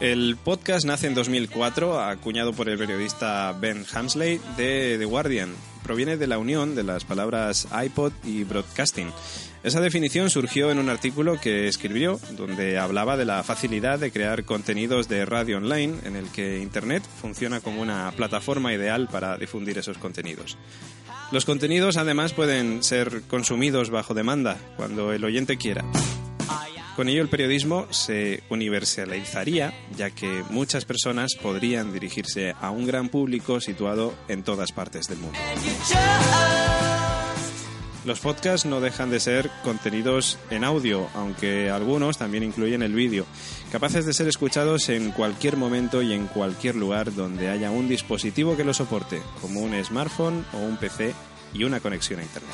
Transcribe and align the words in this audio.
El 0.00 0.36
podcast 0.36 0.84
nace 0.84 1.06
en 1.06 1.14
2004, 1.14 2.00
acuñado 2.00 2.52
por 2.52 2.68
el 2.68 2.76
periodista 2.76 3.56
Ben 3.58 3.86
Hamsley 3.94 4.38
de 4.58 4.96
The 4.98 5.06
Guardian. 5.06 5.54
Proviene 5.82 6.18
de 6.18 6.26
la 6.26 6.38
unión 6.38 6.74
de 6.74 6.82
las 6.82 7.04
palabras 7.04 7.66
iPod 7.72 8.12
y 8.22 8.44
broadcasting. 8.44 9.10
Esa 9.62 9.80
definición 9.80 10.28
surgió 10.28 10.70
en 10.70 10.78
un 10.78 10.90
artículo 10.90 11.40
que 11.40 11.66
escribió 11.66 12.20
donde 12.36 12.76
hablaba 12.76 13.16
de 13.16 13.24
la 13.24 13.42
facilidad 13.42 13.98
de 13.98 14.12
crear 14.12 14.44
contenidos 14.44 15.08
de 15.08 15.24
radio 15.24 15.56
online 15.56 15.94
en 16.04 16.14
el 16.14 16.28
que 16.28 16.60
Internet 16.60 17.02
funciona 17.22 17.60
como 17.60 17.80
una 17.80 18.12
plataforma 18.14 18.74
ideal 18.74 19.08
para 19.10 19.38
difundir 19.38 19.78
esos 19.78 19.96
contenidos. 19.96 20.58
Los 21.32 21.46
contenidos 21.46 21.96
además 21.96 22.34
pueden 22.34 22.82
ser 22.82 23.22
consumidos 23.22 23.88
bajo 23.88 24.12
demanda 24.12 24.58
cuando 24.76 25.14
el 25.14 25.24
oyente 25.24 25.56
quiera. 25.56 25.84
Con 26.96 27.10
ello 27.10 27.20
el 27.20 27.28
periodismo 27.28 27.86
se 27.90 28.42
universalizaría, 28.48 29.74
ya 29.94 30.10
que 30.10 30.42
muchas 30.48 30.86
personas 30.86 31.34
podrían 31.34 31.92
dirigirse 31.92 32.54
a 32.58 32.70
un 32.70 32.86
gran 32.86 33.10
público 33.10 33.60
situado 33.60 34.14
en 34.28 34.42
todas 34.42 34.72
partes 34.72 35.06
del 35.06 35.18
mundo. 35.18 35.38
Los 38.06 38.20
podcasts 38.20 38.64
no 38.64 38.80
dejan 38.80 39.10
de 39.10 39.20
ser 39.20 39.50
contenidos 39.62 40.38
en 40.48 40.64
audio, 40.64 41.08
aunque 41.12 41.68
algunos 41.68 42.16
también 42.16 42.44
incluyen 42.44 42.80
el 42.82 42.94
vídeo, 42.94 43.26
capaces 43.70 44.06
de 44.06 44.14
ser 44.14 44.26
escuchados 44.28 44.88
en 44.88 45.10
cualquier 45.10 45.58
momento 45.58 46.00
y 46.00 46.14
en 46.14 46.28
cualquier 46.28 46.76
lugar 46.76 47.14
donde 47.14 47.50
haya 47.50 47.70
un 47.70 47.88
dispositivo 47.88 48.56
que 48.56 48.64
lo 48.64 48.72
soporte, 48.72 49.20
como 49.42 49.60
un 49.60 49.74
smartphone 49.84 50.46
o 50.54 50.58
un 50.58 50.78
PC 50.78 51.12
y 51.52 51.64
una 51.64 51.80
conexión 51.80 52.20
a 52.20 52.22
Internet. 52.22 52.52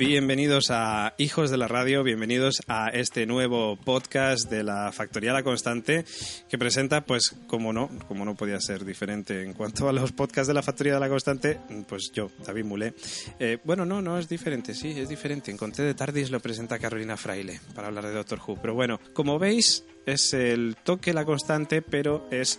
Bienvenidos 0.00 0.70
a 0.70 1.12
Hijos 1.18 1.50
de 1.50 1.58
la 1.58 1.68
Radio, 1.68 2.02
bienvenidos 2.02 2.62
a 2.68 2.88
este 2.88 3.26
nuevo 3.26 3.76
podcast 3.76 4.48
de 4.48 4.62
la 4.62 4.92
Factoría 4.92 5.34
La 5.34 5.42
Constante 5.42 6.06
que 6.48 6.56
presenta, 6.56 7.04
pues, 7.04 7.36
como 7.46 7.74
no, 7.74 7.90
como 8.08 8.24
no 8.24 8.34
podía 8.34 8.58
ser 8.62 8.86
diferente 8.86 9.42
en 9.42 9.52
cuanto 9.52 9.90
a 9.90 9.92
los 9.92 10.12
podcasts 10.12 10.48
de 10.48 10.54
la 10.54 10.62
Factoría 10.62 10.94
de 10.94 11.00
la 11.00 11.10
Constante, 11.10 11.60
pues 11.86 12.12
yo, 12.14 12.30
David 12.46 12.64
Mulé. 12.64 12.94
Eh, 13.38 13.58
bueno, 13.62 13.84
no, 13.84 14.00
no 14.00 14.18
es 14.18 14.26
diferente, 14.26 14.72
sí, 14.72 14.98
es 14.98 15.10
diferente. 15.10 15.50
En 15.50 15.58
Conté 15.58 15.82
de 15.82 15.92
Tardis 15.92 16.30
lo 16.30 16.40
presenta 16.40 16.78
Carolina 16.78 17.18
Fraile 17.18 17.60
para 17.74 17.88
hablar 17.88 18.06
de 18.06 18.14
Doctor 18.14 18.40
Who. 18.40 18.56
Pero 18.58 18.72
bueno, 18.72 19.00
como 19.12 19.38
veis, 19.38 19.84
es 20.06 20.32
el 20.32 20.76
toque 20.82 21.12
La 21.12 21.26
Constante, 21.26 21.82
pero 21.82 22.26
es 22.30 22.58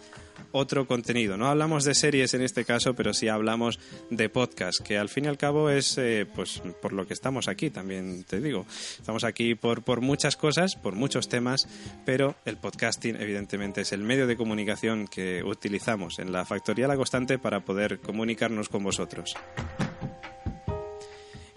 otro 0.52 0.88
contenido. 0.88 1.38
No 1.38 1.48
hablamos 1.48 1.84
de 1.84 1.96
series 1.96 2.34
en 2.34 2.42
este 2.42 2.66
caso, 2.66 2.94
pero 2.94 3.14
sí 3.14 3.28
hablamos 3.28 3.80
de 4.10 4.30
podcast, 4.30 4.82
que 4.82 4.98
al 4.98 5.10
fin 5.10 5.26
y 5.26 5.28
al 5.28 5.38
cabo 5.38 5.70
es 5.70 5.98
eh, 5.98 6.26
pues 6.34 6.62
por 6.82 6.94
lo 6.94 7.08
que 7.08 7.14
estamos 7.14 7.48
aquí, 7.48 7.70
también 7.70 8.24
te 8.24 8.42
digo. 8.42 8.66
Estamos 8.98 9.24
aquí 9.24 9.56
por, 9.56 9.84
por 9.84 10.02
muchas 10.02 10.38
cosas, 10.38 10.76
por 10.76 10.96
muchos 10.96 11.30
temas, 11.30 11.68
pero 12.06 12.36
el 12.46 12.58
podcasting 12.58 13.16
evidentemente 13.20 13.82
es 13.82 13.92
el 13.92 14.04
medio 14.04 14.28
de 14.28 14.38
comunicación 14.38 15.08
que 15.08 15.44
utilizamos 15.44 16.20
en 16.20 16.32
la 16.32 16.46
Factoría 16.46 16.88
La 16.88 16.96
Constante 16.96 17.40
para 17.40 17.62
poder 17.62 18.00
comunicarnos 18.00 18.70
con 18.70 18.84
vosotros 18.84 19.36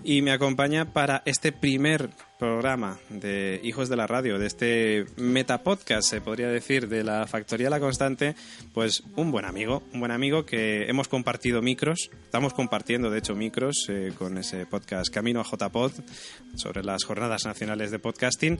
y 0.04 0.20
me 0.20 0.32
acompaña 0.32 0.92
para 0.92 1.22
este 1.24 1.50
primer 1.50 2.10
programa 2.38 2.98
de 3.08 3.60
Hijos 3.62 3.88
de 3.88 3.96
la 3.96 4.06
Radio, 4.06 4.38
de 4.38 4.46
este 4.46 5.06
metapodcast, 5.16 6.10
se 6.10 6.20
podría 6.20 6.48
decir, 6.48 6.88
de 6.88 7.02
la 7.02 7.26
Factoría 7.26 7.70
La 7.70 7.80
Constante, 7.80 8.34
pues 8.74 9.02
un 9.16 9.30
buen 9.30 9.46
amigo, 9.46 9.82
un 9.94 10.00
buen 10.00 10.12
amigo 10.12 10.44
que 10.44 10.84
hemos 10.84 11.08
compartido 11.08 11.62
micros, 11.62 12.10
estamos 12.24 12.52
compartiendo 12.52 13.10
de 13.10 13.18
hecho 13.18 13.34
micros 13.34 13.86
eh, 13.88 14.12
con 14.18 14.36
ese 14.36 14.66
podcast 14.66 15.12
Camino 15.12 15.40
a 15.40 15.44
JPod 15.44 15.92
sobre 16.54 16.84
las 16.84 17.04
jornadas 17.04 17.46
nacionales 17.46 17.90
de 17.90 17.98
podcasting 17.98 18.58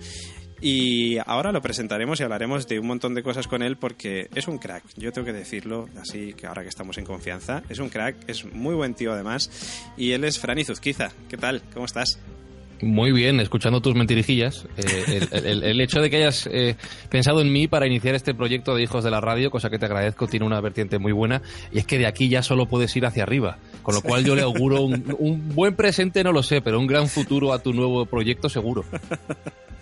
y 0.61 1.19
ahora 1.27 1.53
lo 1.53 1.61
presentaremos 1.61 2.21
y 2.21 2.23
hablaremos 2.23 2.67
de 2.67 2.79
un 2.79 2.87
montón 2.87 3.13
de 3.13 3.23
cosas 3.23 3.49
con 3.49 3.63
él 3.63 3.77
porque 3.77 4.29
es 4.35 4.49
un 4.49 4.59
crack, 4.59 4.85
yo 4.97 5.13
tengo 5.13 5.27
que 5.27 5.33
decirlo, 5.33 5.89
así 6.01 6.33
que 6.33 6.47
ahora 6.47 6.63
que 6.63 6.69
estamos 6.69 6.97
en 6.97 7.05
confianza, 7.05 7.63
es 7.69 7.81
un 7.81 7.91
crack, 7.91 8.17
es 8.29 8.47
muy 8.47 8.75
buen 8.75 8.95
tío 8.95 9.13
además 9.13 9.93
y 9.99 10.13
él 10.13 10.25
es 10.25 10.39
Franny 10.39 10.65
Zuzquiza. 10.65 11.13
¿Qué 11.35 11.41
tal? 11.41 11.63
¿Cómo 11.73 11.85
estás? 11.85 12.17
Muy 12.85 13.13
bien, 13.13 13.41
escuchando 13.41 13.81
tus 13.81 13.95
mentirijillas. 13.95 14.67
Eh, 14.77 15.27
el, 15.33 15.81
hecho 15.81 16.01
de 16.01 16.11
que 16.11 16.19
hayas 16.19 16.47
eh, 16.53 16.77
pensado 17.09 17.41
en 17.41 17.51
mí 17.51 17.67
para 17.67 17.87
iniciar 17.87 18.15
este 18.15 18.35
proyecto 18.35 18.75
de 18.75 18.83
Hijos 18.83 19.03
de 19.03 19.11
la 19.11 19.21
Radio, 19.21 19.51
cosa 19.51 19.71
que 19.71 19.79
te 19.79 19.87
agradezco, 19.87 20.27
tiene 20.27 20.45
una 20.45 20.61
vertiente 20.61 20.99
muy 20.99 21.13
buena, 21.13 21.41
y 21.73 21.79
es 21.79 21.87
que 21.87 21.99
de 21.99 22.07
aquí 22.07 22.29
ya 22.29 22.43
solo 22.43 22.67
puedes 22.67 22.95
ir 22.97 23.07
hacia 23.07 23.23
arriba. 23.23 23.59
Con 23.83 23.95
lo 23.95 24.03
cual 24.03 24.25
yo 24.25 24.35
le 24.35 24.43
auguro 24.43 24.83
un, 24.83 25.05
un 25.19 25.55
buen 25.55 25.75
presente, 25.75 26.23
no 26.23 26.33
lo 26.33 26.43
sé, 26.43 26.61
pero 26.61 26.79
un 26.79 26.87
gran 26.87 27.09
futuro 27.09 27.53
a 27.53 27.59
tu 27.59 27.73
nuevo 27.73 28.05
proyecto 28.05 28.49
seguro. 28.49 28.85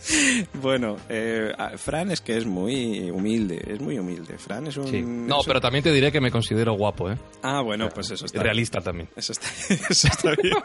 bueno, 0.54 0.96
eh, 1.08 1.52
Fran 1.76 2.10
es 2.10 2.20
que 2.20 2.36
es 2.36 2.46
muy 2.46 3.10
humilde, 3.10 3.62
es 3.66 3.80
muy 3.80 3.98
humilde. 3.98 4.38
Fran 4.38 4.66
es 4.66 4.76
un... 4.76 5.26
No, 5.26 5.40
pero 5.46 5.60
también 5.60 5.84
te 5.84 5.92
diré 5.92 6.10
que 6.10 6.20
me 6.20 6.30
considero 6.30 6.74
guapo, 6.74 7.10
¿eh? 7.10 7.16
Ah, 7.42 7.60
bueno, 7.60 7.88
pues 7.88 8.10
eso 8.10 8.26
está 8.26 8.42
Realista 8.42 8.80
también. 8.80 9.08
Eso 9.14 9.32
está, 9.32 9.46
eso 9.90 10.08
está 10.08 10.34
bien. 10.42 10.56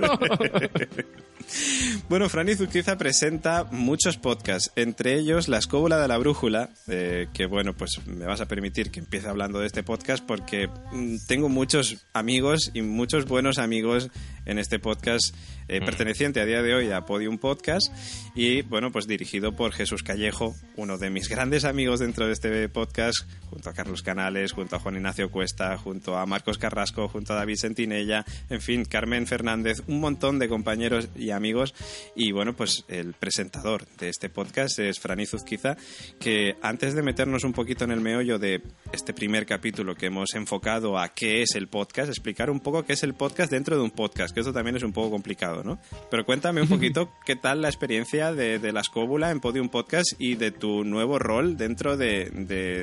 bueno, 2.09 2.26
Fran 2.29 2.49
Izuzquiza 2.49 2.97
presenta 2.97 3.63
muchos 3.71 4.17
podcasts, 4.17 4.71
entre 4.75 5.15
ellos 5.15 5.47
La 5.47 5.57
Escóbula 5.59 5.97
de 5.97 6.07
la 6.07 6.17
Brújula, 6.17 6.69
eh, 6.88 7.27
que 7.33 7.45
bueno, 7.45 7.73
pues 7.73 8.01
me 8.05 8.25
vas 8.25 8.41
a 8.41 8.47
permitir 8.47 8.91
que 8.91 8.99
empiece 8.99 9.27
hablando 9.27 9.59
de 9.59 9.67
este 9.67 9.83
podcast 9.83 10.25
porque 10.25 10.67
mm, 10.67 11.17
tengo 11.27 11.47
muchos 11.47 12.05
amigos 12.13 12.71
y 12.73 12.81
muchos 12.81 13.25
buenos 13.25 13.59
amigos 13.59 14.09
en 14.45 14.59
este 14.59 14.79
podcast 14.79 15.35
eh, 15.67 15.81
mm. 15.81 15.85
perteneciente 15.85 16.39
a 16.41 16.45
día 16.45 16.61
de 16.61 16.73
hoy 16.73 16.91
a 16.91 17.05
Podium 17.05 17.37
Podcast 17.37 17.93
y 18.35 18.61
bueno, 18.63 18.91
pues 18.91 19.07
dirigido 19.07 19.55
por 19.55 19.73
Jesús 19.73 20.03
Callejo, 20.03 20.55
uno 20.75 20.97
de 20.97 21.09
mis 21.09 21.29
grandes 21.29 21.66
amigos 21.66 21.99
dentro 21.99 22.25
de 22.25 22.33
este 22.33 22.69
podcast, 22.69 23.29
junto 23.49 23.69
a 23.69 23.73
Carlos 23.73 24.01
Canales, 24.01 24.53
junto 24.53 24.75
a 24.75 24.79
Juan 24.79 24.95
Ignacio 24.95 25.29
Cuesta, 25.29 25.77
junto 25.77 26.17
a 26.17 26.25
Marcos 26.25 26.57
Carrasco, 26.57 27.07
junto 27.09 27.33
a 27.33 27.37
David 27.37 27.55
Sentinella, 27.55 28.25
en 28.49 28.61
fin, 28.61 28.85
Carmen 28.85 29.27
Fernández, 29.27 29.83
un 29.87 29.99
montón 29.99 30.39
de 30.39 30.49
compañeros 30.49 31.09
y 31.16 31.31
amigos 31.31 31.73
y 32.17 32.31
bueno, 32.31 32.55
pues 32.55 32.83
el 32.88 33.13
presentador 33.13 33.85
de 34.00 34.09
este 34.09 34.29
podcast 34.29 34.79
es 34.79 35.00
Fran 35.00 35.19
Izuzquiza, 35.19 35.78
que 36.19 36.55
antes 36.63 36.95
de 36.95 37.03
meternos 37.03 37.44
un 37.44 37.53
poquito 37.53 37.83
en 37.83 37.91
el 37.91 38.01
meollo 38.01 38.39
de 38.39 38.63
este 38.91 39.13
primer 39.13 39.45
capítulo 39.45 39.95
que 39.95 40.07
hemos 40.07 40.33
enfocado 40.33 40.97
a 40.97 41.09
qué 41.09 41.44
es 41.44 41.55
el 41.55 41.67
podcast, 41.67 42.09
explicar 42.09 42.50
un 42.50 42.59
poco 42.59 42.83
qué 42.83 42.94
es 42.94 43.03
el 43.03 43.13
podcast 43.13 43.51
dentro 43.51 43.78
de 43.78 43.83
un 43.83 43.91
podcast, 43.91 44.33
que 44.33 44.39
esto 44.39 44.51
también 44.51 44.75
es 44.75 44.83
un 44.83 44.94
poco 44.94 45.11
complicado. 45.11 45.79
Pero 46.09 46.25
cuéntame 46.25 46.61
un 46.61 46.67
poquito 46.69 47.11
qué 47.23 47.35
tal 47.35 47.61
la 47.61 47.69
experiencia 47.69 48.34
de, 48.34 48.72
la 48.72 48.81
escóbula 48.81 49.29
en 49.29 49.39
Podium 49.39 49.69
Podcast 49.69 50.13
y 50.17 50.35
de 50.35 50.51
tu 50.51 50.84
nuevo 50.84 51.19
rol 51.19 51.55
dentro 51.55 51.97
de, 51.97 52.29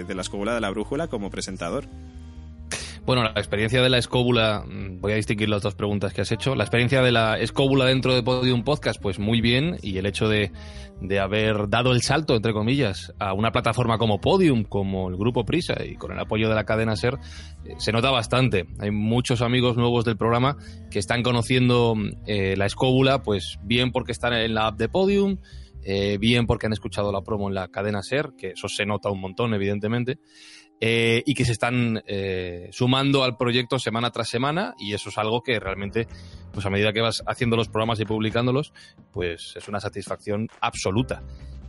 de 0.06 0.14
la 0.14 0.22
escóbula 0.22 0.54
de 0.54 0.60
la 0.60 0.70
brújula 0.70 1.08
como 1.08 1.30
presentador. 1.30 1.88
Bueno, 3.06 3.22
la 3.22 3.32
experiencia 3.32 3.82
de 3.82 3.90
la 3.90 3.98
escóbula, 3.98 4.64
mm, 4.66 5.00
voy 5.02 5.12
a 5.12 5.16
distinguir 5.16 5.50
las 5.50 5.60
dos 5.60 5.74
preguntas 5.74 6.14
que 6.14 6.22
has 6.22 6.32
hecho. 6.32 6.54
La 6.54 6.64
experiencia 6.64 7.02
de 7.02 7.12
la 7.12 7.38
escóbula 7.38 7.84
dentro 7.84 8.14
de 8.14 8.22
Podium 8.22 8.64
Podcast, 8.64 8.98
pues 8.98 9.18
muy 9.18 9.42
bien. 9.42 9.76
Y 9.82 9.98
el 9.98 10.06
hecho 10.06 10.26
de, 10.26 10.52
de 11.02 11.20
haber 11.20 11.68
dado 11.68 11.92
el 11.92 12.00
salto, 12.00 12.34
entre 12.34 12.54
comillas, 12.54 13.12
a 13.18 13.34
una 13.34 13.52
plataforma 13.52 13.98
como 13.98 14.22
Podium, 14.22 14.64
como 14.64 15.10
el 15.10 15.16
Grupo 15.16 15.44
Prisa 15.44 15.74
y 15.84 15.96
con 15.96 16.12
el 16.12 16.18
apoyo 16.18 16.48
de 16.48 16.54
la 16.54 16.64
cadena 16.64 16.96
Ser, 16.96 17.18
eh, 17.66 17.74
se 17.76 17.92
nota 17.92 18.10
bastante. 18.10 18.64
Hay 18.78 18.90
muchos 18.90 19.42
amigos 19.42 19.76
nuevos 19.76 20.06
del 20.06 20.16
programa 20.16 20.56
que 20.90 20.98
están 20.98 21.22
conociendo 21.22 21.94
eh, 22.26 22.56
la 22.56 22.64
escóbula, 22.64 23.22
pues 23.22 23.58
bien 23.62 23.92
porque 23.92 24.12
están 24.12 24.32
en 24.32 24.54
la 24.54 24.68
app 24.68 24.78
de 24.78 24.88
Podium, 24.88 25.36
eh, 25.82 26.16
bien 26.18 26.46
porque 26.46 26.66
han 26.66 26.72
escuchado 26.72 27.12
la 27.12 27.20
promo 27.20 27.48
en 27.48 27.54
la 27.54 27.68
cadena 27.68 28.02
Ser, 28.02 28.30
que 28.38 28.52
eso 28.52 28.68
se 28.68 28.86
nota 28.86 29.10
un 29.10 29.20
montón, 29.20 29.52
evidentemente. 29.52 30.18
Eh, 30.80 31.22
y 31.24 31.34
que 31.34 31.44
se 31.44 31.52
están 31.52 32.02
eh, 32.06 32.68
sumando 32.72 33.22
al 33.22 33.36
proyecto 33.36 33.78
semana 33.78 34.10
tras 34.10 34.28
semana 34.28 34.74
y 34.78 34.92
eso 34.92 35.08
es 35.08 35.16
algo 35.18 35.40
que 35.40 35.58
realmente, 35.60 36.08
pues 36.52 36.66
a 36.66 36.70
medida 36.70 36.92
que 36.92 37.00
vas 37.00 37.22
haciendo 37.26 37.56
los 37.56 37.68
programas 37.68 38.00
y 38.00 38.04
publicándolos, 38.04 38.72
pues 39.12 39.54
es 39.56 39.68
una 39.68 39.80
satisfacción 39.80 40.48
absoluta. 40.60 41.22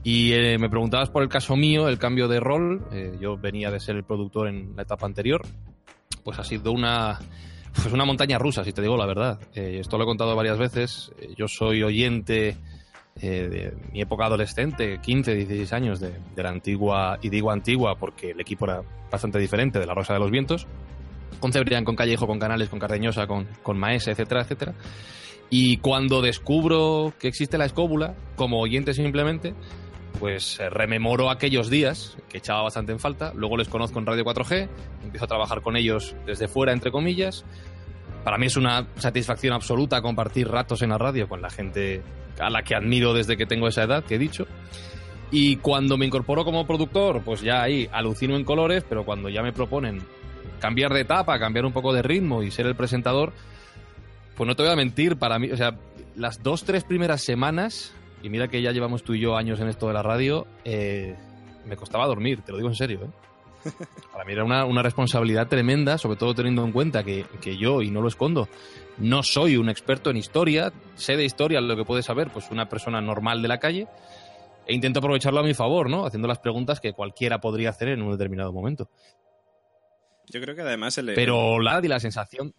Y 0.04 0.34
eh, 0.34 0.58
me 0.58 0.70
preguntabas 0.70 1.10
por 1.10 1.24
el 1.24 1.30
caso 1.30 1.56
mío, 1.56 1.88
el 1.88 1.98
cambio 1.98 2.28
de 2.28 2.40
rol. 2.40 2.88
yo 3.20 3.38
venía 3.38 3.72
de 3.72 3.80
ser 3.80 3.96
el 3.96 4.04
productor 4.04 4.48
en 4.48 4.76
la 4.76 4.84
etapa 4.84 5.06
anterior. 5.06 5.42
Pues 6.24 6.38
ha 6.40 6.44
sido 6.44 6.72
una, 6.72 7.20
pues 7.74 7.94
una 7.94 8.06
montaña 8.06 8.38
rusa, 8.38 8.64
si 8.64 8.74
te 8.74 8.82
digo 8.82 8.98
la 8.98 9.06
verdad. 9.06 9.40
esto 9.54 9.98
lo 9.98 10.04
he 10.04 10.08
contado 10.08 10.36
varias 10.36 10.58
veces. 10.58 11.12
yo 11.38 11.48
soy 11.48 11.84
oyente 11.84 12.58
eh, 13.22 13.48
de 13.50 13.74
mi 13.94 14.02
época 14.02 14.26
adolescente, 14.26 15.00
15, 15.02 15.36
16 15.36 15.74
años, 15.74 16.00
de, 16.00 16.14
la 16.36 16.50
antigua, 16.50 17.18
y 17.22 17.30
digo 17.30 17.50
antigua 17.50 17.96
porque 17.96 18.32
el 18.32 18.42
equipo 18.42 18.66
era 18.66 18.82
bastante 19.10 19.40
diferente, 19.40 19.80
de 19.80 19.86
la 19.86 19.94
Rosa 19.94 20.14
de 20.14 20.20
los 20.20 20.32
Vientos, 20.32 20.68
con 21.40 21.54
Cebrián, 21.54 21.86
con 21.86 21.96
Callejo, 21.96 22.28
con 22.28 22.40
Canales, 22.40 22.70
con 22.70 22.80
Cardeñosa, 22.80 23.26
con, 23.26 23.48
con 23.64 23.78
Maese, 23.78 24.12
etcétera, 24.12 24.42
etcétera. 24.42 24.74
Y 25.50 25.78
cuando 25.78 26.22
descubro 26.22 27.14
que 27.20 27.28
existe 27.28 27.58
la 27.58 27.66
escóbula, 27.66 28.16
como 28.36 28.60
oyente 28.60 28.94
simplemente, 28.94 29.54
pues 30.20 30.60
eh, 30.60 30.70
rememoro 30.70 31.30
aquellos 31.30 31.70
días 31.70 32.18
que 32.30 32.40
echaba 32.40 32.64
bastante 32.64 32.92
en 32.92 33.00
falta. 33.00 33.32
Luego 33.34 33.58
les 33.58 33.70
conozco 33.70 34.00
en 34.00 34.06
Radio 34.06 34.26
4G, 34.26 34.68
empiezo 35.04 35.26
a 35.26 35.28
trabajar 35.30 35.62
con 35.62 35.78
ellos 35.78 36.16
desde 36.26 36.48
fuera, 36.48 36.74
entre 36.74 36.92
comillas. 36.92 37.46
Para 38.24 38.38
mí 38.38 38.48
es 38.48 38.58
una 38.58 38.88
satisfacción 38.98 39.54
absoluta 39.54 40.02
compartir 40.02 40.48
ratos 40.48 40.82
en 40.82 40.90
la 40.90 40.98
radio 40.98 41.30
con 41.30 41.42
la 41.42 41.50
gente 41.50 42.02
a 42.40 42.50
la 42.50 42.64
que 42.64 42.76
admiro 42.76 43.14
desde 43.14 43.38
que 43.38 43.46
tengo 43.46 43.68
esa 43.68 43.84
edad, 43.84 44.04
que 44.04 44.16
he 44.16 44.20
dicho. 44.20 44.48
Y 45.32 45.58
cuando 45.58 45.98
me 45.98 46.06
incorporo 46.06 46.46
como 46.46 46.68
productor, 46.68 47.22
pues 47.24 47.42
ya 47.42 47.62
ahí 47.62 47.90
alucino 47.92 48.36
en 48.36 48.44
colores, 48.44 48.86
pero 48.88 49.06
cuando 49.06 49.30
ya 49.30 49.42
me 49.42 49.54
proponen 49.54 50.02
cambiar 50.60 50.94
de 50.94 51.02
etapa, 51.02 51.40
cambiar 51.40 51.66
un 51.66 51.74
poco 51.74 51.94
de 51.94 52.02
ritmo 52.02 52.44
y 52.44 52.52
ser 52.52 52.66
el 52.68 52.76
presentador, 52.76 53.34
pues 54.36 54.48
no 54.48 54.56
te 54.56 54.64
voy 54.64 54.72
a 54.72 54.76
mentir, 54.76 55.18
para 55.18 55.40
mí, 55.40 55.52
o 55.52 55.58
sea, 55.58 55.78
las 56.16 56.44
dos, 56.44 56.64
tres 56.64 56.84
primeras 56.84 57.22
semanas, 57.22 57.94
y 58.22 58.30
mira 58.30 58.48
que 58.48 58.62
ya 58.62 58.72
llevamos 58.72 59.04
tú 59.04 59.14
y 59.14 59.20
yo 59.20 59.36
años 59.36 59.60
en 59.60 59.68
esto 59.68 59.88
de 59.88 59.94
la 59.94 60.04
radio, 60.04 60.48
eh, 60.64 61.16
me 61.66 61.76
costaba 61.76 62.06
dormir, 62.06 62.42
te 62.42 62.52
lo 62.52 62.58
digo 62.58 62.70
en 62.70 62.76
serio, 62.76 63.00
¿eh? 63.04 63.10
Para 64.12 64.26
mí 64.26 64.34
era 64.34 64.44
una, 64.44 64.66
una, 64.66 64.82
responsabilidad 64.82 65.48
tremenda, 65.48 65.98
sobre 65.98 66.18
todo 66.18 66.34
teniendo 66.34 66.64
en 66.64 66.72
cuenta 66.72 67.04
que, 67.04 67.26
que, 67.42 67.58
yo, 67.58 67.82
y 67.82 67.92
no 67.92 68.02
lo 68.02 68.08
escondo, 68.08 68.48
no 68.98 69.24
soy 69.24 69.58
un 69.58 69.70
experto 69.70 70.10
en 70.10 70.18
historia, 70.18 70.72
sé 70.96 71.18
de 71.18 71.26
historia 71.26 71.62
lo 71.62 71.76
que 71.76 71.86
puede 71.86 72.04
saber 72.04 72.30
pues 72.32 72.52
una 72.52 72.70
persona 72.70 73.02
normal 73.02 73.42
de 73.42 73.48
la 73.48 73.60
calle, 73.60 73.88
e 74.68 74.74
intento 74.74 75.00
aprovecharlo 75.00 75.40
a 75.40 75.44
mi 75.44 75.54
favor, 75.54 75.90
¿no? 75.90 76.06
Haciendo 76.06 76.28
las 76.28 76.40
preguntas 76.40 76.80
que 76.80 76.94
cualquiera 76.94 77.40
podría 77.40 77.70
hacer 77.70 77.90
en 77.90 78.02
un 78.02 78.12
determinado 78.12 78.52
momento. 78.52 78.90
Yo 80.30 80.42
creo 80.42 80.56
que 80.56 80.62
además 80.62 80.98
el... 80.98 81.14
Pero 81.14 81.60
la, 81.60 81.80
la 81.82 82.00
sensación... 82.00 82.54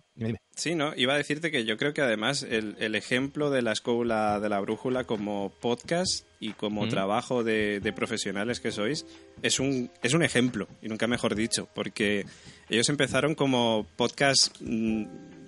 Sí, 0.55 0.75
¿no? 0.75 0.95
Iba 0.97 1.15
a 1.15 1.17
decirte 1.17 1.51
que 1.51 1.65
yo 1.65 1.77
creo 1.77 1.93
que 1.93 2.01
además 2.01 2.43
el, 2.43 2.77
el 2.79 2.95
ejemplo 2.95 3.51
de 3.51 3.61
la 3.61 3.73
escuela 3.73 4.41
de 4.41 4.49
la 4.49 4.61
brújula 4.61 5.05
como 5.05 5.53
podcast 5.61 6.25
y 6.41 6.53
como 6.53 6.89
trabajo 6.89 7.45
de, 7.45 7.81
de, 7.81 7.93
profesionales 7.93 8.61
que 8.61 8.73
sois 8.73 9.05
es 9.43 9.61
un, 9.61 9.91
es 10.03 10.15
un 10.15 10.23
ejemplo, 10.23 10.69
y 10.81 10.89
nunca 10.89 11.07
mejor 11.07 11.35
dicho, 11.35 11.69
porque 11.75 12.25
ellos 12.71 12.89
empezaron 12.89 13.35
como 13.35 13.87
podcast 13.97 14.57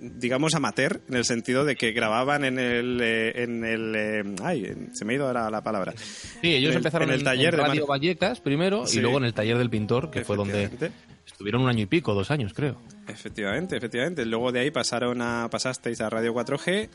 digamos 0.00 0.54
amateur 0.54 1.00
en 1.08 1.16
el 1.16 1.24
sentido 1.24 1.64
de 1.64 1.76
que 1.76 1.92
grababan 1.92 2.44
en 2.44 2.58
el 2.58 3.00
en 3.00 3.64
el 3.64 4.36
ay 4.42 4.72
se 4.92 5.04
me 5.04 5.12
ha 5.12 5.16
ido 5.16 5.26
ahora 5.26 5.50
la 5.50 5.62
palabra 5.62 5.92
sí 5.96 6.54
ellos 6.54 6.70
en 6.70 6.76
empezaron 6.78 7.08
en, 7.08 7.16
el 7.16 7.24
taller 7.24 7.54
en 7.54 7.60
Radio 7.60 7.80
de 7.82 7.86
Vallecas 7.88 8.40
primero 8.40 8.86
sí. 8.86 8.98
y 8.98 9.00
luego 9.00 9.18
en 9.18 9.24
el 9.24 9.34
taller 9.34 9.58
del 9.58 9.70
pintor 9.70 10.10
que 10.10 10.24
fue 10.24 10.36
donde 10.36 10.70
estuvieron 11.32 11.62
un 11.62 11.68
año 11.68 11.82
y 11.82 11.86
pico 11.86 12.14
dos 12.14 12.30
años 12.30 12.52
creo 12.54 12.76
efectivamente 13.08 13.76
efectivamente 13.76 14.24
luego 14.24 14.52
de 14.52 14.60
ahí 14.60 14.70
pasaron 14.70 15.22
a 15.22 15.48
pasasteis 15.50 16.00
a 16.00 16.10
Radio 16.10 16.34
4G 16.34 16.88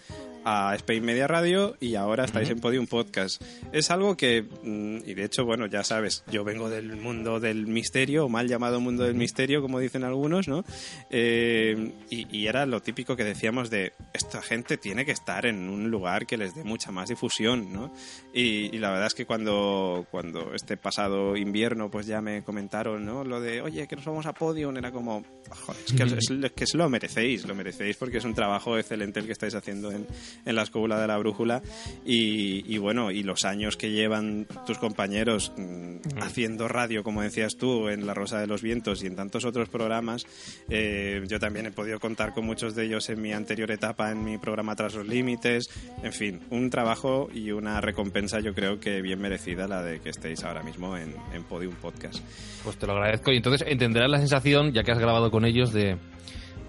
a 0.46 0.76
Spain 0.76 1.04
Media 1.04 1.28
Radio 1.28 1.76
y 1.80 1.96
ahora 1.96 2.26
estáis 2.26 2.48
uh 2.48 2.52
-huh. 2.52 2.56
en 2.56 2.60
Podium 2.60 2.88
Podcast. 2.88 3.42
Es 3.72 3.92
algo 3.92 4.18
que, 4.18 4.46
y 4.64 5.14
de 5.14 5.24
hecho, 5.24 5.46
bueno, 5.46 5.68
ya 5.68 5.84
sabes, 5.84 6.24
yo 6.32 6.44
vengo 6.44 6.70
del 6.70 6.96
mundo 6.98 7.40
del 7.40 7.68
misterio, 7.68 8.26
o 8.26 8.30
mal 8.30 8.48
llamado 8.48 8.80
mundo 8.80 9.04
del 9.04 9.16
misterio, 9.16 9.62
como 9.62 9.80
dicen 9.80 10.04
algunos, 10.04 10.48
¿no? 10.48 10.64
Eh, 11.10 11.94
y, 12.10 12.28
y, 12.36 12.48
era 12.48 12.66
lo 12.66 12.82
típico 12.82 13.16
que 13.16 13.24
decíamos 13.24 13.70
de, 13.70 13.94
esta 14.14 14.42
gente 14.42 14.78
tiene 14.78 15.06
que 15.06 15.12
estar 15.12 15.46
en 15.46 15.70
un 15.70 15.90
lugar 15.90 16.26
que 16.26 16.38
les 16.38 16.56
dé 16.56 16.64
mucha 16.64 16.92
más 16.92 17.10
difusión, 17.10 17.72
¿no? 17.72 17.94
Y, 18.34 18.76
y 18.76 18.80
la 18.80 18.90
verdad 18.92 19.08
es 19.08 19.14
que 19.14 19.26
cuando, 19.26 20.06
cuando 20.12 20.54
este 20.54 20.78
pasado 20.78 21.38
invierno, 21.38 21.90
pues 21.90 22.06
ya 22.06 22.22
me 22.22 22.44
comentaron, 22.44 23.06
¿no? 23.06 23.24
Lo 23.24 23.40
de, 23.40 23.62
oye, 23.62 23.88
que 23.88 23.96
nos 23.96 24.06
vamos 24.06 24.26
a 24.26 24.34
Podium, 24.34 24.76
era 24.78 24.92
como, 24.92 25.24
joder, 25.50 25.82
es 25.86 25.94
que, 25.94 26.03
es, 26.04 26.30
es 26.30 26.52
que 26.52 26.66
lo 26.78 26.90
merecéis, 26.90 27.46
lo 27.46 27.56
merecéis 27.56 27.98
porque 27.98 28.18
es 28.18 28.26
un 28.26 28.34
trabajo 28.34 28.78
excelente 28.78 29.20
el 29.20 29.26
que 29.26 29.34
estáis 29.34 29.56
haciendo 29.56 29.92
en 29.92 30.06
en 30.46 30.56
la 30.56 30.64
escóbula 30.64 31.00
de 31.00 31.08
la 31.08 31.18
brújula. 31.18 31.62
Y, 32.06 32.64
y, 32.74 32.78
bueno, 32.78 33.12
y 33.12 33.24
los 33.24 33.46
años 33.46 33.78
que 33.78 33.92
llevan 33.92 34.48
tus 34.66 34.78
compañeros 34.78 35.54
mmm, 35.58 35.98
haciendo 36.22 36.68
radio, 36.68 37.04
como 37.04 37.22
decías 37.22 37.58
tú, 37.58 37.90
en 37.90 38.06
La 38.06 38.14
Rosa 38.14 38.40
de 38.40 38.48
los 38.48 38.62
Vientos 38.62 39.04
y 39.04 39.08
en 39.08 39.16
tantos 39.16 39.46
otros 39.46 39.70
programas, 39.70 40.26
eh, 40.70 41.24
yo 41.28 41.40
también 41.40 41.66
he 41.66 41.72
podido 41.72 42.00
contar 42.00 42.34
con 42.34 42.46
muchos 42.46 42.76
de 42.76 42.86
ellos 42.86 43.10
en 43.10 43.22
mi 43.22 43.34
anterior 43.34 43.72
etapa 43.72 44.12
en 44.12 44.24
mi 44.24 44.38
programa 44.38 44.76
Tras 44.76 44.96
los 44.96 45.08
Límites, 45.08 45.70
en 46.04 46.14
fin, 46.14 46.42
un 46.50 46.70
trabajo 46.70 47.30
y 47.34 47.52
una 47.52 47.82
recompensa 47.82 48.40
yo 48.40 48.54
creo 48.54 48.80
que 48.80 49.02
bien 49.02 49.22
merecida 49.22 49.68
la 49.68 49.82
de 49.82 50.00
que 50.00 50.10
estéis 50.10 50.44
ahora 50.44 50.64
mismo 50.64 50.98
en, 50.98 51.16
en 51.34 51.44
Podium 51.44 51.76
Podcast. 51.76 52.20
Pues 52.64 52.78
te 52.78 52.88
lo 52.88 52.94
agradezco. 52.94 53.32
Y 53.32 53.38
entonces 53.38 53.68
entenderás 53.68 54.10
la 54.10 54.20
sensación, 54.20 54.74
ya 54.74 54.84
que 54.84 54.92
has 54.92 55.00
grabado 55.00 55.32
con 55.32 55.46
ellos, 55.46 55.74
de 55.74 55.93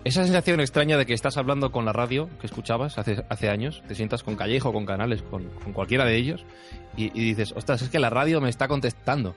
esa 0.04 0.22
sensación 0.22 0.60
extraña 0.60 0.98
de 0.98 1.06
que 1.06 1.14
estás 1.14 1.38
hablando 1.38 1.72
con 1.72 1.84
la 1.84 1.92
radio 1.92 2.28
que 2.40 2.46
escuchabas 2.46 2.98
hace, 2.98 3.24
hace 3.28 3.48
años, 3.48 3.82
te 3.88 3.94
sientas 3.94 4.22
con 4.22 4.36
Callejo, 4.36 4.72
con 4.72 4.84
Canales, 4.84 5.22
con, 5.22 5.44
con 5.48 5.72
cualquiera 5.72 6.04
de 6.04 6.16
ellos, 6.16 6.44
y, 6.96 7.04
y, 7.18 7.24
dices, 7.24 7.52
ostras, 7.56 7.80
es 7.82 7.88
que 7.88 7.98
la 7.98 8.10
radio 8.10 8.40
me 8.40 8.50
está 8.50 8.68
contestando. 8.68 9.34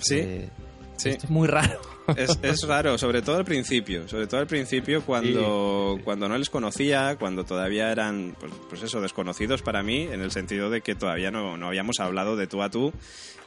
Sí. 0.00 0.18
Eh, 0.18 0.48
sí. 0.96 1.10
Esto 1.10 1.26
es 1.26 1.30
muy 1.30 1.46
raro. 1.48 1.80
Es, 2.16 2.38
es, 2.42 2.62
raro, 2.66 2.98
sobre 2.98 3.22
todo 3.22 3.36
al 3.36 3.44
principio, 3.44 4.08
sobre 4.08 4.26
todo 4.26 4.40
al 4.40 4.46
principio 4.46 5.02
cuando, 5.02 5.94
sí. 5.96 6.02
cuando 6.04 6.28
no 6.28 6.38
les 6.38 6.50
conocía, 6.50 7.16
cuando 7.18 7.44
todavía 7.44 7.90
eran, 7.90 8.36
pues, 8.38 8.52
pues, 8.68 8.82
eso, 8.82 9.00
desconocidos 9.00 9.62
para 9.62 9.82
mí, 9.82 10.02
en 10.02 10.20
el 10.20 10.30
sentido 10.30 10.70
de 10.70 10.82
que 10.82 10.94
todavía 10.94 11.30
no, 11.30 11.56
no 11.56 11.66
habíamos 11.66 11.98
hablado 12.00 12.36
de 12.36 12.46
tú 12.46 12.62
a 12.62 12.70
tú. 12.70 12.92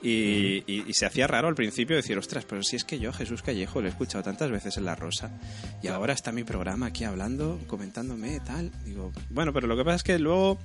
Y, 0.01 0.63
y, 0.65 0.85
y, 0.87 0.93
se 0.93 1.05
hacía 1.05 1.27
raro 1.27 1.49
al 1.49 1.55
principio 1.55 1.97
decir, 1.97 2.17
ostras, 2.17 2.45
pero 2.45 2.63
si 2.63 2.77
es 2.77 2.85
que 2.85 2.99
yo, 2.99 3.11
Jesús 3.11 3.41
Callejo, 3.41 3.81
lo 3.81 3.87
he 3.87 3.89
escuchado 3.89 4.23
tantas 4.23 4.49
veces 4.49 4.77
en 4.77 4.85
La 4.85 4.95
Rosa 4.95 5.29
y 5.83 5.87
ahora 5.87 6.13
está 6.13 6.31
mi 6.31 6.45
programa 6.45 6.85
aquí 6.85 7.03
hablando, 7.03 7.59
comentándome, 7.67 8.39
tal. 8.39 8.71
Digo, 8.85 9.11
bueno, 9.29 9.51
pero 9.51 9.67
lo 9.67 9.75
que 9.75 9.83
pasa 9.83 9.97
es 9.97 10.03
que 10.03 10.17
luego 10.17 10.57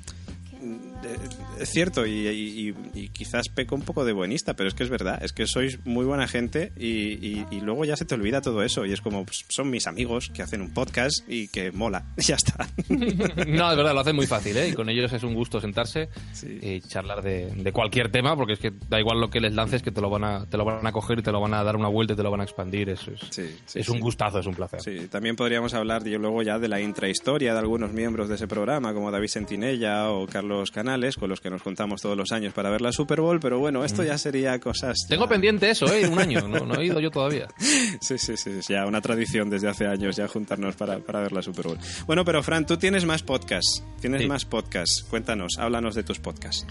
es 1.61 1.71
cierto 1.71 2.07
y, 2.07 2.27
y, 2.29 2.75
y, 2.95 3.09
quizás 3.09 3.49
peco 3.49 3.75
un 3.75 3.83
poco 3.83 4.05
de 4.05 4.13
buenista, 4.13 4.55
pero 4.55 4.69
es 4.69 4.75
que 4.75 4.85
es 4.85 4.91
verdad, 4.91 5.23
es 5.23 5.33
que 5.33 5.47
sois 5.47 5.85
muy 5.85 6.05
buena 6.05 6.27
gente 6.27 6.73
y, 6.77 7.45
y 7.51 7.61
luego 7.61 7.85
ya 7.85 7.97
se 7.97 8.05
te 8.05 8.15
olvida 8.15 8.41
todo 8.41 8.63
eso 8.63 8.87
y 8.87 8.93
es 8.93 9.01
como 9.01 9.25
pues, 9.25 9.45
son 9.49 9.71
mis 9.71 9.87
amigos 9.87 10.31
que 10.33 10.43
hacen 10.43 10.61
un 10.61 10.73
podcast 10.73 11.29
y 11.29 11.49
que 11.49 11.73
mola, 11.73 12.05
ya 12.17 12.37
está. 12.37 12.69
no, 12.89 13.71
es 13.71 13.77
verdad, 13.77 13.95
lo 13.95 14.01
hacen 14.01 14.17
muy 14.17 14.27
fácil 14.27 14.57
¿eh? 14.57 14.69
y 14.69 14.73
con 14.73 14.89
ellos 14.89 15.13
es 15.13 15.23
un 15.23 15.35
gusto 15.35 15.61
sentarse 15.61 16.09
sí. 16.33 16.59
y 16.61 16.81
charlar 16.81 17.23
de, 17.23 17.53
de, 17.55 17.73
cualquier 17.73 18.11
tema 18.11 18.37
porque 18.37 18.55
es 18.55 18.59
que 18.59 18.73
da 18.89 18.99
igual 18.99 19.21
lo 19.21 19.31
que 19.31 19.41
les 19.41 19.55
lances 19.55 19.83
que 19.83 19.91
te 19.91 20.01
lo 20.01 20.11
van 20.11 20.25
a, 20.25 20.47
te 20.47 20.57
lo 20.57 20.65
van 20.65 20.87
a 20.87 20.93
coger 20.93 21.19
y 21.19 21.23
te 21.23 21.33
lo 21.33 21.41
van 21.41 21.55
a 21.55 21.63
dar 21.63 21.77
una 21.77 21.89
vuelta 21.89 22.15
y 22.15 22.17
te 22.17 22.23
lo 22.23 22.31
van 22.31 22.41
a 22.41 22.45
expandir, 22.45 22.89
eso 22.89 23.11
es, 23.11 23.21
sí, 23.31 23.57
es 23.75 23.89
un 23.89 24.01
gustazo, 24.01 24.39
es 24.39 24.47
un 24.47 24.55
placer. 24.55 24.81
Sí, 24.81 25.09
también 25.09 25.37
podríamos 25.37 25.75
hablar 25.75 26.05
yo 26.05 26.19
luego 26.19 26.43
ya 26.43 26.59
de 26.59 26.69
la 26.69 26.81
intrahistoria 26.81 27.53
de 27.53 27.59
algunos 27.59 27.93
miembros 27.93 28.29
de 28.29 28.37
ese 28.37 28.47
programa 28.47 28.93
como 28.95 29.11
David 29.11 29.29
Sentinella 29.29 30.11
o 30.11 30.27
Carlos 30.27 30.54
Canales 30.71 31.17
con 31.17 31.29
los 31.29 31.41
que 31.41 31.51
nos 31.51 31.63
contamos 31.63 32.01
todos 32.01 32.17
los 32.17 32.33
años 32.33 32.53
para 32.53 32.71
ver 32.71 32.81
la 32.81 32.93
Super 32.93 33.21
Bowl, 33.21 33.41
pero 33.41 33.59
bueno, 33.59 33.85
esto 33.85 34.03
ya 34.03 34.19
sería 34.19 34.59
cosas... 34.59 34.97
Ya... 35.05 35.17
Tengo 35.17 35.29
pendiente 35.29 35.71
eso, 35.71 35.87
¿eh? 35.93 36.09
Un 36.09 36.19
año, 36.19 36.47
no, 36.49 36.67
no, 36.67 36.81
he 36.81 36.87
ido 36.87 37.01
yo 37.01 37.11
todavía. 37.11 37.49
Sí, 38.01 38.19
sí, 38.19 38.37
sí, 38.37 38.51
ya 38.69 38.87
una 38.87 39.01
tradición 39.01 39.49
desde 39.51 39.69
hace 39.69 39.87
años 39.87 40.17
ya 40.17 40.27
juntarnos 40.29 40.77
para, 40.77 40.99
para 40.99 41.21
ver 41.21 41.33
la 41.33 41.43
Super 41.43 41.69
Bowl. 41.69 41.79
Bueno, 42.07 42.25
pero 42.25 42.43
Fran, 42.43 42.67
tú 42.67 42.77
tienes 42.77 43.05
más 43.05 43.23
podcasts, 43.23 43.85
tienes 44.01 44.23
sí. 44.23 44.29
más 44.29 44.45
podcasts, 44.45 45.05
cuéntanos, 45.09 45.59
háblanos 45.59 45.95
de 45.95 46.03
tus 46.03 46.19
podcasts. 46.19 46.67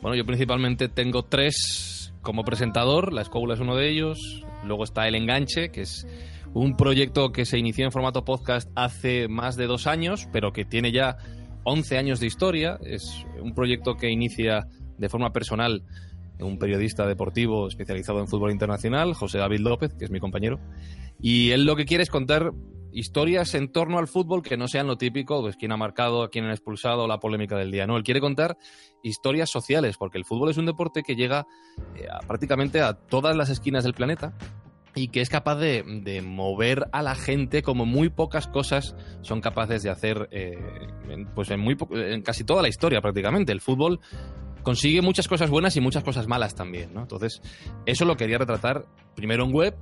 Bueno, 0.00 0.16
yo 0.16 0.24
principalmente 0.24 0.88
tengo 0.88 1.24
tres 1.24 2.12
como 2.22 2.44
presentador, 2.44 3.12
La 3.12 3.22
Escóbula 3.22 3.54
es 3.54 3.60
uno 3.60 3.76
de 3.76 3.88
ellos, 3.88 4.44
luego 4.64 4.84
está 4.84 5.08
El 5.08 5.14
Enganche, 5.14 5.70
que 5.70 5.82
es 5.82 6.06
un 6.54 6.76
proyecto 6.76 7.32
que 7.32 7.44
se 7.44 7.58
inició 7.58 7.84
en 7.84 7.92
formato 7.92 8.24
podcast 8.24 8.70
hace 8.74 9.28
más 9.28 9.56
de 9.56 9.66
dos 9.66 9.86
años, 9.86 10.28
pero 10.32 10.52
que 10.52 10.64
tiene 10.64 10.92
ya 10.92 11.18
11 11.68 11.98
años 11.98 12.20
de 12.20 12.26
historia. 12.26 12.78
Es 12.82 13.26
un 13.40 13.54
proyecto 13.54 13.96
que 13.96 14.10
inicia 14.10 14.66
de 14.96 15.08
forma 15.08 15.32
personal 15.32 15.84
un 16.40 16.58
periodista 16.58 17.06
deportivo 17.06 17.66
especializado 17.66 18.20
en 18.20 18.28
fútbol 18.28 18.52
internacional, 18.52 19.14
José 19.14 19.38
David 19.38 19.60
López, 19.60 19.94
que 19.94 20.04
es 20.04 20.10
mi 20.10 20.20
compañero. 20.20 20.60
Y 21.20 21.50
él 21.50 21.64
lo 21.64 21.76
que 21.76 21.84
quiere 21.84 22.02
es 22.02 22.10
contar 22.10 22.52
historias 22.92 23.54
en 23.54 23.70
torno 23.70 23.98
al 23.98 24.08
fútbol 24.08 24.42
que 24.42 24.56
no 24.56 24.68
sean 24.68 24.86
lo 24.86 24.96
típico, 24.96 25.40
pues 25.40 25.56
quién 25.56 25.72
ha 25.72 25.76
marcado, 25.76 26.22
a 26.22 26.30
quién 26.30 26.44
han 26.44 26.52
expulsado, 26.52 27.06
la 27.06 27.18
polémica 27.20 27.56
del 27.56 27.70
día. 27.70 27.86
No, 27.86 27.96
él 27.96 28.02
quiere 28.02 28.20
contar 28.20 28.56
historias 29.02 29.50
sociales, 29.50 29.96
porque 29.98 30.18
el 30.18 30.24
fútbol 30.24 30.50
es 30.50 30.56
un 30.56 30.66
deporte 30.66 31.02
que 31.02 31.16
llega 31.16 31.46
eh, 31.96 32.06
a, 32.10 32.20
prácticamente 32.20 32.80
a 32.80 32.94
todas 32.94 33.36
las 33.36 33.50
esquinas 33.50 33.84
del 33.84 33.94
planeta 33.94 34.34
y 34.94 35.08
que 35.08 35.20
es 35.20 35.28
capaz 35.28 35.56
de, 35.56 35.84
de, 36.02 36.22
mover 36.22 36.88
a 36.92 37.02
la 37.02 37.14
gente 37.14 37.62
como 37.62 37.86
muy 37.86 38.08
pocas 38.08 38.48
cosas 38.48 38.96
son 39.22 39.40
capaces 39.40 39.82
de 39.82 39.90
hacer 39.90 40.28
eh, 40.32 40.58
en, 41.08 41.26
pues 41.26 41.50
en, 41.50 41.60
muy 41.60 41.76
en 41.90 42.22
casi 42.22 42.44
toda 42.44 42.62
la 42.62 42.68
historia 42.68 43.00
prácticamente. 43.00 43.52
El 43.52 43.60
fútbol 43.60 44.00
consigue 44.62 45.02
muchas 45.02 45.28
cosas 45.28 45.50
buenas 45.50 45.76
y 45.76 45.80
muchas 45.80 46.04
cosas 46.04 46.26
malas 46.26 46.54
también, 46.54 46.92
¿no? 46.92 47.02
Entonces, 47.02 47.40
eso 47.86 48.04
lo 48.04 48.16
quería 48.16 48.38
retratar 48.38 48.86
primero 49.14 49.44
en 49.44 49.54
web, 49.54 49.74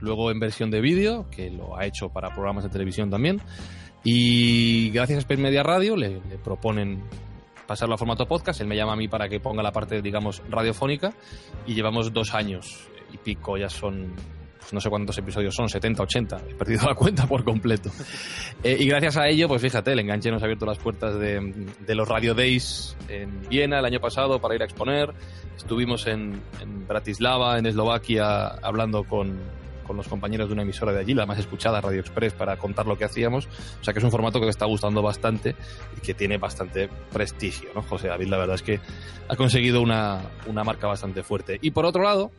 luego 0.00 0.30
en 0.30 0.40
versión 0.40 0.70
de 0.70 0.80
vídeo, 0.80 1.28
que 1.30 1.50
lo 1.50 1.78
ha 1.78 1.86
hecho 1.86 2.10
para 2.10 2.34
programas 2.34 2.64
de 2.64 2.70
televisión 2.70 3.10
también, 3.10 3.40
y 4.02 4.90
gracias 4.90 5.16
a 5.16 5.20
Space 5.20 5.40
Media 5.40 5.62
Radio 5.62 5.96
le, 5.96 6.20
le 6.28 6.38
proponen 6.42 7.02
pasarlo 7.66 7.94
a 7.94 7.98
formato 7.98 8.26
podcast, 8.26 8.60
él 8.60 8.66
me 8.66 8.76
llama 8.76 8.92
a 8.92 8.96
mí 8.96 9.08
para 9.08 9.28
que 9.28 9.40
ponga 9.40 9.62
la 9.62 9.72
parte, 9.72 10.02
digamos, 10.02 10.42
radiofónica, 10.50 11.14
y 11.66 11.74
llevamos 11.74 12.12
dos 12.12 12.34
años 12.34 12.88
y 13.12 13.16
pico, 13.16 13.56
ya 13.56 13.70
son 13.70 14.14
pues 14.64 14.72
no 14.72 14.80
sé 14.80 14.88
cuántos 14.88 15.18
episodios 15.18 15.54
son, 15.54 15.68
70, 15.68 16.02
80, 16.02 16.40
he 16.48 16.54
perdido 16.54 16.88
la 16.88 16.94
cuenta 16.94 17.26
por 17.26 17.44
completo. 17.44 17.90
Eh, 18.62 18.78
y 18.80 18.86
gracias 18.86 19.18
a 19.18 19.28
ello, 19.28 19.46
pues 19.46 19.60
fíjate, 19.60 19.92
el 19.92 19.98
enganche 19.98 20.30
nos 20.30 20.40
ha 20.40 20.46
abierto 20.46 20.64
las 20.64 20.78
puertas 20.78 21.18
de, 21.18 21.66
de, 21.86 21.94
los 21.94 22.08
Radio 22.08 22.32
Days 22.32 22.96
en 23.08 23.46
Viena 23.46 23.78
el 23.78 23.84
año 23.84 24.00
pasado 24.00 24.40
para 24.40 24.54
ir 24.54 24.62
a 24.62 24.64
exponer. 24.64 25.12
Estuvimos 25.54 26.06
en, 26.06 26.40
en 26.62 26.86
Bratislava, 26.86 27.58
en 27.58 27.66
Eslovaquia, 27.66 28.46
hablando 28.62 29.04
con, 29.04 29.38
con 29.84 29.98
los 29.98 30.08
compañeros 30.08 30.48
de 30.48 30.54
una 30.54 30.62
emisora 30.62 30.92
de 30.92 31.00
allí, 31.00 31.12
la 31.12 31.26
más 31.26 31.38
escuchada, 31.38 31.82
Radio 31.82 32.00
Express, 32.00 32.32
para 32.32 32.56
contar 32.56 32.86
lo 32.86 32.96
que 32.96 33.04
hacíamos. 33.04 33.46
O 33.80 33.84
sea 33.84 33.92
que 33.92 33.98
es 33.98 34.04
un 34.04 34.10
formato 34.10 34.40
que 34.40 34.46
me 34.46 34.50
está 34.50 34.64
gustando 34.64 35.02
bastante 35.02 35.54
y 35.96 36.00
que 36.00 36.14
tiene 36.14 36.38
bastante 36.38 36.88
prestigio, 37.12 37.68
¿no? 37.74 37.82
José 37.82 38.08
David, 38.08 38.28
la 38.28 38.38
verdad 38.38 38.54
es 38.54 38.62
que 38.62 38.80
ha 39.28 39.36
conseguido 39.36 39.82
una, 39.82 40.22
una 40.46 40.64
marca 40.64 40.86
bastante 40.86 41.22
fuerte. 41.22 41.58
Y 41.60 41.70
por 41.70 41.84
otro 41.84 42.02
lado, 42.02 42.30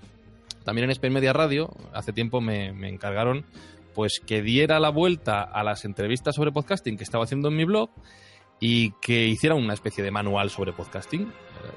también 0.66 0.86
en 0.86 0.92
Spain 0.92 1.14
Media 1.14 1.32
Radio, 1.32 1.70
hace 1.94 2.12
tiempo 2.12 2.42
me, 2.42 2.74
me 2.74 2.90
encargaron 2.90 3.46
pues 3.94 4.20
que 4.20 4.42
diera 4.42 4.80
la 4.82 4.90
vuelta 4.90 5.42
a 5.42 5.64
las 5.64 5.86
entrevistas 5.86 6.36
sobre 6.36 6.52
podcasting 6.52 6.98
que 6.98 7.04
estaba 7.06 7.24
haciendo 7.24 7.48
en 7.48 7.56
mi 7.56 7.64
blog 7.64 7.90
y 8.60 8.92
que 9.02 9.26
hiciera 9.26 9.56
una 9.56 9.74
especie 9.74 10.04
de 10.04 10.12
manual 10.12 10.50
sobre 10.50 10.74
podcasting. 10.74 11.32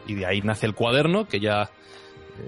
Y 0.06 0.14
de 0.14 0.26
ahí 0.26 0.40
nace 0.42 0.66
el 0.66 0.74
cuaderno, 0.74 1.28
que 1.28 1.38
ya 1.38 1.70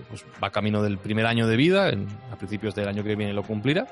pues 0.09 0.25
va 0.43 0.51
camino 0.51 0.83
del 0.83 0.99
primer 0.99 1.27
año 1.27 1.47
de 1.47 1.57
vida, 1.57 1.91
en, 1.91 2.07
a 2.31 2.37
principios 2.37 2.75
del 2.75 2.89
año 2.89 3.03
que 3.03 3.17
viene 3.17 3.33
lo 3.33 3.43
cumplirá, 3.43 3.87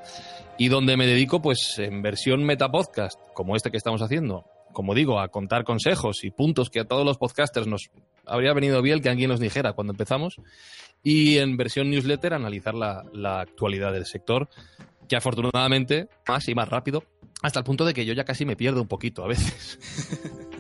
y 0.59 0.69
donde 0.69 0.97
me 0.97 1.07
dedico 1.07 1.41
pues 1.41 1.79
en 1.79 2.03
versión 2.03 2.45
metapodcast, 2.45 3.19
como 3.35 3.57
este 3.57 3.71
que 3.71 3.77
estamos 3.77 4.03
haciendo, 4.03 4.45
como 4.73 4.95
digo, 4.95 5.21
a 5.21 5.29
contar 5.29 5.65
consejos 5.65 6.25
y 6.25 6.31
puntos 6.31 6.71
que 6.71 6.81
a 6.81 6.85
todos 6.85 7.05
los 7.05 7.19
podcasters 7.19 7.67
nos 7.67 7.91
habría 8.27 8.53
venido 8.53 8.83
bien 8.83 9.01
que 9.01 9.09
alguien 9.09 9.31
nos 9.31 9.41
dijera 9.41 9.73
cuando 9.73 9.93
empezamos, 9.93 10.37
y 11.03 11.39
en 11.39 11.57
versión 11.57 11.91
newsletter 11.91 12.35
analizar 12.35 12.75
la, 12.75 13.05
la 13.13 13.41
actualidad 13.41 13.93
del 13.93 14.07
sector, 14.07 14.49
que 15.09 15.17
afortunadamente 15.17 16.09
más 16.27 16.49
y 16.49 16.55
más 16.55 16.69
rápido, 16.69 17.05
hasta 17.43 17.61
el 17.61 17.65
punto 17.65 17.85
de 17.85 17.95
que 17.95 18.05
yo 18.05 18.13
ya 18.13 18.25
casi 18.25 18.45
me 18.45 18.57
pierdo 18.57 18.83
un 18.83 18.89
poquito 18.89 19.25
a 19.25 19.29
veces. 19.29 19.79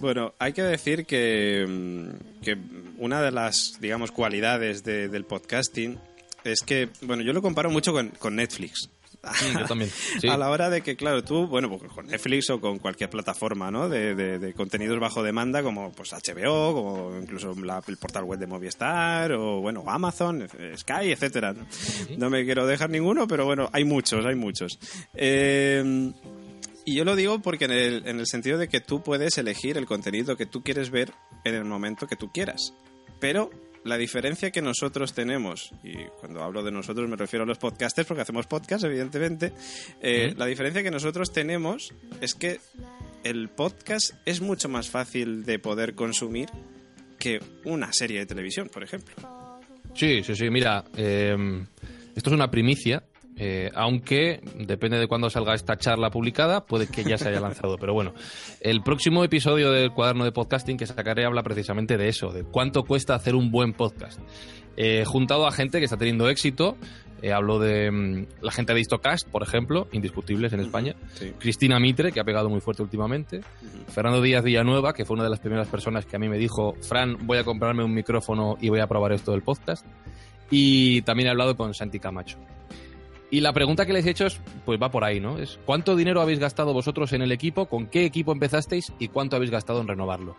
Bueno, 0.00 0.34
hay 0.38 0.54
que 0.54 0.62
decir 0.62 1.04
que, 1.04 1.66
mm, 1.68 2.42
que 2.42 2.56
una 2.96 3.20
de 3.20 3.30
las, 3.30 3.78
digamos, 3.80 4.10
cualidades 4.12 4.82
de, 4.82 5.08
del 5.08 5.24
podcasting 5.24 5.98
es 6.42 6.62
que, 6.62 6.88
bueno, 7.02 7.22
yo 7.22 7.34
lo 7.34 7.42
comparo 7.42 7.70
mucho 7.70 7.92
con, 7.92 8.08
con 8.08 8.34
Netflix. 8.34 8.88
Sí, 9.34 9.46
yo 9.52 9.64
también. 9.66 9.90
Sí. 10.20 10.28
A 10.28 10.36
la 10.36 10.50
hora 10.50 10.70
de 10.70 10.82
que, 10.82 10.96
claro, 10.96 11.22
tú, 11.22 11.46
bueno, 11.46 11.68
pues 11.68 11.92
con 11.92 12.06
Netflix 12.06 12.50
o 12.50 12.60
con 12.60 12.78
cualquier 12.78 13.10
plataforma, 13.10 13.70
¿no? 13.70 13.88
De, 13.88 14.14
de, 14.14 14.38
de 14.38 14.54
contenidos 14.54 14.98
bajo 14.98 15.22
demanda, 15.22 15.62
como 15.62 15.92
pues 15.92 16.12
HBO, 16.12 16.74
como 16.74 17.18
incluso 17.20 17.54
la, 17.54 17.82
el 17.86 17.96
portal 17.96 18.24
web 18.24 18.38
de 18.38 18.46
Movistar, 18.46 19.32
o 19.32 19.60
bueno, 19.60 19.84
Amazon, 19.86 20.48
Sky, 20.76 21.12
etcétera. 21.12 21.52
¿no? 21.52 21.66
Sí. 21.70 22.16
no 22.16 22.30
me 22.30 22.44
quiero 22.44 22.66
dejar 22.66 22.90
ninguno, 22.90 23.28
pero 23.28 23.44
bueno, 23.44 23.68
hay 23.72 23.84
muchos, 23.84 24.24
hay 24.24 24.36
muchos. 24.36 24.78
Eh, 25.14 26.12
y 26.84 26.96
yo 26.96 27.04
lo 27.04 27.14
digo 27.14 27.40
porque 27.40 27.66
en 27.66 27.72
el, 27.72 28.06
en 28.06 28.18
el 28.18 28.26
sentido 28.26 28.58
de 28.58 28.68
que 28.68 28.80
tú 28.80 29.02
puedes 29.02 29.36
elegir 29.38 29.76
el 29.76 29.86
contenido 29.86 30.36
que 30.36 30.46
tú 30.46 30.62
quieres 30.62 30.90
ver 30.90 31.12
en 31.44 31.54
el 31.54 31.64
momento 31.64 32.06
que 32.06 32.16
tú 32.16 32.32
quieras. 32.32 32.74
Pero 33.20 33.50
la 33.84 33.96
diferencia 33.96 34.50
que 34.50 34.62
nosotros 34.62 35.14
tenemos, 35.14 35.72
y 35.82 35.94
cuando 36.18 36.42
hablo 36.42 36.62
de 36.62 36.70
nosotros 36.70 37.08
me 37.08 37.16
refiero 37.16 37.44
a 37.44 37.46
los 37.46 37.58
podcasters 37.58 38.06
porque 38.06 38.22
hacemos 38.22 38.46
podcast, 38.46 38.84
evidentemente, 38.84 39.52
eh, 40.00 40.34
la 40.36 40.46
diferencia 40.46 40.82
que 40.82 40.90
nosotros 40.90 41.32
tenemos 41.32 41.94
es 42.20 42.34
que 42.34 42.60
el 43.24 43.48
podcast 43.48 44.12
es 44.26 44.40
mucho 44.40 44.68
más 44.68 44.90
fácil 44.90 45.44
de 45.44 45.58
poder 45.58 45.94
consumir 45.94 46.48
que 47.18 47.40
una 47.64 47.92
serie 47.92 48.20
de 48.20 48.26
televisión, 48.26 48.68
por 48.68 48.82
ejemplo. 48.82 49.14
Sí, 49.94 50.22
sí, 50.22 50.34
sí. 50.34 50.50
Mira, 50.50 50.84
eh, 50.96 51.36
esto 52.14 52.30
es 52.30 52.34
una 52.34 52.50
primicia. 52.50 53.02
Eh, 53.42 53.70
aunque 53.74 54.42
depende 54.54 54.98
de 54.98 55.06
cuándo 55.08 55.30
salga 55.30 55.54
esta 55.54 55.78
charla 55.78 56.10
publicada, 56.10 56.66
puede 56.66 56.86
que 56.86 57.02
ya 57.02 57.16
se 57.16 57.30
haya 57.30 57.40
lanzado. 57.40 57.78
Pero 57.78 57.94
bueno, 57.94 58.12
el 58.60 58.82
próximo 58.82 59.24
episodio 59.24 59.72
del 59.72 59.92
cuaderno 59.92 60.24
de 60.24 60.32
podcasting 60.32 60.76
que 60.76 60.84
sacaré 60.84 61.24
habla 61.24 61.42
precisamente 61.42 61.96
de 61.96 62.08
eso, 62.08 62.32
de 62.32 62.44
cuánto 62.44 62.82
cuesta 62.82 63.14
hacer 63.14 63.34
un 63.34 63.50
buen 63.50 63.72
podcast. 63.72 64.20
Eh, 64.76 65.04
juntado 65.06 65.46
a 65.46 65.52
gente 65.52 65.78
que 65.78 65.86
está 65.86 65.96
teniendo 65.96 66.28
éxito, 66.28 66.76
eh, 67.22 67.32
hablo 67.32 67.58
de 67.58 67.90
mm, 67.90 68.26
la 68.42 68.52
gente 68.52 68.74
de 68.74 68.80
Histocast, 68.80 69.26
por 69.30 69.42
ejemplo, 69.42 69.88
indiscutibles 69.92 70.52
en 70.52 70.60
España. 70.60 70.94
Sí. 71.14 71.32
Cristina 71.38 71.80
Mitre, 71.80 72.12
que 72.12 72.20
ha 72.20 72.24
pegado 72.24 72.50
muy 72.50 72.60
fuerte 72.60 72.82
últimamente. 72.82 73.40
Fernando 73.88 74.20
Díaz 74.20 74.44
Villanueva, 74.44 74.92
que 74.92 75.06
fue 75.06 75.14
una 75.14 75.24
de 75.24 75.30
las 75.30 75.40
primeras 75.40 75.68
personas 75.68 76.04
que 76.04 76.14
a 76.14 76.18
mí 76.18 76.28
me 76.28 76.36
dijo, 76.36 76.74
Fran, 76.82 77.16
voy 77.26 77.38
a 77.38 77.44
comprarme 77.44 77.84
un 77.84 77.94
micrófono 77.94 78.58
y 78.60 78.68
voy 78.68 78.80
a 78.80 78.86
probar 78.86 79.12
esto 79.12 79.32
del 79.32 79.40
podcast. 79.40 79.86
Y 80.50 81.00
también 81.02 81.28
he 81.28 81.30
hablado 81.30 81.56
con 81.56 81.72
Santi 81.72 81.98
Camacho. 81.98 82.36
Y 83.30 83.40
la 83.40 83.52
pregunta 83.52 83.86
que 83.86 83.92
les 83.92 84.04
he 84.06 84.10
hecho 84.10 84.26
es, 84.26 84.40
pues 84.64 84.80
va 84.80 84.90
por 84.90 85.04
ahí, 85.04 85.20
¿no? 85.20 85.38
Es 85.38 85.58
¿cuánto 85.64 85.94
dinero 85.94 86.20
habéis 86.20 86.38
gastado 86.40 86.72
vosotros 86.72 87.12
en 87.12 87.22
el 87.22 87.30
equipo? 87.32 87.66
¿Con 87.66 87.86
qué 87.86 88.04
equipo 88.04 88.32
empezasteis? 88.32 88.92
¿Y 88.98 89.08
cuánto 89.08 89.36
habéis 89.36 89.50
gastado 89.50 89.80
en 89.80 89.88
renovarlo? 89.88 90.36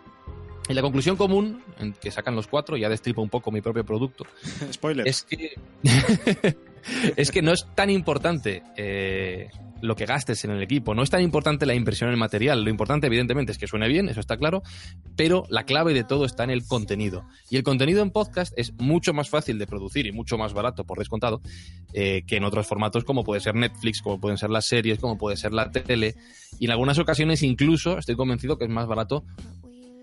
Y 0.68 0.74
la 0.74 0.82
conclusión 0.82 1.16
común, 1.16 1.62
en 1.78 1.92
que 1.92 2.10
sacan 2.10 2.36
los 2.36 2.46
cuatro, 2.46 2.76
ya 2.76 2.88
destripo 2.88 3.22
un 3.22 3.30
poco 3.30 3.50
mi 3.50 3.60
propio 3.60 3.84
producto, 3.84 4.24
Spoiler. 4.72 5.08
es 5.08 5.22
que 5.22 5.54
es 7.16 7.30
que 7.30 7.42
no 7.42 7.52
es 7.52 7.66
tan 7.74 7.90
importante 7.90 8.62
eh, 8.76 9.48
lo 9.82 9.96
que 9.96 10.06
gastes 10.06 10.44
en 10.44 10.52
el 10.52 10.62
equipo, 10.62 10.94
no 10.94 11.02
es 11.02 11.10
tan 11.10 11.22
importante 11.22 11.66
la 11.66 11.74
inversión 11.74 12.08
en 12.08 12.14
el 12.14 12.18
material, 12.18 12.62
lo 12.62 12.70
importante 12.70 13.08
evidentemente 13.08 13.52
es 13.52 13.58
que 13.58 13.66
suene 13.66 13.88
bien, 13.88 14.08
eso 14.08 14.20
está 14.20 14.36
claro, 14.36 14.62
pero 15.16 15.44
la 15.50 15.64
clave 15.64 15.92
de 15.92 16.04
todo 16.04 16.24
está 16.24 16.44
en 16.44 16.50
el 16.50 16.64
contenido. 16.64 17.26
Y 17.50 17.56
el 17.56 17.64
contenido 17.64 18.02
en 18.02 18.10
podcast 18.10 18.52
es 18.56 18.72
mucho 18.78 19.12
más 19.12 19.28
fácil 19.28 19.58
de 19.58 19.66
producir 19.66 20.06
y 20.06 20.12
mucho 20.12 20.38
más 20.38 20.54
barato, 20.54 20.84
por 20.84 20.98
descontado, 20.98 21.42
eh, 21.92 22.22
que 22.26 22.36
en 22.36 22.44
otros 22.44 22.66
formatos 22.66 23.04
como 23.04 23.24
puede 23.24 23.40
ser 23.40 23.56
Netflix, 23.56 24.00
como 24.00 24.20
pueden 24.20 24.38
ser 24.38 24.50
las 24.50 24.66
series, 24.66 24.98
como 24.98 25.18
puede 25.18 25.36
ser 25.36 25.52
la 25.52 25.70
tele, 25.70 26.14
y 26.58 26.66
en 26.66 26.70
algunas 26.70 26.98
ocasiones 26.98 27.42
incluso 27.42 27.98
estoy 27.98 28.14
convencido 28.14 28.56
que 28.58 28.64
es 28.64 28.70
más 28.70 28.86
barato 28.86 29.24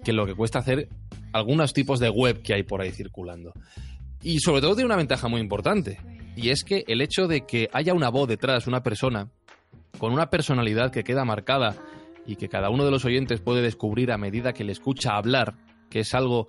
que 0.04 0.14
lo 0.14 0.26
que 0.26 0.36
cuesta 0.36 0.60
hacer 0.60 0.90
algunos 1.32 1.74
tipos 1.74 2.00
de 2.00 2.10
web 2.10 2.42
que 2.42 2.54
hay 2.54 2.64
por 2.64 2.82
ahí 2.82 2.92
circulando. 2.92 3.54
Y 4.22 4.40
sobre 4.40 4.62
todo 4.62 4.76
tiene 4.76 4.88
una 4.88 4.98
ventaja 4.98 5.28
muy 5.28 5.42
importante, 5.42 6.00
y 6.36 6.50
es 6.50 6.64
que 6.64 6.84
el 6.88 7.02
hecho 7.02 7.28
de 7.28 7.46
que 7.46 7.70
haya 7.74 7.94
una 7.94 8.10
voz 8.10 8.28
detrás, 8.28 8.68
una 8.68 8.82
persona, 8.82 9.30
con 9.98 10.14
una 10.14 10.30
personalidad 10.30 10.92
que 10.92 11.04
queda 11.04 11.26
marcada 11.26 11.76
y 12.26 12.36
que 12.36 12.50
cada 12.50 12.70
uno 12.70 12.86
de 12.86 12.92
los 12.92 13.06
oyentes 13.06 13.42
puede 13.42 13.62
descubrir 13.62 14.12
a 14.12 14.18
medida 14.18 14.54
que 14.54 14.64
le 14.64 14.72
escucha 14.72 15.16
hablar, 15.16 15.56
que 15.90 16.00
es 16.00 16.14
algo 16.14 16.48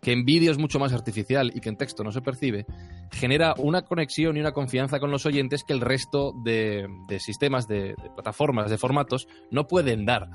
que 0.00 0.12
en 0.12 0.24
vídeo 0.24 0.50
es 0.50 0.58
mucho 0.58 0.78
más 0.78 0.92
artificial 0.92 1.52
y 1.54 1.60
que 1.60 1.68
en 1.68 1.76
texto 1.76 2.02
no 2.02 2.12
se 2.12 2.20
percibe, 2.20 2.66
genera 3.10 3.54
una 3.56 3.82
conexión 3.82 4.36
y 4.36 4.40
una 4.40 4.52
confianza 4.52 4.98
con 4.98 5.10
los 5.10 5.26
oyentes 5.26 5.64
que 5.64 5.72
el 5.72 5.80
resto 5.80 6.32
de, 6.44 6.88
sistemas, 7.18 7.68
de 7.68 7.94
plataformas, 8.14 8.70
de 8.70 8.78
formatos 8.78 9.28
no 9.50 9.66
pueden 9.66 10.04
dar. 10.04 10.28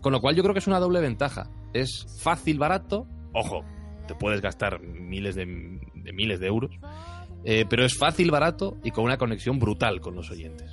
Con 0.00 0.12
lo 0.12 0.20
cual 0.20 0.36
yo 0.36 0.42
creo 0.42 0.54
que 0.54 0.60
es 0.60 0.68
una 0.68 0.78
doble 0.78 1.00
ventaja. 1.00 1.50
Es 1.72 2.06
fácil, 2.22 2.58
barato, 2.58 3.08
ojo, 3.32 3.64
te 4.06 4.14
puedes 4.14 4.40
gastar 4.40 4.80
miles 4.80 5.34
de, 5.34 5.44
de 6.08 6.12
miles 6.14 6.40
de 6.40 6.46
euros, 6.46 6.70
eh, 7.44 7.64
pero 7.68 7.84
es 7.84 7.96
fácil, 7.96 8.30
barato 8.30 8.78
y 8.82 8.90
con 8.90 9.04
una 9.04 9.18
conexión 9.18 9.58
brutal 9.58 10.00
con 10.00 10.14
los 10.14 10.30
oyentes. 10.30 10.70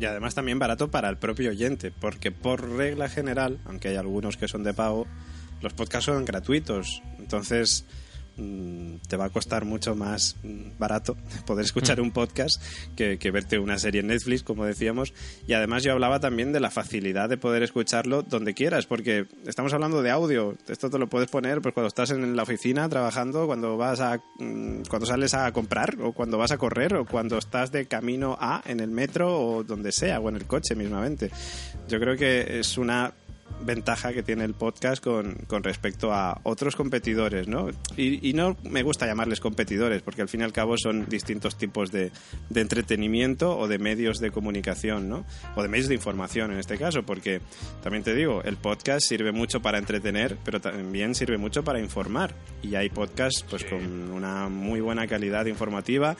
Y 0.00 0.04
además 0.04 0.34
también 0.34 0.60
barato 0.60 0.90
para 0.90 1.08
el 1.08 1.16
propio 1.16 1.50
oyente, 1.50 1.90
porque 1.90 2.30
por 2.30 2.76
regla 2.76 3.08
general, 3.08 3.58
aunque 3.64 3.88
hay 3.88 3.96
algunos 3.96 4.36
que 4.36 4.46
son 4.46 4.62
de 4.62 4.72
pago, 4.72 5.06
los 5.60 5.72
podcasts 5.72 6.06
son 6.06 6.24
gratuitos. 6.24 7.02
Entonces 7.18 7.84
mm, 7.84 8.07
te 9.08 9.16
va 9.16 9.26
a 9.26 9.30
costar 9.30 9.64
mucho 9.64 9.94
más 9.94 10.36
mm, 10.42 10.78
barato 10.78 11.16
poder 11.46 11.64
escuchar 11.64 11.98
Mm. 11.98 12.02
un 12.02 12.10
podcast 12.12 12.62
que, 12.96 13.18
que 13.18 13.30
verte 13.30 13.58
una 13.58 13.78
serie 13.78 14.00
en 14.00 14.08
Netflix, 14.08 14.42
como 14.42 14.64
decíamos. 14.64 15.12
Y 15.46 15.52
además 15.54 15.82
yo 15.82 15.92
hablaba 15.92 16.20
también 16.20 16.52
de 16.52 16.60
la 16.60 16.70
facilidad 16.70 17.28
de 17.28 17.36
poder 17.36 17.62
escucharlo 17.62 18.22
donde 18.22 18.54
quieras, 18.54 18.86
porque 18.86 19.26
estamos 19.46 19.72
hablando 19.72 20.02
de 20.02 20.10
audio. 20.10 20.56
Esto 20.68 20.90
te 20.90 20.98
lo 20.98 21.08
puedes 21.08 21.28
poner 21.28 21.60
pues 21.60 21.74
cuando 21.74 21.88
estás 21.88 22.10
en 22.10 22.36
la 22.36 22.42
oficina 22.42 22.88
trabajando, 22.88 23.46
cuando 23.46 23.76
vas 23.76 24.00
a 24.00 24.20
mm, 24.38 24.82
cuando 24.88 25.06
sales 25.06 25.34
a 25.34 25.50
comprar 25.52 25.96
o 26.00 26.12
cuando 26.12 26.38
vas 26.38 26.52
a 26.52 26.58
correr 26.58 26.94
o 26.94 27.04
cuando 27.04 27.38
estás 27.38 27.72
de 27.72 27.86
camino 27.86 28.36
a 28.40 28.62
en 28.66 28.80
el 28.80 28.90
metro 28.90 29.38
o 29.40 29.64
donde 29.64 29.92
sea 29.92 30.20
o 30.20 30.28
en 30.28 30.36
el 30.36 30.46
coche 30.46 30.74
mismamente. 30.74 31.30
Yo 31.88 31.98
creo 31.98 32.16
que 32.16 32.60
es 32.60 32.78
una 32.78 33.12
ventaja 33.64 34.12
que 34.12 34.22
tiene 34.22 34.44
el 34.44 34.54
podcast 34.54 35.02
con, 35.02 35.34
con 35.46 35.62
respecto 35.62 36.12
a 36.12 36.40
otros 36.44 36.76
competidores, 36.76 37.48
¿no? 37.48 37.68
Y, 37.96 38.28
y 38.28 38.32
no 38.32 38.56
me 38.62 38.82
gusta 38.82 39.06
llamarles 39.06 39.40
competidores, 39.40 40.02
porque 40.02 40.22
al 40.22 40.28
fin 40.28 40.40
y 40.40 40.44
al 40.44 40.52
cabo 40.52 40.76
son 40.78 41.06
distintos 41.08 41.56
tipos 41.56 41.90
de, 41.90 42.12
de 42.50 42.60
entretenimiento 42.60 43.56
o 43.56 43.68
de 43.68 43.78
medios 43.78 44.18
de 44.18 44.30
comunicación, 44.30 45.08
¿no? 45.08 45.24
O 45.56 45.62
de 45.62 45.68
medios 45.68 45.88
de 45.88 45.94
información 45.94 46.52
en 46.52 46.58
este 46.58 46.78
caso, 46.78 47.02
porque 47.02 47.40
también 47.82 48.04
te 48.04 48.14
digo, 48.14 48.42
el 48.44 48.56
podcast 48.56 49.06
sirve 49.06 49.32
mucho 49.32 49.60
para 49.60 49.78
entretener, 49.78 50.36
pero 50.44 50.60
también 50.60 51.14
sirve 51.14 51.38
mucho 51.38 51.64
para 51.64 51.80
informar. 51.80 52.34
Y 52.62 52.74
hay 52.74 52.88
podcasts 52.88 53.44
pues 53.48 53.64
con 53.64 54.10
una 54.10 54.48
muy 54.48 54.80
buena 54.80 55.06
calidad 55.06 55.46
informativa, 55.46 56.16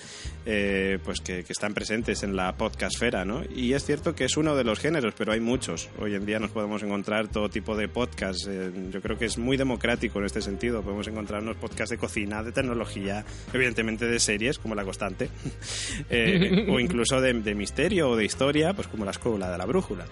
eh, 0.47 0.99
pues 1.05 1.21
que, 1.21 1.45
que 1.45 1.53
están 1.53 1.75
presentes 1.75 2.23
en 2.23 2.37
la 2.37 2.57
podcastfera, 2.57 3.25
¿no? 3.25 3.43
Y 3.55 3.73
es 3.73 3.85
cierto 3.85 4.15
que 4.15 4.25
es 4.25 4.37
uno 4.37 4.57
de 4.57 4.65
los 4.65 4.79
géneros, 4.79 5.15
pero 5.17 5.33
hay 5.33 5.41
muchos. 5.41 5.89
Hoy 5.99 6.15
en 6.15 6.27
día 6.27 6.39
nos 6.39 6.51
podemos 6.51 6.83
encontrar 6.83 7.28
todo 7.29 7.49
tipo 7.49 7.77
de 7.77 7.89
podcasts. 7.89 8.47
Eh, 8.49 8.73
yo 8.91 9.01
creo 9.01 9.19
que 9.19 9.27
es 9.27 9.39
muy 9.39 9.57
democrático 9.57 10.19
en 10.19 10.27
este 10.27 10.43
sentido. 10.43 10.83
Podemos 10.83 11.07
encontrarnos 11.09 11.57
podcasts 11.57 11.91
de 11.91 11.99
cocina, 11.99 12.43
de 12.43 12.53
tecnología, 12.53 13.25
evidentemente 13.53 14.07
de 14.07 14.19
series, 14.19 14.59
como 14.59 14.75
La 14.75 14.85
Constante, 14.85 15.31
eh, 16.11 16.67
o 16.69 16.81
incluso 16.81 17.21
de, 17.21 17.33
misterio 17.55 18.11
o 18.11 18.17
de 18.17 18.25
historia, 18.25 18.73
pues 18.75 18.89
como 18.89 19.05
La 19.05 19.13
Escuela 19.13 19.51
de 19.51 19.59
la 19.59 19.67
Brújula. 19.67 20.07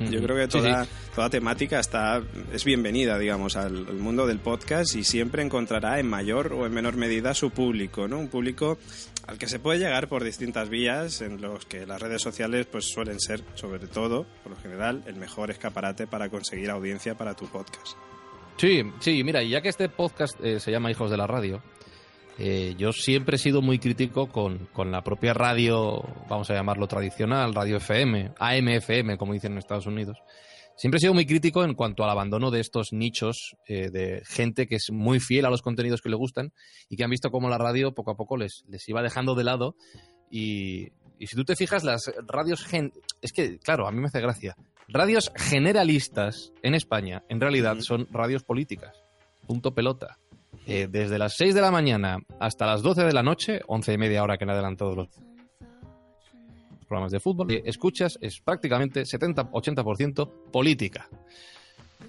Yo 0.00 0.22
creo 0.22 0.36
que 0.36 0.48
toda, 0.48 0.86
toda 1.14 1.30
temática 1.30 1.78
está, 1.78 2.20
es 2.52 2.64
bienvenida, 2.64 3.18
digamos, 3.18 3.56
al, 3.56 3.86
al, 3.86 3.94
mundo 3.94 4.26
del 4.26 4.40
podcast 4.40 4.96
y 4.96 5.04
siempre 5.04 5.42
encontrará 5.42 6.00
en 6.00 6.08
mayor 6.08 6.52
o 6.52 6.66
en 6.66 6.72
menor 6.72 6.96
medida 6.96 7.32
su 7.34 7.50
público, 7.50 8.08
¿no? 8.08 8.18
Un 8.18 8.28
público 8.28 8.78
al 9.26 9.38
que 9.38 9.46
se 9.46 9.58
puede 9.58 9.78
llegar 9.78 10.08
por 10.08 10.24
distintas 10.24 10.68
vías 10.68 11.20
en 11.20 11.40
los 11.40 11.64
que 11.64 11.86
las 11.86 12.00
redes 12.00 12.22
sociales 12.22 12.66
pues 12.66 12.86
suelen 12.86 13.20
ser, 13.20 13.42
sobre 13.54 13.86
todo, 13.86 14.26
por 14.42 14.52
lo 14.52 14.58
general, 14.58 15.02
el 15.06 15.16
mejor 15.16 15.50
escaparate 15.50 16.06
para 16.06 16.28
conseguir 16.28 16.70
audiencia 16.70 17.16
para 17.16 17.34
tu 17.34 17.46
podcast. 17.46 17.96
Sí, 18.56 18.82
sí, 19.00 19.24
mira, 19.24 19.42
y 19.42 19.50
ya 19.50 19.60
que 19.60 19.68
este 19.68 19.88
podcast 19.88 20.38
eh, 20.40 20.60
se 20.60 20.70
llama 20.70 20.90
Hijos 20.90 21.10
de 21.10 21.16
la 21.16 21.26
Radio, 21.26 21.62
eh, 22.38 22.74
yo 22.76 22.92
siempre 22.92 23.36
he 23.36 23.38
sido 23.38 23.62
muy 23.62 23.78
crítico 23.78 24.28
con, 24.28 24.66
con, 24.72 24.90
la 24.90 25.02
propia 25.02 25.34
radio, 25.34 26.02
vamos 26.28 26.50
a 26.50 26.54
llamarlo 26.54 26.86
tradicional, 26.88 27.54
radio 27.54 27.76
FM, 27.76 28.32
AM-FM, 28.38 29.16
como 29.16 29.32
dicen 29.32 29.52
en 29.52 29.58
Estados 29.58 29.86
Unidos, 29.86 30.18
Siempre 30.76 30.98
he 30.98 31.00
sido 31.00 31.14
muy 31.14 31.24
crítico 31.24 31.64
en 31.64 31.74
cuanto 31.74 32.02
al 32.02 32.10
abandono 32.10 32.50
de 32.50 32.58
estos 32.58 32.92
nichos 32.92 33.56
eh, 33.68 33.90
de 33.90 34.22
gente 34.26 34.66
que 34.66 34.76
es 34.76 34.90
muy 34.90 35.20
fiel 35.20 35.44
a 35.44 35.50
los 35.50 35.62
contenidos 35.62 36.02
que 36.02 36.08
le 36.08 36.16
gustan 36.16 36.52
y 36.88 36.96
que 36.96 37.04
han 37.04 37.10
visto 37.10 37.30
cómo 37.30 37.48
la 37.48 37.58
radio 37.58 37.94
poco 37.94 38.10
a 38.10 38.16
poco 38.16 38.36
les, 38.36 38.64
les 38.68 38.88
iba 38.88 39.00
dejando 39.00 39.36
de 39.36 39.44
lado. 39.44 39.76
Y, 40.30 40.88
si 41.20 41.36
tú 41.36 41.44
te 41.44 41.54
fijas, 41.54 41.84
las 41.84 42.12
radios... 42.26 42.64
Gen 42.64 42.92
es 43.22 43.32
que, 43.32 43.58
claro, 43.60 43.86
a 43.86 43.92
mí 43.92 44.00
me 44.00 44.08
hace 44.08 44.20
gracia. 44.20 44.56
Radios 44.88 45.32
generalistas 45.36 46.52
en 46.62 46.74
España, 46.74 47.22
en 47.28 47.40
realidad, 47.40 47.78
son 47.78 48.08
radios 48.10 48.42
políticas. 48.42 49.04
Punto 49.46 49.74
pelota. 49.74 50.18
Eh, 50.66 50.88
desde 50.90 51.18
las 51.18 51.36
6 51.36 51.54
de 51.54 51.60
la 51.60 51.70
mañana 51.70 52.18
hasta 52.40 52.66
las 52.66 52.82
12 52.82 53.04
de 53.04 53.12
la 53.12 53.22
noche, 53.22 53.60
11 53.66 53.92
y 53.92 53.98
media 53.98 54.22
hora 54.22 54.38
que 54.38 54.44
han 54.44 54.50
adelantado 54.50 54.94
los 54.94 55.08
programas 56.88 57.12
de 57.12 57.20
fútbol 57.20 57.48
que 57.48 57.62
escuchas 57.64 58.18
es 58.20 58.40
prácticamente 58.40 59.02
70-80% 59.02 60.50
política. 60.50 61.08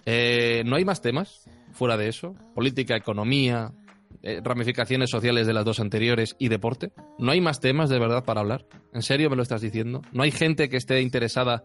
Eh, 0.06 0.64
no 0.66 0.76
hay 0.76 0.86
más 0.86 1.02
temas 1.02 1.50
fuera 1.74 1.98
de 1.98 2.08
eso. 2.08 2.36
Política, 2.54 2.96
economía, 2.96 3.74
eh, 4.22 4.42
ramificaciones 4.44 5.10
sociales 5.10 5.48
de 5.48 5.54
las 5.54 5.66
dos 5.66 5.80
anteriores 5.80 6.36
y 6.40 6.48
deporte. 6.48 6.92
No 7.20 7.32
hay 7.32 7.42
más 7.42 7.60
temas 7.60 7.90
de 7.90 8.00
verdad 8.00 8.24
para 8.24 8.42
hablar. 8.42 8.66
¿En 8.94 9.02
serio 9.02 9.30
me 9.30 9.36
lo 9.36 9.44
estás 9.44 9.62
diciendo? 9.62 10.02
No 10.14 10.24
hay 10.24 10.32
gente 10.32 10.70
que 10.70 10.78
esté 10.78 11.02
interesada 11.02 11.64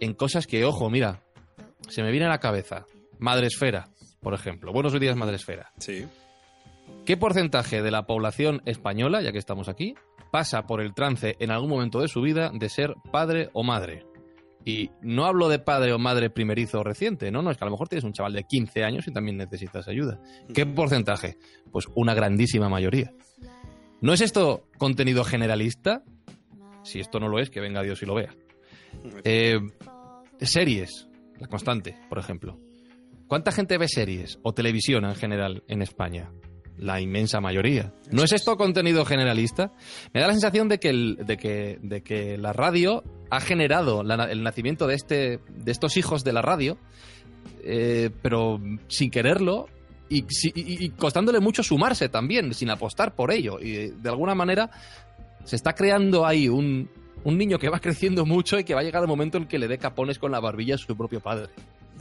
en 0.00 0.14
cosas 0.14 0.46
que, 0.46 0.64
ojo, 0.64 0.90
mira, 0.90 1.22
se 1.88 2.02
me 2.02 2.10
viene 2.10 2.26
a 2.26 2.30
la 2.30 2.40
cabeza. 2.40 2.86
Madresfera, 3.18 3.88
por 4.20 4.34
ejemplo. 4.34 4.72
Buenos 4.72 4.98
días, 4.98 5.16
Madresfera. 5.16 5.72
Sí. 5.78 6.06
¿Qué 7.04 7.16
porcentaje 7.16 7.82
de 7.82 7.90
la 7.90 8.06
población 8.06 8.62
española, 8.66 9.22
ya 9.22 9.32
que 9.32 9.38
estamos 9.38 9.68
aquí, 9.68 9.94
pasa 10.30 10.66
por 10.66 10.80
el 10.80 10.94
trance 10.94 11.36
en 11.38 11.50
algún 11.50 11.70
momento 11.70 12.00
de 12.00 12.08
su 12.08 12.20
vida 12.20 12.50
de 12.52 12.68
ser 12.68 12.94
padre 13.10 13.50
o 13.52 13.62
madre. 13.62 14.04
Y 14.64 14.90
no 15.00 15.24
hablo 15.24 15.48
de 15.48 15.58
padre 15.58 15.92
o 15.92 15.98
madre 15.98 16.28
primerizo 16.28 16.80
o 16.80 16.84
reciente, 16.84 17.30
no, 17.30 17.40
no, 17.40 17.50
es 17.50 17.56
que 17.56 17.64
a 17.64 17.66
lo 17.66 17.70
mejor 17.70 17.88
tienes 17.88 18.04
un 18.04 18.12
chaval 18.12 18.34
de 18.34 18.44
15 18.44 18.84
años 18.84 19.08
y 19.08 19.12
también 19.12 19.38
necesitas 19.38 19.88
ayuda. 19.88 20.20
¿Qué 20.52 20.66
porcentaje? 20.66 21.38
Pues 21.72 21.86
una 21.94 22.14
grandísima 22.14 22.68
mayoría. 22.68 23.12
¿No 24.02 24.12
es 24.12 24.20
esto 24.20 24.68
contenido 24.78 25.24
generalista? 25.24 26.02
Si 26.82 27.00
esto 27.00 27.20
no 27.20 27.28
lo 27.28 27.38
es, 27.38 27.50
que 27.50 27.60
venga 27.60 27.82
Dios 27.82 28.02
y 28.02 28.06
lo 28.06 28.14
vea. 28.14 28.34
Eh, 29.24 29.60
series, 30.40 31.08
la 31.38 31.46
constante, 31.48 31.96
por 32.08 32.18
ejemplo. 32.18 32.58
¿Cuánta 33.30 33.52
gente 33.52 33.78
ve 33.78 33.86
series 33.86 34.40
o 34.42 34.52
televisión 34.52 35.04
en 35.04 35.14
general 35.14 35.62
en 35.68 35.82
España? 35.82 36.32
la 36.76 37.00
inmensa 37.00 37.40
mayoría. 37.40 37.92
¿No 38.10 38.24
es 38.24 38.32
esto 38.32 38.56
contenido 38.56 39.04
generalista? 39.04 39.70
Me 40.14 40.20
da 40.20 40.26
la 40.26 40.32
sensación 40.32 40.66
de 40.68 40.80
que, 40.80 40.88
el, 40.88 41.18
de 41.26 41.36
que, 41.36 41.78
de 41.82 42.02
que 42.02 42.38
la 42.38 42.54
radio 42.54 43.04
ha 43.30 43.38
generado 43.38 44.00
el 44.00 44.42
nacimiento 44.42 44.86
de, 44.86 44.94
este, 44.94 45.40
de 45.48 45.70
estos 45.70 45.98
hijos 45.98 46.24
de 46.24 46.32
la 46.32 46.40
radio, 46.40 46.78
eh, 47.62 48.08
pero 48.22 48.58
sin 48.88 49.10
quererlo 49.10 49.68
y, 50.08 50.88
costándole 50.92 51.38
mucho 51.38 51.62
sumarse 51.62 52.08
también, 52.08 52.52
sin 52.54 52.70
apostar 52.70 53.14
por 53.14 53.30
ello. 53.30 53.60
Y 53.60 53.90
de 53.90 54.08
alguna 54.08 54.34
manera 54.34 54.70
se 55.44 55.54
está 55.54 55.74
creando 55.74 56.26
ahí 56.26 56.48
un, 56.48 56.90
un 57.22 57.38
niño 57.38 57.58
que 57.58 57.68
va 57.68 57.78
creciendo 57.80 58.24
mucho 58.24 58.58
y 58.58 58.64
que 58.64 58.74
va 58.74 58.80
a 58.80 58.84
llegar 58.84 59.02
el 59.02 59.08
momento 59.08 59.38
en 59.38 59.46
que 59.46 59.58
le 59.58 59.68
dé 59.68 59.76
capones 59.76 60.18
con 60.18 60.32
la 60.32 60.40
barbilla 60.40 60.76
a 60.76 60.78
su 60.78 60.96
propio 60.96 61.20
padre. 61.20 61.50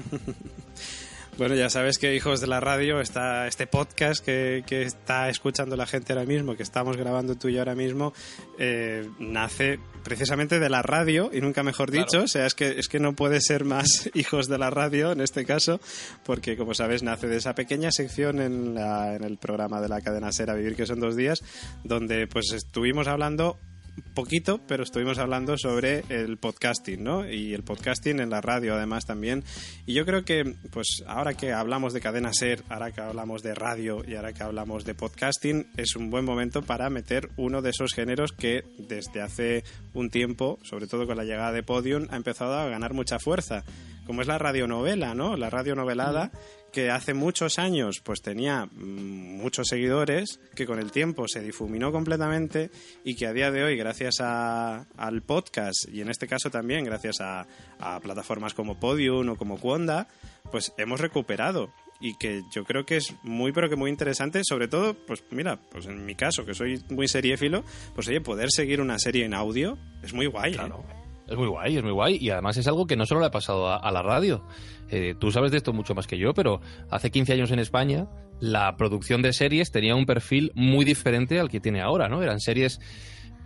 Bueno, 1.39 1.55
ya 1.55 1.69
sabes 1.69 1.97
que 1.97 2.13
Hijos 2.13 2.41
de 2.41 2.47
la 2.47 2.59
Radio 2.59 2.99
está 2.99 3.47
este 3.47 3.65
podcast 3.65 4.21
que, 4.21 4.61
está 4.69 5.29
escuchando 5.29 5.77
la 5.77 5.85
gente 5.85 6.11
ahora 6.11 6.25
mismo, 6.25 6.57
que 6.57 6.63
estamos 6.63 6.97
grabando 6.97 7.35
tú 7.35 7.47
y 7.47 7.53
yo 7.53 7.59
ahora 7.59 7.75
mismo, 7.75 8.11
eh, 8.57 9.09
nace 9.19 9.79
precisamente 10.03 10.59
de 10.59 10.69
la 10.69 10.81
radio 10.81 11.29
y 11.31 11.39
nunca 11.39 11.63
mejor 11.63 11.91
dicho, 11.91 12.23
o 12.23 12.27
sea, 12.27 12.45
es 12.45 12.55
que, 12.55 12.77
es 12.77 12.89
que 12.89 12.99
no 12.99 13.15
puede 13.15 13.39
ser 13.39 13.63
más 13.63 14.09
Hijos 14.15 14.49
de 14.49 14.57
la 14.57 14.69
Radio 14.69 15.13
en 15.13 15.21
este 15.21 15.45
caso, 15.45 15.79
porque 16.25 16.57
como 16.57 16.73
sabes 16.73 17.03
nace 17.03 17.27
de 17.27 17.37
esa 17.37 17.55
pequeña 17.55 17.89
sección 17.93 18.41
en, 18.41 18.77
en 18.77 19.23
el 19.23 19.37
programa 19.37 19.79
de 19.79 19.87
la 19.87 20.01
cadena 20.01 20.33
Sera 20.33 20.55
Vivir 20.55 20.75
que 20.75 20.85
son 20.85 20.99
dos 20.99 21.15
días, 21.15 21.39
donde 21.85 22.27
pues 22.27 22.51
estuvimos 22.51 23.07
hablando 23.07 23.57
poquito, 24.01 24.59
pero 24.67 24.83
estuvimos 24.83 25.17
hablando 25.17 25.57
sobre 25.57 26.03
el 26.09 26.37
podcasting, 26.37 27.03
¿no? 27.03 27.29
Y 27.29 27.53
el 27.53 27.63
podcasting 27.63 28.19
en 28.19 28.29
la 28.29 28.41
radio 28.41 28.75
además 28.75 29.05
también. 29.05 29.43
Y 29.85 29.93
yo 29.93 30.05
creo 30.05 30.25
que, 30.25 30.55
pues 30.71 31.03
ahora 31.07 31.33
que 31.33 31.53
hablamos 31.53 31.93
de 31.93 32.01
cadena 32.01 32.33
ser, 32.33 32.63
ahora 32.69 32.91
que 32.91 33.01
hablamos 33.01 33.43
de 33.43 33.55
radio 33.55 34.03
y 34.07 34.15
ahora 34.15 34.33
que 34.33 34.43
hablamos 34.43 34.85
de 34.85 34.95
podcasting, 34.95 35.67
es 35.77 35.95
un 35.95 36.09
buen 36.09 36.25
momento 36.25 36.61
para 36.61 36.89
meter 36.89 37.29
uno 37.37 37.61
de 37.61 37.71
esos 37.71 37.93
géneros 37.93 38.31
que 38.31 38.63
desde 38.77 39.21
hace 39.21 39.63
un 39.93 40.09
tiempo, 40.09 40.59
sobre 40.63 40.87
todo 40.87 41.07
con 41.07 41.17
la 41.17 41.23
llegada 41.23 41.51
de 41.51 41.63
Podium, 41.63 42.07
ha 42.09 42.15
empezado 42.15 42.55
a 42.55 42.69
ganar 42.69 42.93
mucha 42.93 43.19
fuerza, 43.19 43.63
como 44.05 44.21
es 44.21 44.27
la 44.27 44.37
radionovela, 44.37 45.13
¿no? 45.13 45.37
La 45.37 45.49
radionovelada 45.49 46.31
que 46.71 46.89
hace 46.89 47.13
muchos 47.13 47.59
años 47.59 48.01
pues 48.03 48.21
tenía 48.21 48.65
mm, 48.65 49.37
muchos 49.37 49.67
seguidores, 49.67 50.39
que 50.55 50.65
con 50.65 50.79
el 50.79 50.91
tiempo 50.91 51.27
se 51.27 51.41
difuminó 51.41 51.91
completamente 51.91 52.71
y 53.03 53.15
que 53.15 53.27
a 53.27 53.33
día 53.33 53.51
de 53.51 53.63
hoy, 53.63 53.77
gracias 53.77 54.15
a, 54.19 54.87
al 54.97 55.21
podcast 55.21 55.87
y 55.91 56.01
en 56.01 56.09
este 56.09 56.27
caso 56.27 56.49
también 56.49 56.85
gracias 56.85 57.21
a, 57.21 57.47
a 57.79 57.99
plataformas 57.99 58.53
como 58.53 58.79
Podium 58.79 59.29
o 59.29 59.35
como 59.35 59.59
Cuonda, 59.59 60.07
pues 60.51 60.73
hemos 60.77 60.99
recuperado 60.99 61.73
y 61.99 62.15
que 62.15 62.43
yo 62.51 62.63
creo 62.63 62.85
que 62.85 62.97
es 62.97 63.13
muy 63.23 63.51
pero 63.51 63.69
que 63.69 63.75
muy 63.75 63.89
interesante, 63.89 64.41
sobre 64.43 64.67
todo, 64.67 64.93
pues 65.05 65.23
mira, 65.31 65.59
pues 65.71 65.85
en 65.85 66.05
mi 66.05 66.15
caso, 66.15 66.45
que 66.45 66.53
soy 66.53 66.81
muy 66.89 67.07
seriéfilo, 67.07 67.63
pues 67.93 68.07
oye, 68.07 68.21
poder 68.21 68.49
seguir 68.51 68.81
una 68.81 68.97
serie 68.99 69.25
en 69.25 69.33
audio 69.33 69.77
es 70.01 70.13
muy 70.13 70.25
guay. 70.25 70.53
¿eh? 70.53 70.98
Es 71.29 71.37
muy 71.37 71.47
guay, 71.47 71.77
es 71.77 71.83
muy 71.83 71.91
guay. 71.91 72.17
Y 72.19 72.29
además 72.31 72.57
es 72.57 72.67
algo 72.67 72.87
que 72.87 72.95
no 72.95 73.05
solo 73.05 73.21
le 73.21 73.27
ha 73.27 73.31
pasado 73.31 73.69
a, 73.69 73.91
la 73.91 74.01
radio. 74.01 74.43
Eh, 74.89 75.15
tú 75.19 75.31
sabes 75.31 75.51
de 75.51 75.57
esto 75.57 75.73
mucho 75.73 75.93
más 75.93 76.07
que 76.07 76.17
yo, 76.17 76.33
pero 76.33 76.61
hace 76.89 77.11
15 77.11 77.33
años 77.33 77.51
en 77.51 77.59
España 77.59 78.07
la 78.39 78.75
producción 78.77 79.21
de 79.21 79.33
series 79.33 79.71
tenía 79.71 79.95
un 79.95 80.05
perfil 80.05 80.51
muy 80.55 80.85
diferente 80.85 81.39
al 81.39 81.49
que 81.49 81.59
tiene 81.59 81.81
ahora, 81.81 82.07
¿no? 82.07 82.23
Eran 82.23 82.39
series 82.39 82.79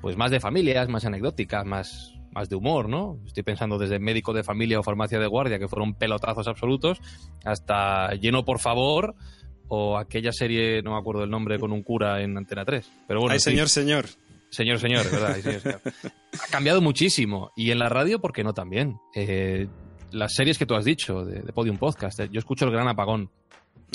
pues 0.02 0.18
más 0.18 0.32
de 0.32 0.40
familias, 0.40 0.90
más 0.90 1.06
anecdóticas, 1.06 1.66
más, 1.66 2.14
más 2.32 2.50
de 2.50 2.56
humor, 2.56 2.90
¿no? 2.90 3.20
Estoy 3.26 3.44
pensando 3.44 3.78
desde 3.78 4.00
médico 4.00 4.34
de 4.34 4.44
familia 4.44 4.80
o 4.80 4.84
farmacia 4.84 5.20
de 5.20 5.28
guardia, 5.28 5.60
que 5.60 5.68
fueron 5.68 5.96
pelotazos 5.96 6.48
absolutos, 6.48 7.00
hasta 7.44 8.14
lleno 8.16 8.44
por 8.46 8.60
favor, 8.60 9.16
o 9.68 9.98
aquella 9.98 10.32
serie, 10.32 10.82
no 10.84 10.92
me 10.92 10.98
acuerdo 10.98 11.24
el 11.24 11.30
nombre, 11.30 11.58
con 11.58 11.72
un 11.72 11.84
cura 11.84 12.22
en 12.22 12.38
Antena 12.38 12.66
3. 12.66 12.92
Pero 13.08 13.22
bueno, 13.22 13.34
Ay, 13.34 13.40
señor, 13.40 13.70
señor. 13.70 14.06
Señor, 14.54 14.80
señor, 14.80 15.10
¿verdad? 15.10 15.82
ha 16.34 16.52
cambiado 16.52 16.80
muchísimo. 16.80 17.52
Y 17.56 17.72
en 17.72 17.80
la 17.80 17.90
radio, 17.90 18.20
¿por 18.20 18.34
qué 18.34 18.44
no 18.44 18.54
también? 18.54 19.00
Eh, 19.16 19.68
las 20.12 20.36
series 20.36 20.60
que 20.60 20.68
tú 20.68 20.76
has 20.76 20.86
dicho 20.86 21.26
de, 21.26 21.42
Podium 21.52 21.78
Podcast, 21.78 22.20
eh, 22.20 22.30
yo 22.32 22.38
escucho 22.38 22.66
El 22.66 22.72
Gran 22.72 22.88
Apagón. 22.88 23.32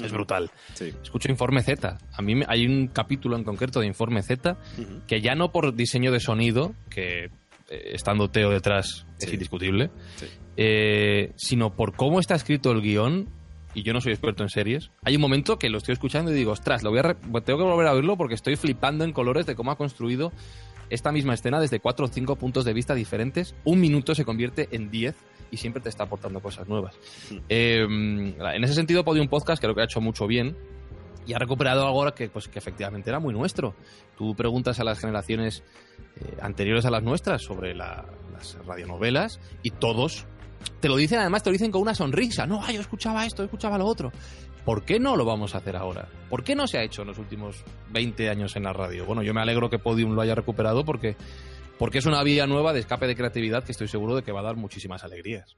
Es 0.03 0.11
brutal. 0.11 0.51
Escucho 1.01 1.31
Informe 1.31 1.63
Z. 1.63 1.99
A 2.13 2.23
mí 2.23 2.41
hay 2.49 2.67
un 2.67 2.89
capítulo 2.89 3.37
en 3.37 3.45
concreto 3.45 3.79
de 3.79 3.87
Informe 3.87 4.21
Z 4.23 4.57
que 5.07 5.21
ya 5.21 5.37
no 5.37 5.53
por 5.53 5.73
diseño 5.75 6.11
de 6.11 6.19
sonido, 6.19 6.75
que 6.91 7.27
eh, 7.27 7.31
estando 7.69 8.29
Teo 8.29 8.51
detrás 8.51 9.07
es 9.21 9.33
indiscutible, 9.33 9.91
sino 11.37 11.77
por 11.77 11.95
cómo 11.95 12.19
está 12.19 12.35
escrito 12.35 12.73
el 12.73 12.83
guion 12.83 13.29
y 13.79 13.85
yo 13.85 13.93
no 13.93 14.01
soy 14.01 14.11
experto 14.11 14.43
en 14.43 14.49
series, 14.49 14.91
hay 15.05 15.15
un 15.15 15.23
momento 15.23 15.57
que 15.57 15.71
lo 15.71 15.79
estoy 15.79 15.93
escuchando 15.93 16.33
y 16.33 16.35
digo, 16.35 16.51
ostras, 16.51 16.83
lo 16.83 16.91
voy 16.91 16.99
a 16.99 17.15
tengo 17.43 17.59
que 17.61 17.65
volver 17.65 17.87
a 17.87 17.93
oírlo 17.93 18.17
porque 18.17 18.35
estoy 18.35 18.57
flipando 18.57 19.05
en 19.05 19.13
colores 19.13 19.47
de 19.47 19.55
cómo 19.55 19.71
ha 19.71 19.77
construido 19.77 20.33
esta 20.91 21.13
misma 21.13 21.35
escena 21.35 21.61
desde 21.61 21.79
cuatro 21.79 22.07
o 22.07 22.09
cinco 22.09 22.35
puntos 22.35 22.65
de 22.65 22.73
vista 22.73 22.95
diferentes. 22.95 23.55
Un 23.65 23.81
minuto 23.81 24.17
se 24.17 24.25
convierte 24.25 24.69
en 24.73 24.91
diez 24.91 25.15
y 25.53 25.59
siempre 25.59 25.81
te 25.81 25.91
está 25.91 26.05
aportando 26.05 26.41
cosas 26.41 26.67
nuevas. 26.67 26.97
Hmm. 27.31 27.37
Em, 27.49 28.35
en 28.41 28.65
ese 28.65 28.75
sentido, 28.75 29.05
Podium 29.05 29.29
Podcast 29.29 29.63
creo 29.63 29.77
que 29.77 29.83
ha 29.83 29.85
hecho 29.85 30.01
mucho 30.01 30.27
bien 30.27 30.57
y 31.25 31.35
ha 31.35 31.39
recuperado 31.39 31.87
algo 31.87 32.13
que, 32.15 32.29
pues, 32.29 32.49
que 32.49 32.59
efectivamente 32.59 33.11
era 33.11 33.21
muy 33.21 33.33
nuestro. 33.33 33.77
Tú 34.17 34.35
preguntas 34.35 34.81
a 34.81 34.85
las 34.85 34.99
generaciones 34.99 35.63
eh, 36.17 36.37
anteriores 36.43 36.85
a 36.85 36.91
las 36.91 37.05
nuestras 37.05 37.43
sobre 37.43 37.77
las 37.77 38.07
radionovelas 38.67 39.39
y 39.63 39.71
todos 39.71 40.27
te 40.81 40.89
lo 40.89 40.97
dicen, 40.97 41.19
además 41.19 41.43
te 41.43 41.51
lo 41.51 41.53
dicen 41.53 41.71
con 41.71 41.83
una 41.83 41.95
sonrisa. 41.95 42.47
No, 42.47 42.69
yo 42.71 42.81
escuchaba 42.81 43.25
esto, 43.27 43.43
escuchaba 43.43 43.79
lo 43.79 43.87
otro. 43.87 44.13
¿Por 44.65 44.85
qué 44.85 45.01
no 45.01 45.17
lo 45.17 45.25
vamos 45.25 45.55
a 45.55 45.59
hacer 45.59 45.77
ahora? 45.77 46.09
¿Por 46.29 46.45
qué 46.45 46.55
no 46.55 46.67
se 46.67 46.79
ha 46.79 46.83
hecho 46.83 47.03
en 47.03 47.09
los 47.09 47.19
últimos 47.19 47.65
20 47.91 48.29
años 48.29 48.55
en 48.57 48.65
la 48.65 48.73
radio? 48.73 49.07
Bueno, 49.07 49.23
yo 49.23 49.33
me 49.33 49.41
alegro 49.41 49.71
que 49.71 49.79
Podium 49.79 50.13
lo 50.13 50.21
haya 50.21 50.35
recuperado 50.35 50.85
porque, 50.85 51.17
porque 51.79 51.99
es 51.99 52.07
una 52.07 52.23
vía 52.23 52.47
nueva 52.47 52.73
de 52.73 52.81
escape 52.81 53.07
de 53.07 53.17
creatividad 53.17 53.65
que 53.65 53.73
estoy 53.73 53.89
seguro 53.89 54.15
de 54.15 54.23
que 54.23 54.33
va 54.33 54.41
a 54.41 54.45
dar 54.45 54.57
muchísimas 54.57 55.05
alegrías. 55.05 55.57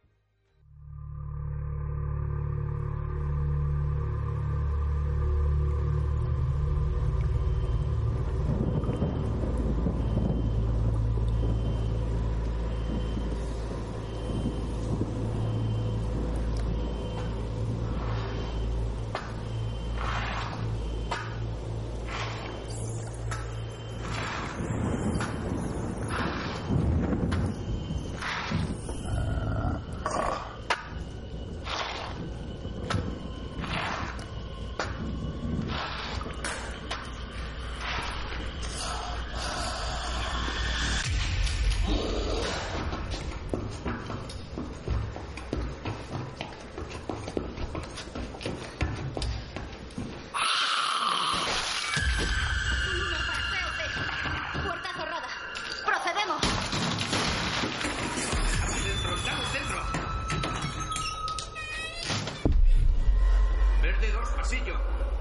Pasillo. 64.37 64.77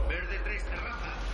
Verde 0.07 0.39
3, 0.43 0.63
terraza. 0.63 1.28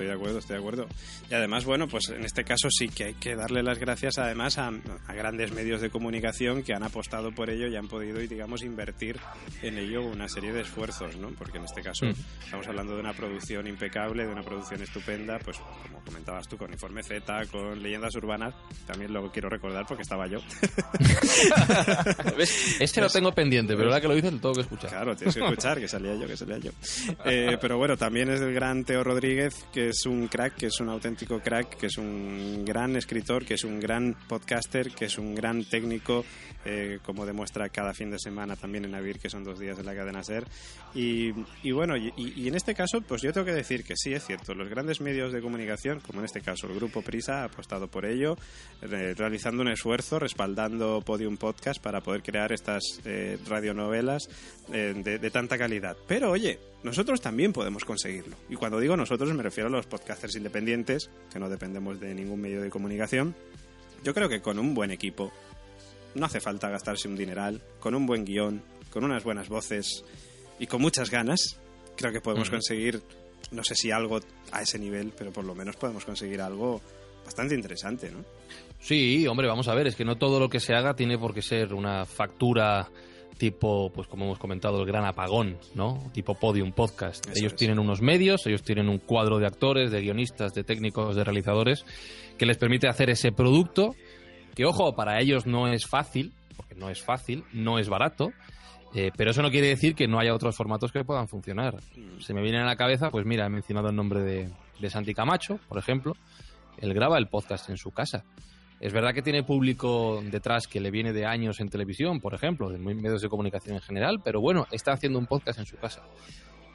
Estoy 0.00 0.06
de 0.06 0.12
acuerdo, 0.14 0.38
estoy 0.38 0.54
de 0.54 0.60
acuerdo. 0.60 0.86
Y 1.30 1.34
además, 1.34 1.64
bueno, 1.66 1.86
pues 1.86 2.08
en 2.08 2.24
este 2.24 2.42
caso 2.42 2.68
sí 2.70 2.88
que 2.88 3.04
hay 3.04 3.14
que 3.14 3.36
darle 3.36 3.62
las 3.62 3.78
gracias 3.78 4.16
además 4.18 4.56
a, 4.56 4.68
a 5.06 5.14
grandes 5.14 5.52
medios 5.52 5.82
de 5.82 5.90
comunicación 5.90 6.62
que 6.62 6.72
han 6.72 6.82
apostado 6.82 7.32
por 7.32 7.50
ello 7.50 7.66
y 7.66 7.76
han 7.76 7.86
podido, 7.86 8.18
digamos, 8.20 8.62
invertir 8.62 9.18
en 9.62 9.76
ello 9.76 10.02
una 10.02 10.26
serie 10.28 10.52
de 10.54 10.62
esfuerzos, 10.62 11.16
¿no? 11.16 11.28
Porque 11.30 11.58
en 11.58 11.64
este 11.64 11.82
caso 11.82 12.06
Mm. 12.06 12.14
estamos 12.44 12.66
hablando 12.66 12.94
de 12.94 13.00
una 13.00 13.12
producción 13.12 13.66
impecable, 13.66 14.24
de 14.24 14.32
una 14.32 14.42
producción 14.42 14.80
estupenda, 14.82 15.38
pues 15.38 15.58
como 15.58 16.02
comentabas 16.02 16.48
tú, 16.48 16.56
con 16.56 16.72
Informe 16.72 17.02
Z, 17.02 17.46
con 17.52 17.82
Leyendas 17.82 18.14
Urbanas, 18.14 18.54
también 18.86 19.12
lo 19.12 19.30
quiero 19.30 19.50
recordar 19.50 19.84
porque 19.86 20.02
estaba 20.02 20.26
yo. 20.26 20.38
¿Ves? 22.38 22.80
Este 22.80 23.00
lo 23.02 23.08
tengo 23.10 23.32
pendiente, 23.32 23.76
pero 23.76 23.88
ahora 23.88 24.00
que 24.00 24.08
lo 24.08 24.14
dices 24.14 24.32
lo 24.32 24.40
tengo 24.40 24.54
que 24.54 24.60
escuchar. 24.62 24.90
Claro, 24.90 25.14
tienes 25.14 25.34
que 25.34 25.40
escuchar, 25.44 25.78
que 25.78 25.88
salía 25.88 26.14
yo, 26.14 26.26
que 26.26 26.36
salía 26.38 26.58
yo. 26.58 26.70
Eh, 27.26 27.58
pero 27.60 27.76
bueno, 27.76 27.96
también 27.98 28.30
es 28.30 28.40
el 28.40 28.54
gran 28.54 28.84
Teo 28.84 29.04
Rodríguez, 29.04 29.66
que 29.72 29.89
es 29.90 30.06
un 30.06 30.28
crack, 30.28 30.56
que 30.56 30.66
es 30.66 30.80
un 30.80 30.88
auténtico 30.88 31.40
crack, 31.40 31.76
que 31.76 31.86
es 31.86 31.98
un 31.98 32.64
gran 32.64 32.96
escritor, 32.96 33.44
que 33.44 33.54
es 33.54 33.64
un 33.64 33.78
gran 33.78 34.16
podcaster, 34.28 34.90
que 34.90 35.06
es 35.06 35.18
un 35.18 35.34
gran 35.34 35.64
técnico, 35.64 36.24
eh, 36.64 36.98
como 37.04 37.26
demuestra 37.26 37.68
cada 37.68 37.92
fin 37.94 38.10
de 38.10 38.18
semana 38.18 38.56
también 38.56 38.84
en 38.84 38.94
Avir, 38.94 39.18
que 39.18 39.30
son 39.30 39.44
dos 39.44 39.58
días 39.58 39.78
en 39.78 39.86
la 39.86 39.94
cadena 39.94 40.22
SER. 40.22 40.44
Y, 40.94 41.32
bueno, 41.70 41.96
y, 41.96 42.48
en 42.48 42.54
este 42.54 42.74
caso, 42.74 43.00
pues 43.00 43.22
yo 43.22 43.32
tengo 43.32 43.46
que 43.46 43.52
decir 43.52 43.84
que 43.84 43.94
sí, 43.96 44.12
es 44.12 44.24
cierto, 44.26 44.54
los 44.54 44.68
grandes 44.68 45.00
medios 45.00 45.32
de 45.32 45.40
comunicación, 45.40 46.00
como 46.00 46.20
en 46.20 46.24
este 46.24 46.40
caso 46.40 46.66
el 46.66 46.74
Grupo 46.74 47.02
Prisa, 47.02 47.42
ha 47.42 47.44
apostado 47.44 47.88
por 47.88 48.06
ello, 48.06 48.36
eh, 48.82 49.14
realizando 49.16 49.62
un 49.62 49.68
esfuerzo, 49.68 50.18
respaldando 50.18 51.02
Podium 51.02 51.36
Podcast 51.36 51.80
para 51.82 52.00
poder 52.00 52.22
crear 52.22 52.52
estas 52.52 52.82
eh, 53.04 53.38
radionovelas 53.46 54.28
eh, 54.72 54.94
de, 54.96 55.18
de 55.18 55.30
tanta 55.30 55.58
calidad. 55.58 55.96
Pero 56.06 56.30
oye, 56.30 56.58
nosotros 56.82 57.20
también 57.20 57.52
podemos 57.52 57.84
conseguirlo. 57.84 58.36
Y 58.48 58.56
cuando 58.56 58.80
digo 58.80 58.96
nosotros 58.96 59.32
me 59.34 59.42
refiero 59.42 59.68
a 59.68 59.72
los 59.72 59.86
podcasters 59.86 60.36
independientes, 60.36 61.10
que 61.32 61.38
no 61.38 61.48
dependemos 61.48 62.00
de 62.00 62.14
ningún 62.14 62.40
medio 62.40 62.62
de 62.62 62.70
comunicación. 62.70 63.34
Yo 64.02 64.14
creo 64.14 64.28
que 64.28 64.40
con 64.40 64.58
un 64.58 64.74
buen 64.74 64.90
equipo, 64.90 65.32
no 66.14 66.26
hace 66.26 66.40
falta 66.40 66.70
gastarse 66.70 67.08
un 67.08 67.16
dineral, 67.16 67.62
con 67.78 67.94
un 67.94 68.06
buen 68.06 68.24
guion, 68.24 68.62
con 68.90 69.04
unas 69.04 69.24
buenas 69.24 69.48
voces 69.48 70.04
y 70.58 70.66
con 70.66 70.80
muchas 70.80 71.10
ganas, 71.10 71.58
creo 71.96 72.12
que 72.12 72.20
podemos 72.20 72.50
conseguir, 72.50 73.02
no 73.50 73.62
sé 73.62 73.74
si 73.74 73.90
algo 73.90 74.20
a 74.52 74.62
ese 74.62 74.78
nivel, 74.78 75.12
pero 75.16 75.32
por 75.32 75.44
lo 75.44 75.54
menos 75.54 75.76
podemos 75.76 76.04
conseguir 76.04 76.40
algo 76.40 76.80
bastante 77.24 77.54
interesante, 77.54 78.10
¿no? 78.10 78.24
Sí, 78.80 79.26
hombre, 79.26 79.46
vamos 79.46 79.68
a 79.68 79.74
ver, 79.74 79.86
es 79.86 79.94
que 79.94 80.04
no 80.04 80.16
todo 80.16 80.40
lo 80.40 80.48
que 80.48 80.60
se 80.60 80.74
haga 80.74 80.94
tiene 80.94 81.18
por 81.18 81.34
qué 81.34 81.42
ser 81.42 81.74
una 81.74 82.06
factura 82.06 82.88
tipo, 83.38 83.90
pues 83.92 84.06
como 84.06 84.24
hemos 84.24 84.38
comentado, 84.38 84.80
el 84.80 84.86
gran 84.86 85.04
apagón, 85.04 85.58
¿no? 85.74 86.10
Tipo 86.12 86.34
Podium 86.34 86.72
Podcast. 86.72 87.26
Eso 87.26 87.38
ellos 87.38 87.52
es. 87.52 87.58
tienen 87.58 87.78
unos 87.78 88.02
medios, 88.02 88.46
ellos 88.46 88.62
tienen 88.62 88.88
un 88.88 88.98
cuadro 88.98 89.38
de 89.38 89.46
actores, 89.46 89.90
de 89.90 90.00
guionistas, 90.00 90.52
de 90.52 90.64
técnicos, 90.64 91.16
de 91.16 91.24
realizadores, 91.24 91.84
que 92.38 92.46
les 92.46 92.58
permite 92.58 92.88
hacer 92.88 93.10
ese 93.10 93.32
producto, 93.32 93.94
que 94.54 94.64
ojo, 94.64 94.94
para 94.94 95.20
ellos 95.20 95.46
no 95.46 95.68
es 95.68 95.86
fácil, 95.86 96.32
porque 96.56 96.74
no 96.74 96.90
es 96.90 97.02
fácil, 97.02 97.44
no 97.52 97.78
es 97.78 97.88
barato, 97.88 98.32
eh, 98.94 99.10
pero 99.16 99.30
eso 99.30 99.42
no 99.42 99.50
quiere 99.50 99.68
decir 99.68 99.94
que 99.94 100.08
no 100.08 100.18
haya 100.18 100.34
otros 100.34 100.56
formatos 100.56 100.92
que 100.92 101.04
puedan 101.04 101.28
funcionar. 101.28 101.76
Se 102.20 102.34
me 102.34 102.42
viene 102.42 102.58
a 102.58 102.64
la 102.64 102.76
cabeza, 102.76 103.10
pues 103.10 103.24
mira, 103.24 103.46
he 103.46 103.50
mencionado 103.50 103.88
el 103.88 103.96
nombre 103.96 104.20
de, 104.20 104.50
de 104.80 104.90
Santi 104.90 105.14
Camacho, 105.14 105.60
por 105.68 105.78
ejemplo. 105.78 106.16
Él 106.78 106.94
graba 106.94 107.18
el 107.18 107.28
podcast 107.28 107.68
en 107.70 107.76
su 107.76 107.90
casa. 107.90 108.24
Es 108.80 108.92
verdad 108.94 109.12
que 109.12 109.20
tiene 109.22 109.42
público 109.42 110.22
detrás 110.30 110.66
que 110.66 110.80
le 110.80 110.90
viene 110.90 111.12
de 111.12 111.26
años 111.26 111.60
en 111.60 111.68
televisión, 111.68 112.18
por 112.20 112.32
ejemplo, 112.34 112.70
de 112.70 112.78
medios 112.78 113.20
de 113.20 113.28
comunicación 113.28 113.76
en 113.76 113.82
general, 113.82 114.20
pero 114.24 114.40
bueno, 114.40 114.66
está 114.70 114.92
haciendo 114.92 115.18
un 115.18 115.26
podcast 115.26 115.58
en 115.58 115.66
su 115.66 115.76
casa. 115.76 116.02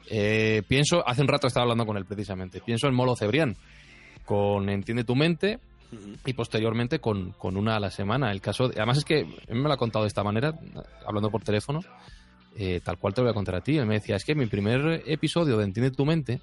Eh, 0.08 0.62
pienso, 0.68 1.06
hace 1.06 1.22
un 1.22 1.28
rato 1.28 1.48
estaba 1.48 1.64
hablando 1.64 1.84
con 1.84 1.96
él 1.96 2.04
precisamente, 2.04 2.60
pienso 2.60 2.86
en 2.86 2.94
Molo 2.94 3.16
Cebrián, 3.16 3.56
con 4.24 4.68
Entiende 4.68 5.02
tu 5.02 5.16
mente 5.16 5.58
y 6.24 6.32
posteriormente 6.32 7.00
con, 7.00 7.32
con 7.32 7.56
una 7.56 7.74
a 7.76 7.80
la 7.80 7.90
semana. 7.90 8.30
El 8.30 8.40
caso, 8.40 8.68
de- 8.68 8.76
además 8.76 8.98
es 8.98 9.04
que 9.04 9.20
él 9.20 9.56
me 9.56 9.64
lo 9.68 9.72
ha 9.72 9.76
contado 9.76 10.04
de 10.04 10.08
esta 10.08 10.22
manera, 10.22 10.52
hablando 11.04 11.28
por 11.30 11.42
teléfono, 11.42 11.80
eh, 12.56 12.80
tal 12.84 12.98
cual 12.98 13.14
te 13.14 13.20
lo 13.20 13.26
voy 13.26 13.32
a 13.32 13.34
contar 13.34 13.56
a 13.56 13.60
ti. 13.62 13.78
Él 13.78 13.86
me 13.86 13.94
decía, 13.94 14.14
es 14.14 14.24
que 14.24 14.34
mi 14.36 14.46
primer 14.46 15.02
episodio 15.06 15.56
de 15.58 15.64
Entiende 15.64 15.90
tu 15.90 16.04
mente 16.06 16.40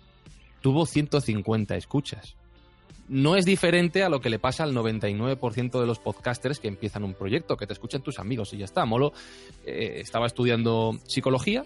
tuvo 0.62 0.86
150 0.86 1.76
escuchas. 1.78 2.36
No 3.10 3.36
es 3.36 3.46
diferente 3.46 4.04
a 4.04 4.10
lo 4.10 4.22
que 4.22 4.30
le 4.30 4.40
pasa 4.40 4.64
al 4.64 4.74
99% 4.74 5.80
de 5.80 5.86
los 5.86 6.00
podcasters 6.00 6.60
que 6.60 6.70
empiezan 6.70 7.04
un 7.04 7.14
proyecto, 7.14 7.58
que 7.58 7.68
te 7.68 7.74
escuchan 7.74 8.02
tus 8.02 8.20
amigos 8.20 8.54
y 8.54 8.58
ya 8.58 8.66
está. 8.66 8.86
Molo 8.86 9.12
eh, 9.66 10.00
estaba 10.00 10.26
estudiando 10.26 10.98
psicología, 11.06 11.66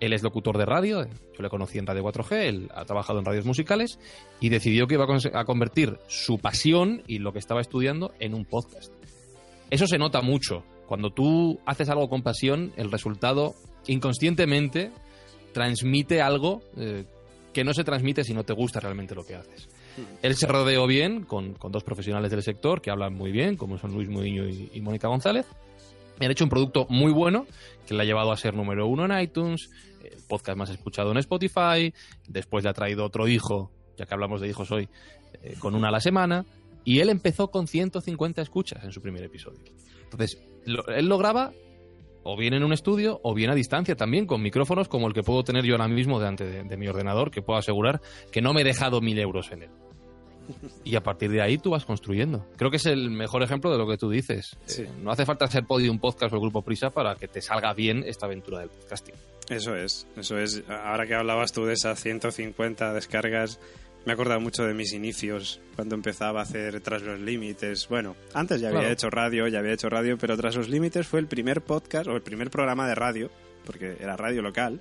él 0.00 0.12
es 0.12 0.22
locutor 0.22 0.56
de 0.58 0.64
radio, 0.64 1.04
yo 1.04 1.42
le 1.42 1.50
conocí 1.50 1.78
en 1.78 1.86
Radio 1.86 2.04
4G, 2.04 2.32
él 2.46 2.70
ha 2.74 2.84
trabajado 2.84 3.18
en 3.18 3.24
radios 3.24 3.44
musicales 3.44 3.98
y 4.40 4.48
decidió 4.48 4.86
que 4.86 4.94
iba 4.94 5.06
a 5.34 5.44
convertir 5.44 5.98
su 6.08 6.38
pasión 6.38 7.02
y 7.06 7.18
lo 7.18 7.32
que 7.32 7.38
estaba 7.38 7.60
estudiando 7.60 8.12
en 8.18 8.34
un 8.34 8.44
podcast. 8.44 8.92
Eso 9.70 9.86
se 9.86 9.98
nota 9.98 10.20
mucho. 10.22 10.64
Cuando 10.86 11.10
tú 11.10 11.60
haces 11.66 11.88
algo 11.88 12.08
con 12.08 12.22
pasión, 12.22 12.72
el 12.76 12.90
resultado 12.90 13.54
inconscientemente 13.86 14.90
transmite 15.52 16.20
algo 16.20 16.62
eh, 16.76 17.04
que 17.52 17.64
no 17.64 17.74
se 17.74 17.84
transmite 17.84 18.24
si 18.24 18.34
no 18.34 18.44
te 18.44 18.52
gusta 18.52 18.80
realmente 18.80 19.14
lo 19.14 19.24
que 19.24 19.36
haces. 19.36 19.68
Él 20.22 20.36
se 20.36 20.46
rodeó 20.46 20.86
bien 20.86 21.24
con, 21.24 21.54
con 21.54 21.72
dos 21.72 21.84
profesionales 21.84 22.30
del 22.30 22.42
sector 22.42 22.80
que 22.80 22.90
hablan 22.90 23.14
muy 23.14 23.32
bien, 23.32 23.56
como 23.56 23.78
son 23.78 23.92
Luis 23.92 24.08
Mudiño 24.08 24.48
y, 24.48 24.80
Mónica 24.80 25.08
González. 25.08 25.46
Y 26.20 26.24
han 26.24 26.30
hecho 26.30 26.44
un 26.44 26.50
producto 26.50 26.86
muy 26.90 27.12
bueno 27.12 27.46
que 27.86 27.94
le 27.94 28.02
ha 28.02 28.04
llevado 28.04 28.32
a 28.32 28.36
ser 28.36 28.54
número 28.54 28.86
uno 28.86 29.04
en 29.04 29.20
iTunes, 29.20 29.70
el 30.04 30.22
podcast 30.28 30.58
más 30.58 30.70
escuchado 30.70 31.10
en 31.12 31.18
Spotify. 31.18 31.92
Después 32.28 32.64
le 32.64 32.70
ha 32.70 32.74
traído 32.74 33.04
otro 33.04 33.26
hijo, 33.26 33.70
ya 33.96 34.06
que 34.06 34.14
hablamos 34.14 34.40
de 34.40 34.48
hijos 34.48 34.70
hoy, 34.70 34.88
eh, 35.42 35.54
con 35.58 35.74
una 35.74 35.88
a 35.88 35.90
la 35.90 36.00
semana. 36.00 36.44
Y 36.84 37.00
él 37.00 37.08
empezó 37.08 37.50
con 37.50 37.66
150 37.66 38.42
escuchas 38.42 38.84
en 38.84 38.92
su 38.92 39.00
primer 39.00 39.24
episodio. 39.24 39.60
Entonces, 40.04 40.38
él 40.66 41.06
lo 41.06 41.18
graba 41.18 41.52
o 42.22 42.36
bien 42.36 42.54
en 42.54 42.64
un 42.64 42.72
estudio 42.72 43.20
o 43.22 43.34
bien 43.34 43.50
a 43.50 43.54
distancia 43.54 43.96
también, 43.96 44.26
con 44.26 44.42
micrófonos 44.42 44.88
como 44.88 45.08
el 45.08 45.14
que 45.14 45.22
puedo 45.22 45.42
tener 45.42 45.64
yo 45.64 45.74
ahora 45.74 45.88
mismo 45.88 46.18
delante 46.18 46.44
de, 46.44 46.64
de 46.64 46.76
mi 46.76 46.88
ordenador, 46.88 47.30
que 47.30 47.42
puedo 47.42 47.58
asegurar 47.58 48.00
que 48.30 48.42
no 48.42 48.52
me 48.52 48.60
he 48.60 48.64
dejado 48.64 49.00
mil 49.00 49.18
euros 49.18 49.50
en 49.52 49.62
él. 49.64 49.70
Y 50.84 50.96
a 50.96 51.02
partir 51.02 51.30
de 51.30 51.42
ahí 51.42 51.58
tú 51.58 51.70
vas 51.70 51.84
construyendo. 51.84 52.46
Creo 52.56 52.70
que 52.70 52.76
es 52.78 52.86
el 52.86 53.10
mejor 53.10 53.42
ejemplo 53.42 53.70
de 53.70 53.78
lo 53.78 53.86
que 53.88 53.96
tú 53.98 54.10
dices. 54.10 54.56
Sí. 54.66 54.82
Eh, 54.82 54.90
no 55.02 55.10
hace 55.10 55.24
falta 55.26 55.46
ser 55.48 55.64
podium 55.64 55.98
podcast 55.98 56.32
o 56.32 56.36
el 56.36 56.40
grupo 56.42 56.62
Prisa 56.62 56.90
para 56.90 57.14
que 57.16 57.28
te 57.28 57.40
salga 57.42 57.72
bien 57.74 58.04
esta 58.06 58.26
aventura 58.26 58.60
del 58.60 58.68
podcasting. 58.68 59.14
Eso 59.48 59.74
es, 59.74 60.06
eso 60.16 60.38
es. 60.38 60.62
Ahora 60.68 61.06
que 61.06 61.14
hablabas 61.14 61.52
tú 61.52 61.64
de 61.64 61.72
esas 61.74 62.00
150 62.00 62.92
descargas, 62.94 63.58
me 64.06 64.12
he 64.12 64.14
acordado 64.14 64.40
mucho 64.40 64.62
de 64.64 64.72
mis 64.74 64.92
inicios, 64.94 65.60
cuando 65.76 65.94
empezaba 65.94 66.40
a 66.40 66.42
hacer 66.44 66.80
Tras 66.80 67.02
los 67.02 67.18
Límites. 67.20 67.88
Bueno, 67.88 68.16
antes 68.32 68.60
ya 68.60 68.68
había 68.68 68.80
Claro. 68.80 68.92
hecho 68.94 69.10
radio, 69.10 69.48
ya 69.48 69.58
había 69.58 69.72
hecho 69.72 69.88
radio, 69.90 70.16
pero 70.18 70.36
Tras 70.36 70.56
los 70.56 70.68
Límites 70.68 71.06
fue 71.06 71.20
el 71.20 71.26
primer 71.26 71.60
podcast 71.62 72.06
o 72.06 72.12
el 72.16 72.22
primer 72.22 72.48
programa 72.50 72.86
de 72.88 72.94
radio, 72.94 73.30
porque 73.64 73.96
era 74.00 74.16
radio 74.16 74.42
local, 74.42 74.80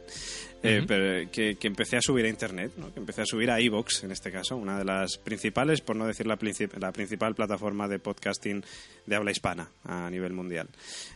eh, 0.64 0.84
pero 0.88 1.30
que, 1.32 1.56
que 1.56 1.68
empecé 1.68 1.98
a 1.98 2.02
subir 2.02 2.26
a 2.26 2.30
internet, 2.30 2.74
¿no? 2.78 2.94
que 2.94 3.00
empecé 3.00 3.22
a 3.22 3.26
subir 3.26 3.50
a 3.52 3.62
iVoox 3.62 4.04
en 4.04 4.12
este 4.12 4.32
caso, 4.32 4.58
una 4.58 4.78
de 4.78 4.86
las 4.86 5.18
principales, 5.18 5.82
por 5.82 5.96
no 5.96 6.06
decir 6.06 6.28
la, 6.28 6.38
princip- 6.38 6.78
la 6.80 6.92
principal 6.92 7.34
plataforma 7.36 7.88
de 7.88 8.00
podcasting 8.00 8.64
de 9.06 9.16
habla 9.16 9.32
hispana 9.32 9.70
a 9.86 10.10
nivel 10.10 10.34
mundial. 10.34 10.68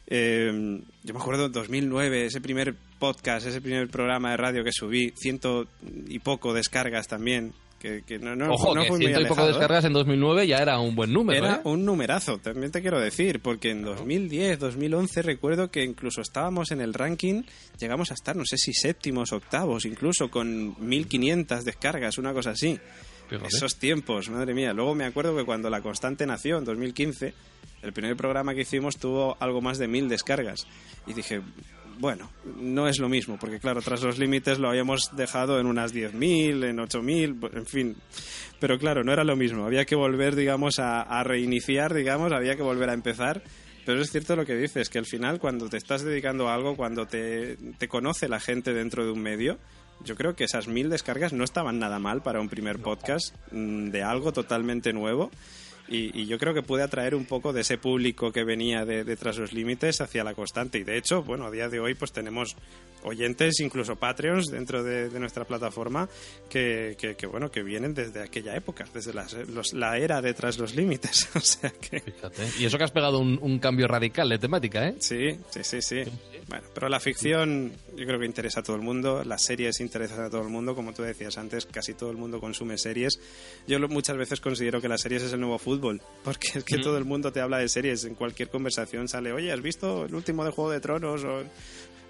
Eh, 0.08 0.80
yo 1.04 1.14
me 1.14 1.20
acuerdo 1.20 1.48
en 1.48 1.52
2009, 1.52 2.26
ese 2.26 2.42
primer 2.42 2.76
podcast, 3.00 3.48
ese 3.48 3.62
primer 3.62 3.90
programa 3.90 4.32
de 4.32 4.38
radio 4.38 4.64
que 4.64 4.72
subí, 4.72 5.14
ciento 5.16 5.68
y 6.08 6.20
poco 6.20 6.54
descargas 6.54 7.08
también, 7.08 7.54
que, 7.84 8.02
que 8.04 8.18
no, 8.18 8.34
no, 8.34 8.54
Ojo, 8.54 8.74
no 8.74 8.84
que 8.84 8.96
ciento 8.96 9.20
y 9.20 9.26
poco 9.26 9.42
alejado, 9.42 9.50
¿eh? 9.50 9.52
descargas 9.52 9.84
en 9.84 9.92
2009 9.92 10.48
ya 10.48 10.60
era 10.60 10.80
un 10.80 10.96
buen 10.96 11.12
número. 11.12 11.46
Era 11.46 11.56
¿eh? 11.56 11.62
un 11.66 11.84
numerazo, 11.84 12.38
también 12.38 12.72
te 12.72 12.82
quiero 12.82 12.98
decir, 12.98 13.42
porque 13.42 13.72
en 13.72 13.84
2010, 13.84 14.58
2011 14.58 15.22
recuerdo 15.22 15.70
que 15.70 15.84
incluso 15.84 16.22
estábamos 16.22 16.72
en 16.72 16.80
el 16.80 16.94
ranking, 16.94 17.44
llegamos 17.78 18.10
a 18.12 18.14
estar, 18.14 18.38
no 18.38 18.46
sé 18.46 18.58
si 18.58 18.74
séptimos, 18.74 19.34
octavos, 19.34 19.84
incluso 19.84 20.32
con 20.32 20.78
1500 20.80 21.66
descargas, 21.66 22.18
una 22.18 22.32
cosa 22.32 22.52
así. 22.52 22.80
Fíjate. 23.28 23.50
Esos 23.54 23.76
tiempos, 23.78 24.30
madre 24.30 24.54
mía. 24.54 24.72
Luego 24.72 24.96
me 24.96 25.04
acuerdo 25.04 25.36
que 25.36 25.44
cuando 25.44 25.70
La 25.70 25.82
Constante 25.82 26.26
nació, 26.26 26.60
en 26.60 26.64
2015, 26.64 27.34
el 27.82 27.92
primer 27.92 28.16
programa 28.16 28.56
que 28.56 28.62
hicimos 28.62 28.96
tuvo 28.96 29.36
algo 29.42 29.60
más 29.60 29.78
de 29.78 29.90
mil 29.90 30.08
descargas. 30.08 30.68
Y 31.06 31.14
dije, 31.14 31.42
bueno, 32.00 32.30
no 32.60 32.88
es 32.88 33.00
lo 33.00 33.10
mismo, 33.10 33.38
porque 33.40 33.60
claro, 33.60 33.82
tras 33.82 34.04
los 34.04 34.18
límites 34.18 34.60
lo 34.60 34.70
habíamos 34.70 35.16
dejado 35.16 35.60
en 35.60 35.68
unas 35.68 35.94
10.000, 35.94 36.66
en 36.66 36.78
8.000, 36.78 37.40
pues, 37.40 37.54
en 37.54 37.66
fin. 37.66 37.96
Pero 38.60 38.78
claro, 38.78 39.04
no 39.04 39.12
era 39.12 39.24
lo 39.24 39.36
mismo. 39.36 39.66
Había 39.66 39.86
que 39.86 39.96
volver, 39.96 40.36
digamos, 40.36 40.80
a, 40.80 41.02
a 41.02 41.24
reiniciar, 41.24 41.94
digamos, 41.94 42.32
había 42.32 42.56
que 42.56 42.64
volver 42.64 42.90
a 42.90 42.94
empezar. 42.94 43.44
Pero 43.86 44.02
es 44.02 44.12
cierto 44.12 44.36
lo 44.36 44.46
que 44.46 44.56
dices, 44.56 44.90
que 44.90 45.00
al 45.00 45.06
final 45.06 45.40
cuando 45.40 45.68
te 45.68 45.78
estás 45.78 46.04
dedicando 46.04 46.48
a 46.48 46.54
algo, 46.54 46.76
cuando 46.76 47.06
te, 47.06 47.58
te 47.78 47.88
conoce 47.88 48.30
la 48.30 48.40
gente 48.40 48.74
dentro 48.74 49.06
de 49.06 49.12
un 49.12 49.22
medio, 49.22 49.60
yo 50.04 50.16
creo 50.16 50.36
que 50.36 50.46
esas 50.46 50.68
mil 50.68 50.90
descargas 50.90 51.34
no 51.34 51.44
estaban 51.44 51.80
nada 51.80 52.00
mal 52.00 52.22
para 52.22 52.40
un 52.40 52.50
primer 52.50 52.80
podcast 52.80 53.36
mm, 53.52 53.90
de 53.90 54.04
algo 54.04 54.32
totalmente 54.32 54.94
nuevo. 54.94 55.32
Y, 55.90 56.18
y 56.22 56.26
yo 56.28 56.40
creo 56.40 56.54
que 56.54 56.62
puede 56.64 56.84
atraer 56.84 57.14
un 57.14 57.26
poco 57.26 57.52
de 57.52 57.62
ese 57.62 57.78
público 57.78 58.32
que 58.32 58.44
venía 58.46 58.86
de, 58.86 59.04
de 59.04 59.16
Tras 59.18 59.38
los 59.38 59.52
Límites 59.54 60.00
hacia 60.02 60.24
la 60.24 60.34
constante. 60.34 60.78
Y 60.80 60.84
de 60.84 60.98
hecho, 60.98 61.24
bueno, 61.24 61.46
a 61.46 61.52
día 61.52 61.68
de 61.68 61.80
hoy 61.82 61.94
pues 61.94 62.12
tenemos 62.14 62.56
oyentes, 63.04 63.60
incluso 63.60 63.98
Patreons 63.98 64.48
dentro 64.48 64.82
de, 64.82 65.10
de 65.10 65.20
nuestra 65.20 65.44
plataforma 65.44 66.08
que, 66.50 66.96
que, 66.98 67.16
que, 67.16 67.28
bueno, 67.28 67.52
que 67.52 67.62
vienen 67.64 67.94
desde 67.94 68.22
aquella 68.22 68.56
época, 68.56 68.86
desde 68.94 69.14
las- 69.14 69.34
los- 69.50 69.74
la 69.74 69.98
era 69.98 70.22
de 70.22 70.34
Tras 70.34 70.58
los 70.58 70.74
Límites. 70.74 71.30
o 71.36 71.40
sea 71.42 71.70
que... 71.72 72.00
Fíjate. 72.00 72.44
Y 72.60 72.66
eso 72.66 72.78
que 72.78 72.86
has 72.86 72.92
pegado 72.92 73.20
un, 73.20 73.38
un 73.42 73.60
cambio 73.60 73.88
radical 73.88 74.30
de 74.30 74.40
temática, 74.40 74.88
¿eh? 74.88 74.96
Sí, 75.00 75.38
sí, 75.50 75.64
sí, 75.64 75.82
sí. 75.82 76.04
Bueno, 76.48 76.66
pero 76.74 76.88
la 76.88 77.00
ficción 77.02 77.74
yo 77.98 78.06
creo 78.06 78.20
que 78.20 78.26
interesa 78.26 78.62
a 78.62 78.64
todo 78.64 78.76
el 78.78 78.82
mundo, 78.82 79.24
las 79.26 79.44
series 79.44 79.80
interesan 79.82 80.22
a 80.22 80.30
todo 80.30 80.42
el 80.44 80.50
mundo, 80.50 80.76
como 80.76 80.94
tú 80.94 81.02
decías 81.04 81.38
antes, 81.38 81.66
casi 81.66 81.94
todo 81.94 82.10
el 82.12 82.18
mundo 82.18 82.40
consume 82.40 82.78
series. 82.78 83.20
Yo 83.68 83.80
muchas 83.90 84.16
veces 84.18 84.40
considero 84.40 84.80
que 84.82 84.88
las 84.88 85.02
series 85.02 85.24
es 85.24 85.34
el 85.34 85.40
nuevo 85.42 85.58
fútbol, 85.60 85.73
porque 86.24 86.48
es 86.56 86.64
que 86.64 86.78
todo 86.78 86.98
el 86.98 87.06
mundo 87.06 87.32
te 87.32 87.42
habla 87.42 87.58
de 87.58 87.70
series, 87.70 88.06
en 88.06 88.16
cualquier 88.16 88.50
conversación 88.50 89.08
sale, 89.08 89.32
oye, 89.34 89.52
¿has 89.52 89.62
visto 89.62 90.06
el 90.06 90.16
último 90.16 90.46
de 90.46 90.52
Juego 90.52 90.72
de 90.72 90.80
Tronos? 90.80 91.24
O... 91.24 91.44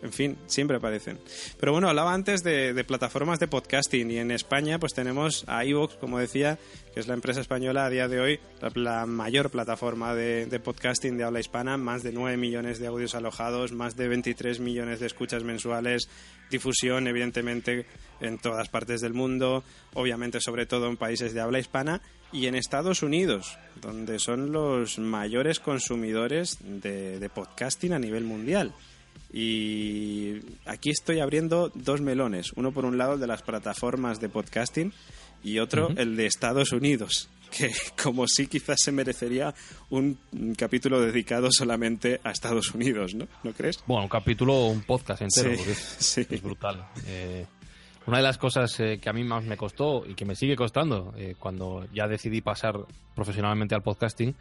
En 0.04 0.12
fin, 0.12 0.38
siempre 0.47 0.76
aparecen. 0.76 1.17
Pero 1.58 1.71
bueno, 1.71 1.88
hablaba 1.88 2.13
antes 2.13 2.43
de, 2.43 2.73
de 2.73 2.84
plataformas 2.84 3.39
de 3.39 3.47
podcasting 3.47 4.12
y 4.12 4.17
en 4.17 4.32
España 4.32 4.78
pues 4.78 4.93
tenemos 4.93 5.45
a 5.47 5.63
iVoox, 5.63 5.95
como 5.95 6.19
decía, 6.19 6.60
que 6.93 6.99
es 6.99 7.08
la 7.08 7.13
empresa 7.13 7.39
española 7.39 7.86
a 7.86 7.89
día 7.89 8.10
de 8.10 8.19
hoy, 8.19 8.39
la, 8.60 8.69
la 8.76 9.06
mayor 9.06 9.49
plataforma 9.49 10.13
de, 10.13 10.45
de 10.45 10.60
podcasting 10.60 11.17
de 11.17 11.23
habla 11.23 11.39
hispana, 11.39 11.78
más 11.78 12.04
de 12.04 12.12
9 12.12 12.36
millones 12.36 12.80
de 12.80 12.88
audios 12.88 13.15
alojados, 13.15 13.71
más 13.71 13.95
de 13.95 14.10
23 14.10 14.60
millones 14.60 14.99
de 14.99 15.06
escuchas 15.08 15.45
mensuales, 15.45 16.10
difusión 16.52 17.08
evidentemente 17.08 17.86
en 18.19 18.39
todas 18.39 18.67
partes 18.67 18.99
del 18.99 19.13
mundo, 19.13 19.63
obviamente 19.93 20.41
sobre 20.41 20.65
todo 20.65 20.89
en 20.89 20.97
países 20.97 21.34
de 21.34 21.39
habla 21.39 21.60
hispana 21.60 22.02
y 22.34 22.48
en 22.48 22.56
Estados 22.56 23.04
Unidos, 23.04 23.58
donde 23.82 24.19
son 24.19 24.52
los 24.52 24.98
mayores 25.00 25.60
consumidores 25.60 26.58
de, 26.62 27.19
de 27.19 27.30
podcasting 27.30 27.93
a 27.93 28.00
nivel 28.00 28.24
mundial. 28.26 28.74
Y 29.32 30.39
aquí 30.65 30.89
estoy 30.91 31.19
abriendo 31.19 31.72
dos 31.74 32.02
melones. 32.02 32.52
Uno 32.56 32.72
por 32.72 32.86
un 32.86 32.98
lado 32.98 33.13
el 33.13 33.19
de 33.19 33.28
las 33.28 33.41
plataformas 33.41 34.19
de 34.19 34.30
podcasting 34.30 34.93
y 35.43 35.60
otro 35.60 35.89
el 35.98 36.15
de 36.15 36.26
Estados 36.28 36.72
Unidos, 36.72 37.30
que 37.52 37.72
como 38.02 38.28
sí 38.28 38.48
quizás 38.48 38.82
se 38.82 38.91
merecería 38.91 39.54
un 39.89 40.17
capítulo 40.58 41.02
dedicado 41.02 41.50
solamente 41.52 42.22
a 42.24 42.32
Estados 42.32 42.74
Unidos, 42.74 43.13
¿no? 43.15 43.28
¿No 43.43 43.52
crees? 43.54 43.84
Bueno, 43.88 44.04
un 44.04 44.10
capítulo 44.10 44.54
o 44.54 44.67
un 44.69 44.82
podcast 44.84 45.22
entero, 45.24 45.52
Sí, 45.52 45.56
porque 45.58 45.72
es, 45.72 45.78
sí. 46.00 46.28
es 46.30 46.41
brutal. 46.41 46.88
Eh, 47.08 47.46
una 48.06 48.18
de 48.18 48.24
las 48.24 48.38
cosas 48.38 48.80
eh, 48.80 49.00
que 49.02 49.10
a 49.10 49.13
mí 49.13 49.24
más 49.24 49.46
me 49.46 49.58
costó 49.58 50.04
y 50.06 50.13
que 50.16 50.26
me 50.26 50.36
sigue 50.36 50.56
costando 50.56 51.13
eh, 51.18 51.36
cuando 51.39 51.86
ya 51.94 52.08
decidí 52.08 52.42
pasar 52.42 52.76
profesionalmente 53.16 53.76
al 53.76 53.82
podcasting 53.82 54.36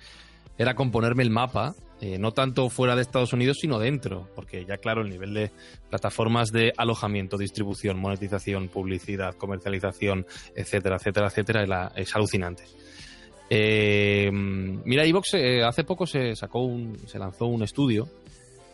era 0.59 0.75
componerme 0.75 1.23
el 1.23 1.31
mapa, 1.31 1.75
eh, 2.01 2.19
no 2.19 2.33
tanto 2.33 2.69
fuera 2.69 2.95
de 2.95 3.03
Estados 3.03 3.33
Unidos, 3.33 3.59
sino 3.61 3.79
dentro, 3.79 4.29
porque 4.35 4.65
ya 4.65 4.77
claro, 4.77 5.03
el 5.03 5.11
nivel 5.11 5.35
de 5.35 5.51
plataformas 5.89 6.53
de 6.53 6.73
alojamiento, 6.77 7.39
distribución, 7.39 7.99
monetización, 7.99 8.69
publicidad, 8.69 9.35
comercialización, 9.35 10.27
etcétera, 10.55 10.97
etcétera, 10.97 11.29
etcétera, 11.29 11.93
es, 11.97 12.15
alucinante. 12.15 12.65
Eh, 13.49 14.31
mira, 14.33 15.07
iVox 15.07 15.35
eh, 15.35 15.63
hace 15.63 15.85
poco 15.85 16.07
se 16.07 16.35
sacó 16.37 16.61
un, 16.61 16.99
se 17.07 17.19
lanzó 17.19 17.47
un 17.47 17.63
estudio 17.63 18.09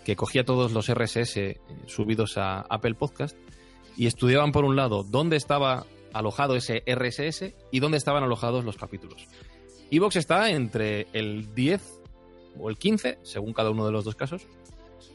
que 0.04 0.16
cogía 0.16 0.44
todos 0.44 0.72
los 0.72 0.92
RSS 0.92 1.38
subidos 1.86 2.38
a 2.38 2.60
Apple 2.62 2.94
Podcast 2.94 3.36
y 3.98 4.06
estudiaban 4.06 4.52
por 4.52 4.64
un 4.64 4.76
lado 4.76 5.02
dónde 5.02 5.36
estaba 5.36 5.84
alojado 6.12 6.54
ese 6.54 6.84
RSS 6.86 7.52
y 7.72 7.80
dónde 7.80 7.98
estaban 7.98 8.22
alojados 8.22 8.64
los 8.64 8.76
capítulos. 8.76 9.26
Evox 9.90 10.16
está 10.16 10.50
entre 10.50 11.08
el 11.12 11.54
10 11.54 11.82
o 12.60 12.70
el 12.70 12.78
15, 12.78 13.18
según 13.22 13.52
cada 13.52 13.70
uno 13.70 13.84
de 13.84 13.92
los 13.92 14.04
dos 14.04 14.14
casos, 14.14 14.46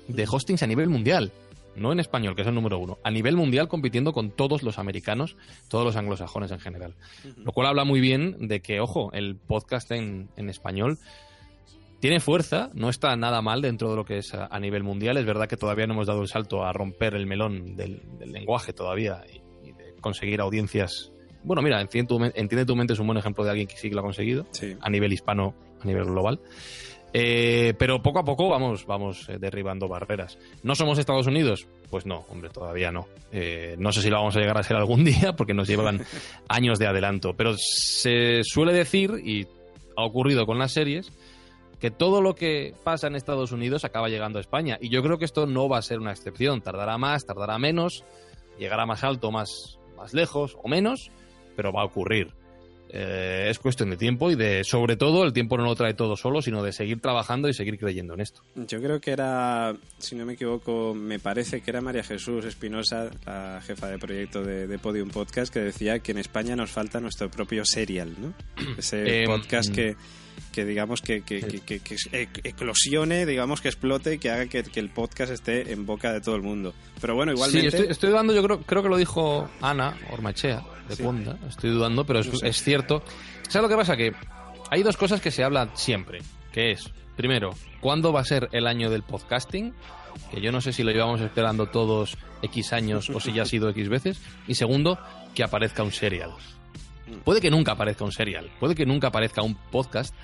de 0.08 0.28
hostings 0.30 0.64
a 0.64 0.68
nivel 0.68 0.90
mundial. 0.90 1.32
No 1.76 1.92
en 1.92 2.00
español, 2.00 2.36
que 2.36 2.44
es 2.44 2.48
el 2.48 2.54
número 2.54 2.78
uno. 2.78 3.00
A 3.04 3.10
nivel 3.10 3.36
mundial 3.36 3.68
compitiendo 3.68 4.14
con 4.14 4.30
todos 4.30 4.62
los 4.62 4.78
americanos, 4.78 5.38
todos 5.70 5.86
los 5.86 5.96
anglosajones 5.96 6.52
en 6.52 6.60
general. 6.60 6.94
Lo 7.38 7.52
cual 7.52 7.68
habla 7.68 7.84
muy 7.84 8.00
bien 8.00 8.48
de 8.48 8.62
que, 8.62 8.80
ojo, 8.80 9.12
el 9.14 9.38
podcast 9.38 9.90
en, 9.92 10.30
en 10.36 10.50
español 10.50 11.00
tiene 12.04 12.20
fuerza, 12.20 12.70
no 12.74 12.90
está 12.90 13.16
nada 13.16 13.42
mal 13.42 13.62
dentro 13.62 13.90
de 13.90 13.96
lo 13.96 14.04
que 14.04 14.18
es 14.18 14.34
a, 14.34 14.48
a 14.52 14.60
nivel 14.60 14.84
mundial. 14.84 15.16
Es 15.16 15.26
verdad 15.26 15.48
que 15.48 15.56
todavía 15.56 15.88
no 15.88 15.94
hemos 15.94 16.06
dado 16.08 16.22
el 16.22 16.28
salto 16.28 16.62
a 16.66 16.74
romper 16.74 17.16
el 17.16 17.26
melón 17.28 17.78
del, 17.78 18.02
del 18.20 18.34
lenguaje 18.34 18.74
todavía 18.74 19.24
y, 19.32 19.70
y 19.70 19.72
de 19.72 19.96
conseguir 20.02 20.42
audiencias. 20.42 21.14
Bueno, 21.46 21.62
mira, 21.62 21.80
Entiende 21.80 22.10
tu, 22.10 22.22
Entiende 22.22 22.66
tu 22.66 22.76
mente 22.76 22.92
es 22.92 23.00
un 23.00 23.08
buen 23.08 23.18
ejemplo 23.18 23.46
de 23.46 23.52
alguien 23.52 23.68
que 23.70 23.78
sí 23.78 23.88
que 23.88 23.96
lo 23.96 24.02
ha 24.02 24.04
conseguido 24.04 24.46
Sí. 24.52 24.76
a 24.82 24.90
nivel 24.90 25.14
hispano, 25.14 25.56
a 25.82 25.86
nivel 25.86 26.04
global. 26.04 26.42
Eh, 27.14 27.74
pero 27.80 28.02
poco 28.02 28.20
a 28.20 28.24
poco 28.26 28.50
vamos, 28.50 28.86
vamos 28.86 29.30
eh, 29.30 29.38
derribando 29.40 29.88
barreras. 29.88 30.38
¿No 30.62 30.76
somos 30.76 31.00
Estados 31.00 31.28
Unidos? 31.28 31.68
Pues 31.90 32.06
no, 32.06 32.26
hombre, 32.28 32.50
todavía 32.50 32.92
no. 32.92 33.08
Eh, 33.32 33.76
no 33.80 33.94
sé 33.94 34.02
si 34.02 34.10
lo 34.10 34.18
vamos 34.18 34.36
a 34.36 34.42
llegar 34.42 34.58
a 34.58 34.64
ser 34.64 34.76
algún 34.76 35.06
día 35.06 35.38
porque 35.38 35.54
nos 35.54 35.70
llevan 35.70 36.02
años 36.50 36.80
de 36.80 36.88
adelanto. 36.88 37.34
Pero 37.34 37.54
se 37.58 38.42
suele 38.44 38.74
decir, 38.74 39.12
y 39.24 39.48
ha 39.96 40.04
ocurrido 40.04 40.46
con 40.46 40.58
las 40.60 40.74
series, 40.74 41.14
que 41.80 41.92
todo 41.92 42.22
lo 42.22 42.36
que 42.36 42.74
pasa 42.84 43.08
en 43.08 43.16
Estados 43.16 43.52
Unidos 43.52 43.84
acaba 43.86 44.10
llegando 44.10 44.38
a 44.38 44.42
España. 44.42 44.78
Y 44.82 44.90
yo 44.90 45.02
creo 45.04 45.18
que 45.18 45.26
esto 45.26 45.46
no 45.46 45.68
va 45.68 45.78
a 45.78 45.82
ser 45.82 46.00
una 46.00 46.12
excepción. 46.12 46.62
Tardará 46.62 46.98
más, 46.98 47.26
tardará 47.26 47.58
menos, 47.58 48.04
llegará 48.58 48.86
más 48.86 49.04
alto, 49.04 49.32
más, 49.32 49.80
más 49.98 50.14
lejos 50.14 50.58
o 50.64 50.68
menos, 50.70 51.12
pero 51.56 51.74
va 51.74 51.82
a 51.82 51.86
ocurrir. 51.86 52.32
Eh, 52.96 53.48
es 53.50 53.58
cuestión 53.58 53.90
de 53.90 53.98
tiempo 53.98 54.30
y 54.30 54.36
de, 54.36 54.64
sobre 54.64 54.96
todo, 54.96 55.24
el 55.24 55.34
tiempo 55.34 55.58
no 55.58 55.64
lo 55.64 55.74
trae 55.74 55.96
todo 55.96 56.16
solo, 56.16 56.44
sino 56.44 56.62
de 56.62 56.72
seguir 56.72 57.02
trabajando 57.02 57.50
y 57.50 57.54
seguir 57.54 57.80
creyendo 57.80 58.14
en 58.14 58.22
esto. 58.22 58.44
Yo 58.56 58.80
creo 58.80 59.02
que 59.02 59.10
era, 59.10 59.76
si 59.98 60.16
no 60.16 60.28
me 60.28 60.34
equivoco, 60.34 60.94
me 60.94 61.18
parece 61.18 61.62
que 61.62 61.72
era 61.72 61.82
María 61.82 62.04
Jesús 62.04 62.46
Espinosa, 62.46 63.10
la 63.26 63.60
jefa 63.66 63.88
de 63.88 63.98
proyecto 63.98 64.44
de, 64.44 64.68
de 64.68 64.78
Podium 64.78 65.10
Podcast, 65.10 65.52
que 65.52 65.60
decía 65.62 66.00
que 66.00 66.12
en 66.12 66.20
España 66.20 66.56
nos 66.56 66.70
falta 66.70 67.00
nuestro 67.00 67.32
propio 67.32 67.66
serial, 67.66 68.14
¿no? 68.20 68.34
Ese 68.78 69.24
Eh, 69.24 69.26
podcast 69.26 69.72
mm. 69.72 69.74
Que, 70.54 70.64
digamos 70.64 71.02
que, 71.02 71.22
que, 71.24 71.42
que- 71.42 71.60
que- 71.60 71.80
que 71.82 71.96
ec- 71.96 72.40
eclosione, 72.46 73.26
digamos 73.26 73.60
que 73.60 73.68
explote 73.68 74.14
y 74.14 74.20
que 74.20 74.30
haga 74.32 74.46
que, 74.46 74.64
que 74.64 74.80
el 74.80 74.90
podcast 74.90 75.34
esté 75.34 75.74
en 75.74 75.86
boca 75.86 76.14
de 76.14 76.22
todo 76.22 76.36
el 76.36 76.42
mundo. 76.44 76.74
Pero 77.02 77.16
bueno, 77.16 77.34
igualmente... 77.34 77.70
Sí, 77.72 77.76
estoy, 77.76 77.92
estoy 77.92 78.10
dudando, 78.12 78.34
yo 78.34 78.42
creo, 78.44 78.62
creo 78.62 78.82
que 78.84 78.90
lo 78.90 78.96
dijo 78.98 79.50
Ana 79.60 79.98
Ormachea, 80.12 80.64
de 80.88 80.96
Sí. 80.96 81.04
Estoy 81.50 81.72
dudando, 81.72 82.06
pero 82.06 82.20
es, 82.20 82.28
No 82.32 82.36
sé. 82.38 82.48
es 82.48 82.64
cierto 82.64 83.04
¿Sabes 83.50 83.64
lo 83.64 83.70
que 83.70 83.76
pasa? 83.76 83.98
Que 83.98 84.14
hay 84.72 84.84
dos 84.84 84.96
cosas 84.96 85.20
que 85.20 85.32
se 85.32 85.44
hablan 85.44 85.72
siempre, 85.76 86.20
que 86.54 86.72
es, 86.72 86.90
primero, 87.18 87.54
¿cuándo 87.82 88.14
va 88.14 88.22
a 88.22 88.26
ser 88.26 88.48
el 88.54 88.66
año 88.68 88.90
del 88.90 89.04
podcasting? 89.04 89.74
Que 90.32 90.42
yo 90.42 90.52
no 90.52 90.62
sé 90.62 90.74
si 90.74 90.84
lo 90.84 90.92
llevamos 90.92 91.22
esperando 91.22 91.66
todos 91.68 92.18
X 92.44 92.72
años 92.74 93.10
o 93.10 93.20
si 93.20 93.34
ya 93.34 93.44
ha 93.44 93.46
sido 93.46 93.70
X 93.70 93.90
veces. 93.90 94.22
Y 94.48 94.54
segundo, 94.56 95.00
que 95.34 95.44
aparezca 95.44 95.82
un 95.84 95.92
serial. 95.92 96.32
Puede 97.24 97.42
que 97.42 97.52
nunca 97.52 97.74
aparezca 97.74 98.06
un 98.06 98.12
serial, 98.12 98.50
puede 98.60 98.76
que 98.76 98.86
nunca 98.86 99.08
aparezca 99.08 99.42
un 99.42 99.56
podcast 99.56 100.16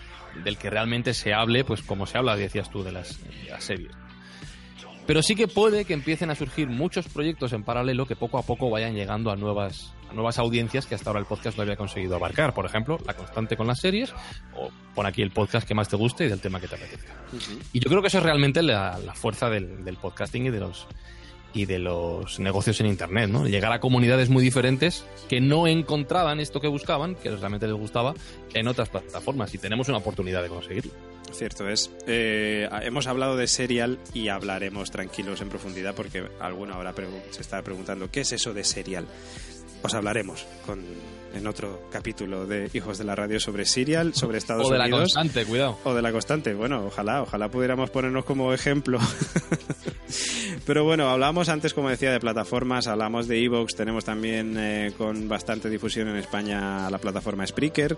del 0.44 0.58
que 0.58 0.70
realmente 0.70 1.14
se 1.14 1.34
hable, 1.34 1.64
pues 1.64 1.82
como 1.82 2.06
se 2.06 2.18
habla, 2.18 2.36
decías 2.36 2.70
tú, 2.70 2.84
de 2.84 2.92
las, 2.92 3.20
de 3.24 3.50
las 3.50 3.64
series. 3.64 3.92
Pero 5.10 5.24
sí 5.24 5.34
que 5.34 5.48
puede 5.48 5.86
que 5.86 5.94
empiecen 5.96 6.30
a 6.30 6.36
surgir 6.36 6.68
muchos 6.68 7.08
proyectos 7.08 7.52
en 7.54 7.64
paralelo 7.64 8.06
que 8.06 8.16
poco 8.16 8.38
a 8.38 8.44
poco 8.44 8.70
vayan 8.70 8.94
llegando 8.94 9.32
a 9.32 9.36
nuevas, 9.36 9.92
a 10.08 10.14
nuevas 10.14 10.38
audiencias 10.38 10.86
que 10.86 10.94
hasta 10.94 11.10
ahora 11.10 11.20
el 11.20 11.26
podcast 11.26 11.58
no 11.58 11.64
había 11.64 11.76
conseguido 11.76 12.16
abarcar. 12.16 12.54
Por 12.54 12.68
ejemplo, 12.68 13.00
la 13.08 13.16
constante 13.16 13.58
con 13.58 13.66
las 13.66 13.80
series, 13.80 14.14
o 14.56 14.70
pon 14.94 15.08
aquí 15.08 15.24
el 15.24 15.32
podcast 15.32 15.68
que 15.68 15.74
más 15.74 15.90
te 15.90 15.96
guste 15.96 16.26
y 16.26 16.30
del 16.30 16.40
tema 16.40 16.60
que 16.60 16.68
te 16.68 16.76
apetezca. 16.76 17.12
Y 17.74 17.80
yo 17.80 17.90
creo 17.90 18.04
que 18.04 18.10
eso 18.10 18.20
es 18.20 18.24
realmente 18.24 18.62
la, 18.62 19.00
la 19.00 19.16
fuerza 19.16 19.50
del, 19.50 19.84
del 19.84 19.98
podcasting 19.98 20.46
y 20.46 20.50
de 20.52 20.60
los 20.60 20.86
y 21.54 21.66
de 21.66 21.80
los 21.80 22.40
negocios 22.40 22.80
en 22.80 22.88
internet, 22.88 23.30
¿no? 23.30 23.48
Llegar 23.48 23.72
a 23.72 23.80
comunidades 23.80 24.30
muy 24.30 24.44
diferentes 24.44 25.06
que 25.28 25.42
no 25.42 25.68
encontraban 25.68 26.40
esto 26.40 26.60
que 26.62 26.68
buscaban, 26.68 27.16
que 27.16 27.32
realmente 27.32 27.68
les 27.68 27.76
gustaba, 27.76 28.14
en 28.54 28.68
otras 28.68 28.90
plataformas 28.90 29.54
y 29.54 29.58
tenemos 29.58 29.90
una 29.90 29.98
oportunidad 29.98 30.44
de 30.44 30.50
conseguirlo. 30.50 30.92
Cierto 31.32 31.70
es. 31.70 31.92
Eh, 32.08 32.68
hemos 32.82 33.08
hablado 33.08 33.38
de 33.38 33.48
serial 33.48 34.00
y 34.14 34.30
hablaremos 34.30 34.92
tranquilos 34.92 35.42
en 35.42 35.50
profundidad 35.50 35.94
porque 35.96 36.24
alguno 36.40 36.74
ahora 36.74 36.94
se 37.30 37.42
está 37.42 37.62
preguntando 37.62 38.10
¿qué 38.10 38.22
es 38.22 38.32
eso 38.32 38.54
de 38.54 38.64
serial? 38.64 39.06
Os 39.84 39.94
hablaremos 39.94 40.46
con, 40.66 40.84
en 41.34 41.48
otro 41.48 41.82
capítulo 41.92 42.46
de 42.46 42.70
Hijos 42.74 42.98
de 42.98 43.04
la 43.04 43.16
Radio 43.16 43.40
sobre 43.40 43.66
serial, 43.66 44.14
sobre 44.14 44.38
Estados 44.38 44.68
o 44.68 44.72
de 44.72 44.78
la 44.78 44.86
Unidos. 44.86 45.14
constante, 45.14 45.46
cuidado. 45.46 45.78
O 45.84 45.94
de 45.94 46.02
la 46.02 46.12
constante, 46.12 46.54
bueno, 46.54 46.86
ojalá, 46.86 47.22
ojalá 47.22 47.50
pudiéramos 47.50 47.90
ponernos 47.90 48.26
como 48.26 48.54
ejemplo. 48.54 49.00
Pero 50.66 50.84
bueno, 50.84 51.10
hablábamos 51.10 51.50
antes, 51.50 51.74
como 51.74 51.90
decía, 51.90 52.12
de 52.12 52.20
plataformas, 52.20 52.88
hablamos 52.88 53.28
de 53.28 53.44
Evox, 53.44 53.76
tenemos 53.76 54.06
también 54.06 54.56
eh, 54.58 54.92
con 54.98 55.28
bastante 55.28 55.70
difusión 55.70 56.08
en 56.10 56.18
España 56.18 56.90
la 56.90 56.98
plataforma 56.98 57.46
Spreaker. 57.46 57.98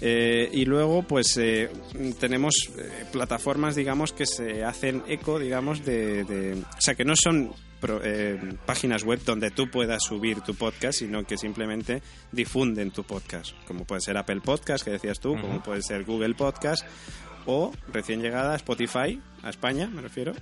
Eh, 0.00 0.48
y 0.52 0.64
luego, 0.64 1.02
pues 1.02 1.36
eh, 1.38 1.70
tenemos 2.18 2.54
eh, 2.78 3.04
plataformas, 3.12 3.74
digamos, 3.76 4.12
que 4.12 4.26
se 4.26 4.64
hacen 4.64 5.02
eco, 5.08 5.38
digamos, 5.38 5.84
de. 5.84 6.24
de- 6.24 6.54
o 6.54 6.80
sea, 6.80 6.94
que 6.94 7.04
no 7.04 7.14
son 7.16 7.52
pro- 7.80 8.00
eh, 8.02 8.38
páginas 8.66 9.02
web 9.04 9.20
donde 9.24 9.50
tú 9.50 9.70
puedas 9.70 10.02
subir 10.02 10.40
tu 10.40 10.54
podcast, 10.54 10.98
sino 11.00 11.24
que 11.24 11.36
simplemente 11.36 12.02
difunden 12.32 12.90
tu 12.90 13.04
podcast, 13.04 13.52
como 13.66 13.84
puede 13.84 14.00
ser 14.00 14.16
Apple 14.16 14.40
Podcast, 14.40 14.84
que 14.84 14.90
decías 14.92 15.20
tú, 15.20 15.38
como 15.40 15.62
puede 15.62 15.82
ser 15.82 16.04
Google 16.04 16.34
Podcast, 16.34 16.84
o 17.46 17.72
recién 17.92 18.22
llegada 18.22 18.56
Spotify, 18.56 19.20
a 19.42 19.50
España, 19.50 19.86
me 19.88 20.00
refiero, 20.02 20.32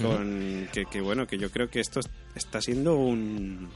con 0.00 0.68
que, 0.72 0.84
que, 0.86 1.00
bueno, 1.00 1.26
que 1.26 1.38
yo 1.38 1.50
creo 1.50 1.68
que 1.68 1.80
esto 1.80 2.00
está 2.34 2.60
siendo 2.60 2.94
un, 2.96 3.68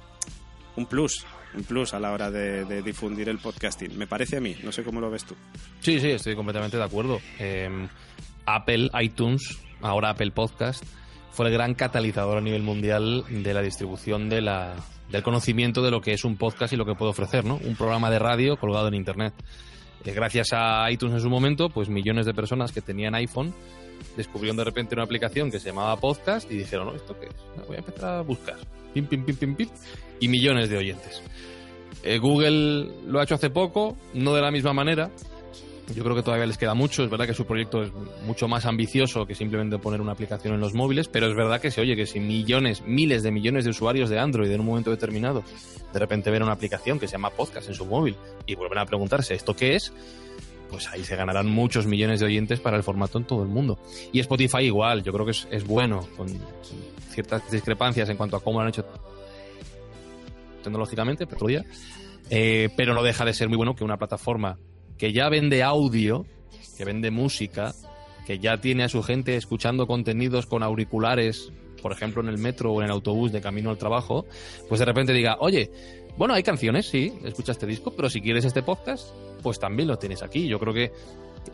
un 0.77 0.87
plus, 0.87 1.27
un 1.55 1.65
plus 1.65 1.93
a 1.95 2.01
la 2.01 2.13
hora 2.13 2.31
de, 2.31 2.65
de 2.65 2.81
difundir 2.83 3.29
el 3.29 3.39
podcasting. 3.39 3.99
Me 3.99 4.07
parece 4.07 4.37
a 4.37 4.41
mí, 4.41 4.57
no 4.63 4.73
sé 4.73 4.85
cómo 4.85 5.01
lo 5.01 5.11
ves 5.11 5.25
tú. 5.25 5.35
Sí, 5.81 5.99
sí, 6.01 6.11
estoy 6.13 6.35
completamente 6.37 6.77
de 6.77 6.85
acuerdo. 6.85 7.21
Eh, 7.39 7.89
Apple 8.47 8.89
iTunes, 9.01 9.59
ahora 9.81 10.11
Apple 10.11 10.31
Podcast, 10.31 10.85
fue 11.33 11.47
el 11.47 11.53
gran 11.53 11.75
catalizador 11.75 12.39
a 12.39 12.41
nivel 12.41 12.63
mundial 12.63 13.25
de 13.29 13.55
la 13.55 13.63
distribución 13.63 14.29
del 14.29 14.49
conocimiento 15.23 15.83
de 15.83 15.91
lo 15.91 16.01
que 16.01 16.13
es 16.13 16.25
un 16.25 16.37
podcast 16.37 16.73
y 16.73 16.77
lo 16.77 16.85
que 16.85 16.95
puede 16.95 17.11
ofrecer, 17.11 17.45
¿no? 17.45 17.57
Un 17.65 17.75
programa 17.75 18.11
de 18.11 18.19
radio 18.19 18.57
colgado 18.57 18.89
en 18.89 18.95
Internet. 18.95 19.35
Eh, 20.05 20.13
gracias 20.13 20.53
a 20.53 20.91
iTunes 20.91 21.15
en 21.17 21.21
su 21.21 21.31
momento, 21.31 21.71
pues 21.71 21.89
millones 21.89 22.27
de 22.27 22.35
personas 22.35 22.73
que 22.73 22.81
tenían 22.81 23.15
iPhone 23.15 23.55
descubrieron 24.17 24.57
de 24.57 24.65
repente 24.65 24.95
una 24.95 25.05
aplicación 25.05 25.51
que 25.51 25.59
se 25.59 25.69
llamaba 25.69 25.97
Podcast 25.97 26.51
y 26.51 26.57
dijeron, 26.57 26.89
¿no? 26.89 26.95
¿Esto 26.95 27.19
qué 27.19 27.27
es? 27.27 27.67
Voy 27.67 27.77
a 27.77 27.79
empezar 27.79 28.15
a 28.17 28.21
buscar. 28.23 28.57
Pim, 28.93 29.07
pim, 29.07 29.25
pim, 29.25 29.37
pim, 29.37 29.55
pim. 29.55 29.69
Y 30.21 30.29
millones 30.29 30.69
de 30.69 30.77
oyentes. 30.77 31.23
Eh, 32.03 32.19
Google 32.19 32.91
lo 33.07 33.21
ha 33.21 33.25
hecho 33.25 33.37
hace 33.37 33.51
poco, 33.51 33.97
no 34.15 34.35
de 34.35 34.43
la 34.43 34.51
misma 34.51 34.73
manera. 34.73 35.11
Yo 35.95 36.05
creo 36.05 36.15
que 36.15 36.23
todavía 36.23 36.47
les 36.47 36.59
queda 36.59 36.75
mucho. 36.75 37.03
Es 37.03 37.11
verdad 37.11 37.27
que 37.27 37.35
su 37.35 37.45
proyecto 37.45 37.83
es 37.83 37.93
mucho 38.25 38.49
más 38.49 38.67
ambicioso 38.67 39.27
que 39.27 39.35
simplemente 39.35 39.79
poner 39.79 40.01
una 40.01 40.13
aplicación 40.13 40.55
en 40.55 40.61
los 40.61 40.75
móviles, 40.75 41.09
pero 41.09 41.27
es 41.27 41.35
verdad 41.35 41.61
que 41.61 41.71
se 41.71 41.81
oye 41.81 41.97
que 41.97 42.07
si 42.07 42.21
millones, 42.21 42.83
miles 42.87 43.23
de 43.23 43.31
millones 43.33 43.65
de 43.65 43.71
usuarios 43.71 44.09
de 44.09 44.19
Android 44.19 44.51
en 44.51 44.61
un 44.61 44.67
momento 44.67 44.91
determinado 44.91 45.43
de 45.93 45.99
repente 45.99 46.31
ven 46.31 46.43
una 46.43 46.53
aplicación 46.53 46.99
que 46.99 47.07
se 47.07 47.13
llama 47.13 47.31
Podcast 47.31 47.69
en 47.69 47.75
su 47.75 47.85
móvil 47.85 48.17
y 48.47 48.55
vuelven 48.55 48.79
a 48.79 48.87
preguntarse 48.87 49.35
esto 49.35 49.55
qué 49.55 49.77
es, 49.77 49.93
pues 50.71 50.89
ahí 50.89 51.05
se 51.05 51.17
ganarán 51.17 51.47
muchos 51.47 51.87
millones 51.87 52.21
de 52.21 52.27
oyentes 52.27 52.61
para 52.61 52.77
el 52.77 52.83
formato 52.83 53.19
en 53.19 53.25
todo 53.25 53.43
el 53.43 53.49
mundo. 53.49 53.79
Y 54.13 54.21
Spotify 54.21 54.63
igual, 54.63 55.03
yo 55.03 55.13
creo 55.13 55.27
que 55.27 55.33
es, 55.33 55.47
es 55.51 55.67
bueno, 55.67 56.07
con, 56.17 56.29
ciertas 57.11 57.51
discrepancias 57.51 58.09
en 58.09 58.17
cuanto 58.17 58.37
a 58.37 58.41
cómo 58.41 58.59
lo 58.59 58.63
han 58.63 58.69
hecho 58.71 58.85
tecnológicamente, 60.63 61.27
pero. 61.27 61.47
Eh, 62.31 62.71
pero 62.77 62.95
no 62.95 63.03
deja 63.03 63.27
de 63.27 63.35
ser 63.35 63.49
muy 63.49 63.59
bueno 63.59 63.75
que 63.75 63.85
una 63.85 63.99
plataforma 63.99 64.57
que 65.03 65.13
ya 65.13 65.29
vende 65.29 65.65
audio, 65.65 66.27
que 66.79 66.85
vende 66.85 67.11
música, 67.11 67.75
que 68.25 68.39
ya 68.39 68.59
tiene 68.59 68.85
a 68.85 68.89
su 68.89 69.03
gente 69.03 69.35
escuchando 69.35 69.89
contenidos 69.89 70.47
con 70.47 70.63
auriculares, 70.63 71.51
por 71.83 71.91
ejemplo 71.91 72.23
en 72.23 72.29
el 72.29 72.39
metro 72.39 72.71
o 72.71 72.81
en 72.81 72.85
el 72.85 72.93
autobús 72.93 73.33
de 73.33 73.41
camino 73.41 73.71
al 73.71 73.79
trabajo, 73.79 74.27
pues 74.69 74.79
de 74.79 74.85
repente 74.85 75.13
diga, 75.13 75.39
oye, 75.41 75.73
bueno, 76.17 76.35
hay 76.35 76.45
canciones, 76.45 76.87
sí, 76.87 77.13
escucha 77.25 77.51
este 77.51 77.67
disco, 77.67 77.93
pero 77.97 78.09
si 78.09 78.21
quieres 78.21 78.45
este 78.45 78.63
podcast, 78.63 79.09
pues 79.43 79.59
también 79.59 79.89
lo 79.89 79.99
tienes 79.99 80.23
aquí. 80.23 80.47
Yo 80.47 80.61
creo 80.61 80.73
que 80.73 80.93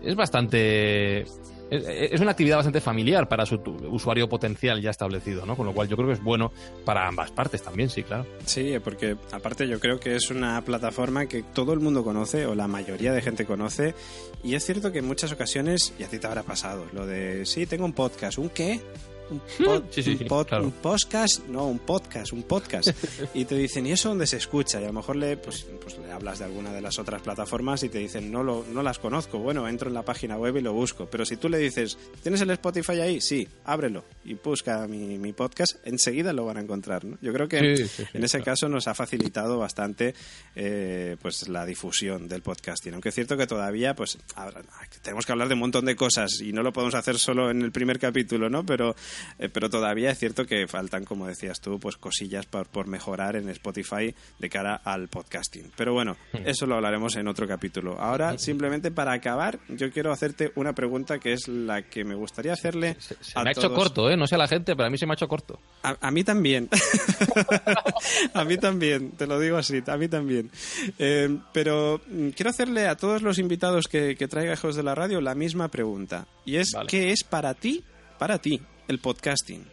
es 0.04 0.14
bastante... 0.14 1.24
Es 1.70 2.20
una 2.20 2.30
actividad 2.30 2.56
bastante 2.56 2.80
familiar 2.80 3.28
para 3.28 3.44
su 3.44 3.56
usuario 3.90 4.28
potencial 4.28 4.80
ya 4.80 4.90
establecido, 4.90 5.44
¿no? 5.44 5.56
Con 5.56 5.66
lo 5.66 5.72
cual 5.72 5.88
yo 5.88 5.96
creo 5.96 6.08
que 6.08 6.14
es 6.14 6.22
bueno 6.22 6.52
para 6.84 7.06
ambas 7.06 7.30
partes 7.30 7.62
también, 7.62 7.90
sí, 7.90 8.02
claro. 8.02 8.26
Sí, 8.46 8.74
porque 8.82 9.16
aparte 9.32 9.68
yo 9.68 9.78
creo 9.78 10.00
que 10.00 10.16
es 10.16 10.30
una 10.30 10.62
plataforma 10.62 11.26
que 11.26 11.42
todo 11.42 11.72
el 11.72 11.80
mundo 11.80 12.04
conoce 12.04 12.46
o 12.46 12.54
la 12.54 12.68
mayoría 12.68 13.12
de 13.12 13.22
gente 13.22 13.44
conoce 13.44 13.94
y 14.42 14.54
es 14.54 14.64
cierto 14.64 14.92
que 14.92 15.00
en 15.00 15.06
muchas 15.06 15.32
ocasiones, 15.32 15.92
y 15.98 16.04
a 16.04 16.08
ti 16.08 16.18
te 16.18 16.26
habrá 16.26 16.42
pasado, 16.42 16.86
lo 16.92 17.06
de, 17.06 17.44
sí, 17.44 17.66
tengo 17.66 17.84
un 17.84 17.92
podcast, 17.92 18.38
¿un 18.38 18.48
qué? 18.50 18.80
Un, 19.30 19.40
pod- 19.66 19.84
Sí, 19.90 20.02
sí, 20.02 20.10
un 20.12 20.18
sí, 20.18 20.24
pod- 20.24 20.46
claro. 20.46 20.64
un 20.64 20.72
podcast, 20.72 21.46
no, 21.48 21.66
un 21.66 21.78
podcast, 21.78 22.32
un 22.32 22.42
podcast. 22.42 22.90
y 23.34 23.44
te 23.44 23.54
dicen, 23.56 23.86
¿y 23.86 23.92
eso 23.92 24.08
dónde 24.10 24.26
se 24.26 24.36
escucha? 24.36 24.80
Y 24.80 24.84
a 24.84 24.88
lo 24.88 24.92
mejor 24.94 25.16
le, 25.16 25.36
pues, 25.36 25.66
pues 25.82 25.98
le 25.98 26.10
hablas 26.12 26.38
de 26.38 26.44
alguna 26.46 26.72
de 26.72 26.80
las 26.80 26.98
otras 26.98 27.22
plataformas 27.22 27.82
y 27.82 27.88
te 27.88 27.98
dicen, 27.98 28.30
no, 28.32 28.42
lo, 28.42 28.64
no 28.72 28.82
las 28.82 28.98
conozco. 28.98 29.38
Bueno, 29.38 29.68
entro 29.68 29.88
en 29.88 29.94
la 29.94 30.02
página 30.04 30.36
web 30.36 30.56
y 30.56 30.60
lo 30.60 30.72
busco. 30.72 31.06
Pero 31.06 31.24
si 31.24 31.36
tú 31.36 31.48
le 31.48 31.58
dices, 31.58 31.98
¿tienes 32.22 32.40
el 32.40 32.50
Spotify 32.50 33.00
ahí? 33.00 33.20
Sí, 33.20 33.46
ábrelo 33.64 34.04
y 34.24 34.34
busca 34.34 34.86
mi, 34.86 35.18
mi 35.18 35.32
podcast, 35.32 35.76
enseguida 35.84 36.32
lo 36.32 36.44
van 36.46 36.56
a 36.56 36.60
encontrar. 36.60 37.04
¿no? 37.04 37.18
Yo 37.20 37.32
creo 37.32 37.48
que 37.48 37.76
sí, 37.86 38.02
en 38.14 38.24
ese 38.24 38.38
claro. 38.38 38.44
caso 38.52 38.68
nos 38.68 38.88
ha 38.88 38.94
facilitado 38.94 39.58
bastante 39.58 40.14
eh, 40.54 41.16
pues 41.20 41.48
la 41.48 41.64
difusión 41.66 42.28
del 42.28 42.42
podcasting. 42.42 42.94
Aunque 42.94 43.10
es 43.10 43.14
cierto 43.14 43.36
que 43.36 43.46
todavía 43.46 43.94
pues 43.94 44.18
ahora, 44.34 44.62
tenemos 45.02 45.26
que 45.26 45.32
hablar 45.32 45.48
de 45.48 45.54
un 45.54 45.60
montón 45.60 45.84
de 45.84 45.96
cosas 45.96 46.40
y 46.40 46.52
no 46.52 46.62
lo 46.62 46.72
podemos 46.72 46.94
hacer 46.94 47.18
solo 47.18 47.50
en 47.50 47.62
el 47.62 47.72
primer 47.72 47.98
capítulo, 47.98 48.48
¿no? 48.50 48.64
Pero, 48.64 48.94
eh, 49.38 49.48
pero 49.48 49.70
todavía 49.70 50.10
es 50.10 50.18
cierto 50.18 50.46
que 50.46 50.66
faltan, 50.68 51.04
como 51.04 51.26
decías 51.26 51.60
tú, 51.60 51.78
pues 51.78 51.96
cosillas 51.96 52.46
por, 52.46 52.66
por 52.68 52.86
mejorar 52.86 53.36
en 53.36 53.48
Spotify 53.50 54.14
de 54.38 54.48
cara 54.50 54.76
al 54.84 55.08
podcasting. 55.08 55.70
Pero 55.76 55.92
bueno, 55.92 56.16
Hmm. 56.32 56.46
eso 56.46 56.66
lo 56.66 56.74
hablaremos 56.76 57.16
en 57.16 57.26
otro 57.28 57.46
capítulo. 57.48 57.98
Ahora, 58.00 58.36
simplemente 58.38 58.90
para 58.90 59.12
acabar, 59.12 59.58
yo 59.68 59.90
quiero 59.90 60.12
hacerte 60.12 60.52
una 60.56 60.74
pregunta 60.74 61.18
que 61.18 61.32
es 61.32 61.48
la 61.48 61.82
que 61.82 62.04
me 62.04 62.14
gustaría 62.14 62.52
hacerle 62.52 62.96
Se, 62.98 63.16
se 63.20 63.38
a 63.38 63.42
me 63.42 63.50
ha 63.50 63.52
hecho 63.52 63.72
corto, 63.72 64.10
¿eh? 64.10 64.16
No 64.16 64.26
sé 64.26 64.34
a 64.34 64.38
la 64.38 64.48
gente, 64.48 64.74
pero 64.76 64.86
a 64.86 64.90
mí 64.90 64.98
se 64.98 65.06
me 65.06 65.12
ha 65.12 65.14
hecho 65.14 65.28
corto. 65.28 65.58
A, 65.82 65.96
a 66.00 66.10
mí 66.10 66.24
también. 66.24 66.68
a 68.34 68.44
mí 68.44 68.56
también, 68.58 69.12
te 69.12 69.26
lo 69.26 69.38
digo 69.40 69.56
así, 69.56 69.82
a 69.86 69.96
mí 69.96 70.08
también. 70.08 70.50
Eh, 70.98 71.38
pero 71.52 72.00
mm, 72.06 72.28
quiero 72.30 72.50
hacerle 72.50 72.86
a 72.88 72.96
todos 72.96 73.22
los 73.22 73.38
invitados 73.38 73.86
que, 73.88 74.16
que 74.16 74.28
traiga 74.28 74.52
Hijos 74.54 74.76
de 74.76 74.82
la 74.82 74.94
Radio 74.94 75.20
la 75.20 75.34
misma 75.34 75.68
pregunta. 75.68 76.26
Y 76.44 76.56
es, 76.56 76.72
Vale. 76.72 76.88
¿qué 76.88 77.12
es 77.12 77.22
para 77.24 77.54
ti, 77.54 77.84
para 78.18 78.38
ti, 78.38 78.60
el 78.88 78.98
podcasting? 78.98 79.64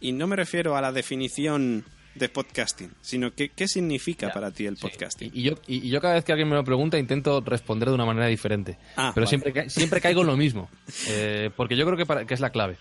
Y 0.00 0.12
no 0.12 0.26
me 0.26 0.36
refiero 0.36 0.76
a 0.76 0.80
la 0.80 0.92
definición 0.92 1.84
de 2.14 2.28
podcasting, 2.28 2.92
sino 3.00 3.32
que, 3.34 3.48
qué 3.48 3.66
significa 3.66 4.30
para 4.32 4.50
ti 4.52 4.66
el 4.66 4.76
Sí. 4.76 4.82
podcasting. 4.82 5.30
Y, 5.34 5.40
y 5.40 5.42
yo, 5.44 5.54
y, 5.66 5.86
y 5.86 5.90
yo 5.90 6.00
cada 6.00 6.14
vez 6.14 6.24
que 6.24 6.32
alguien 6.32 6.48
me 6.48 6.54
lo 6.54 6.62
pregunta 6.64 6.98
intento 6.98 7.40
responder 7.40 7.88
de 7.88 7.94
una 7.94 8.04
manera 8.04 8.26
diferente. 8.26 8.76
Ah, 8.96 9.10
pero 9.14 9.26
vale. 9.26 9.26
siempre, 9.26 9.70
siempre 9.70 10.00
caigo 10.00 10.20
en 10.20 10.26
lo 10.28 10.36
mismo. 10.36 10.68
Eh, 11.08 11.50
porque 11.56 11.76
yo 11.76 11.84
creo 11.86 11.96
que, 11.96 12.06
para- 12.06 12.24
que 12.26 12.34
es 12.34 12.40
la 12.40 12.50
clave. 12.50 12.76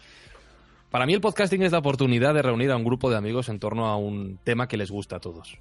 Para 0.91 1.05
mí 1.07 1.13
el 1.13 1.21
podcasting 1.21 1.63
es 1.63 1.71
la 1.71 1.79
oportunidad 1.79 2.33
de 2.35 2.43
reunir 2.43 2.69
a 2.69 2.75
un 2.77 2.83
grupo 2.83 3.09
de 3.09 3.17
amigos 3.17 3.49
en 3.49 3.57
torno 3.59 3.87
a 3.87 3.97
un 3.97 4.37
tema 4.43 4.67
que 4.67 4.77
les 4.77 4.91
gusta 4.91 5.15
a 5.15 5.19
todos. 5.19 5.57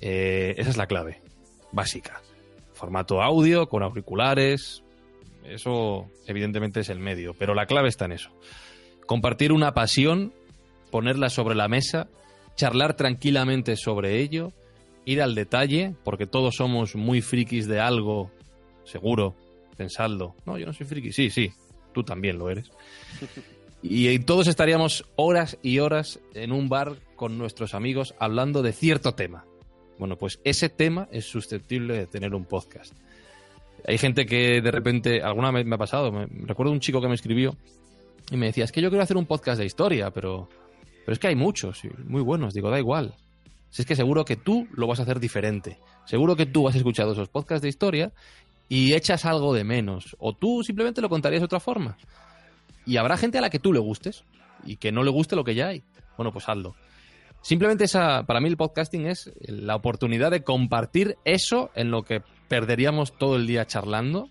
Eh, 0.00 0.54
esa 0.58 0.68
es 0.70 0.76
la 0.76 0.86
clave, 0.86 1.22
básica. 1.72 2.20
Formato 2.74 3.22
audio, 3.22 3.68
con 3.68 3.82
auriculares. 3.82 4.82
Eso 5.44 6.10
evidentemente 6.26 6.80
es 6.80 6.90
el 6.90 6.98
medio, 6.98 7.32
pero 7.32 7.54
la 7.54 7.64
clave 7.64 7.88
está 7.88 8.04
en 8.04 8.12
eso. 8.12 8.30
Compartir 9.08 9.52
una 9.52 9.72
pasión, 9.72 10.34
ponerla 10.90 11.30
sobre 11.30 11.54
la 11.54 11.66
mesa, 11.66 12.08
charlar 12.56 12.92
tranquilamente 12.92 13.74
sobre 13.76 14.20
ello, 14.20 14.52
ir 15.06 15.22
al 15.22 15.34
detalle, 15.34 15.94
porque 16.04 16.26
todos 16.26 16.56
somos 16.56 16.94
muy 16.94 17.22
frikis 17.22 17.66
de 17.66 17.80
algo 17.80 18.30
seguro, 18.84 19.34
pensadlo. 19.78 20.36
No, 20.44 20.58
yo 20.58 20.66
no 20.66 20.74
soy 20.74 20.84
friki. 20.84 21.12
Sí, 21.12 21.30
sí, 21.30 21.50
tú 21.94 22.04
también 22.04 22.38
lo 22.38 22.50
eres. 22.50 22.70
Y, 23.80 24.18
todos 24.18 24.48
estaríamos 24.48 25.04
horas 25.14 25.56
y 25.62 25.78
horas 25.78 26.18
en 26.34 26.50
un 26.50 26.68
bar 26.68 26.96
con 27.14 27.38
nuestros 27.38 27.74
amigos 27.74 28.12
hablando 28.18 28.60
de 28.60 28.72
cierto 28.72 29.14
tema. 29.14 29.44
Bueno, 30.00 30.16
pues 30.16 30.40
ese 30.42 30.68
tema 30.68 31.08
es 31.12 31.26
susceptible 31.26 31.96
de 31.96 32.06
tener 32.08 32.34
un 32.34 32.44
podcast. 32.44 32.92
Hay 33.86 33.96
gente 33.96 34.26
que 34.26 34.60
de 34.60 34.70
repente, 34.72 35.22
alguna 35.22 35.52
vez 35.52 35.64
me 35.64 35.76
ha 35.76 35.78
pasado, 35.78 36.10
me, 36.10 36.26
recuerdo 36.26 36.72
un 36.72 36.80
chico 36.80 37.00
que 37.00 37.06
me 37.06 37.14
escribió 37.14 37.56
y 38.30 38.36
me 38.36 38.46
decía, 38.46 38.64
es 38.64 38.72
que 38.72 38.82
yo 38.82 38.90
quiero 38.90 39.02
hacer 39.02 39.16
un 39.16 39.26
podcast 39.26 39.58
de 39.58 39.66
historia, 39.66 40.10
pero, 40.10 40.48
pero 41.04 41.12
es 41.12 41.18
que 41.18 41.28
hay 41.28 41.36
muchos, 41.36 41.82
muy 42.04 42.22
buenos, 42.22 42.54
digo, 42.54 42.70
da 42.70 42.78
igual. 42.78 43.14
Si 43.70 43.82
es 43.82 43.86
que 43.86 43.96
seguro 43.96 44.24
que 44.24 44.36
tú 44.36 44.66
lo 44.72 44.86
vas 44.86 44.98
a 45.00 45.02
hacer 45.02 45.20
diferente. 45.20 45.78
Seguro 46.06 46.36
que 46.36 46.46
tú 46.46 46.68
has 46.68 46.74
escuchado 46.74 47.12
esos 47.12 47.28
podcasts 47.28 47.62
de 47.62 47.68
historia 47.68 48.12
y 48.68 48.94
echas 48.94 49.24
algo 49.24 49.52
de 49.54 49.64
menos. 49.64 50.16
O 50.18 50.34
tú 50.34 50.62
simplemente 50.62 51.00
lo 51.00 51.08
contarías 51.08 51.40
de 51.40 51.46
otra 51.46 51.60
forma. 51.60 51.96
Y 52.86 52.96
habrá 52.96 53.16
gente 53.16 53.38
a 53.38 53.40
la 53.42 53.50
que 53.50 53.58
tú 53.58 53.72
le 53.72 53.78
gustes 53.78 54.24
y 54.64 54.76
que 54.76 54.92
no 54.92 55.02
le 55.02 55.10
guste 55.10 55.36
lo 55.36 55.44
que 55.44 55.54
ya 55.54 55.68
hay. 55.68 55.82
Bueno, 56.16 56.32
pues 56.32 56.48
hazlo. 56.48 56.74
Simplemente 57.42 57.84
esa, 57.84 58.24
para 58.24 58.40
mí 58.40 58.48
el 58.48 58.56
podcasting 58.56 59.06
es 59.06 59.30
la 59.40 59.76
oportunidad 59.76 60.30
de 60.30 60.42
compartir 60.42 61.16
eso 61.24 61.70
en 61.74 61.90
lo 61.90 62.02
que 62.02 62.22
perderíamos 62.48 63.16
todo 63.16 63.36
el 63.36 63.46
día 63.46 63.66
charlando. 63.66 64.28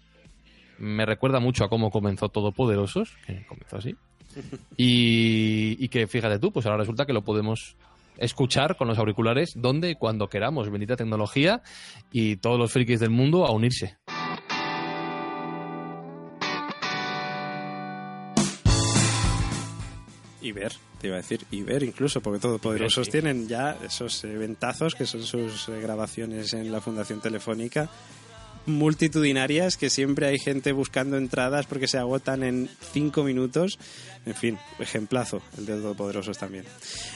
Me 0.79 1.05
recuerda 1.05 1.39
mucho 1.39 1.63
a 1.63 1.69
cómo 1.69 1.89
comenzó 1.91 2.29
Todopoderosos, 2.29 3.15
que 3.25 3.45
comenzó 3.45 3.77
así. 3.77 3.95
Y, 4.77 5.77
y 5.83 5.89
que 5.89 6.05
fíjate 6.05 6.37
tú, 6.37 6.51
pues 6.51 6.65
ahora 6.67 6.77
resulta 6.77 7.05
que 7.07 7.13
lo 7.13 7.23
podemos 7.23 7.75
escuchar 8.17 8.77
con 8.77 8.87
los 8.87 8.97
auriculares 8.99 9.53
donde 9.55 9.89
y 9.91 9.95
cuando 9.95 10.27
queramos. 10.29 10.69
Bendita 10.69 10.95
tecnología 10.95 11.61
y 12.11 12.35
todos 12.37 12.59
los 12.59 12.71
frikis 12.71 12.99
del 12.99 13.09
mundo 13.09 13.45
a 13.45 13.51
unirse. 13.51 13.97
Y 20.39 20.51
ver, 20.51 20.71
te 21.01 21.07
iba 21.07 21.15
a 21.15 21.17
decir, 21.17 21.41
y 21.51 21.63
ver 21.63 21.83
incluso, 21.83 22.21
porque 22.21 22.39
Todopoderosos 22.39 23.05
Sí. 23.07 23.11
tienen 23.11 23.47
ya 23.47 23.75
esos 23.83 24.23
eventazos 24.23 24.95
que 24.95 25.05
son 25.05 25.23
sus 25.23 25.67
eh, 25.67 25.79
grabaciones 25.81 26.53
en 26.53 26.71
la 26.71 26.79
Fundación 26.79 27.19
Telefónica 27.19 27.89
multitudinarias 28.67 29.77
que 29.77 29.89
siempre 29.89 30.27
hay 30.27 30.39
gente 30.39 30.71
buscando 30.71 31.17
entradas 31.17 31.65
porque 31.65 31.87
se 31.87 31.97
agotan 31.97 32.43
en 32.43 32.69
cinco 32.93 33.23
minutos. 33.23 33.79
En 34.25 34.35
fin, 34.35 34.57
ejemplazo 34.79 35.41
el 35.57 35.65
de 35.65 35.73
Todopoderosos 35.77 36.37
también. 36.37 36.65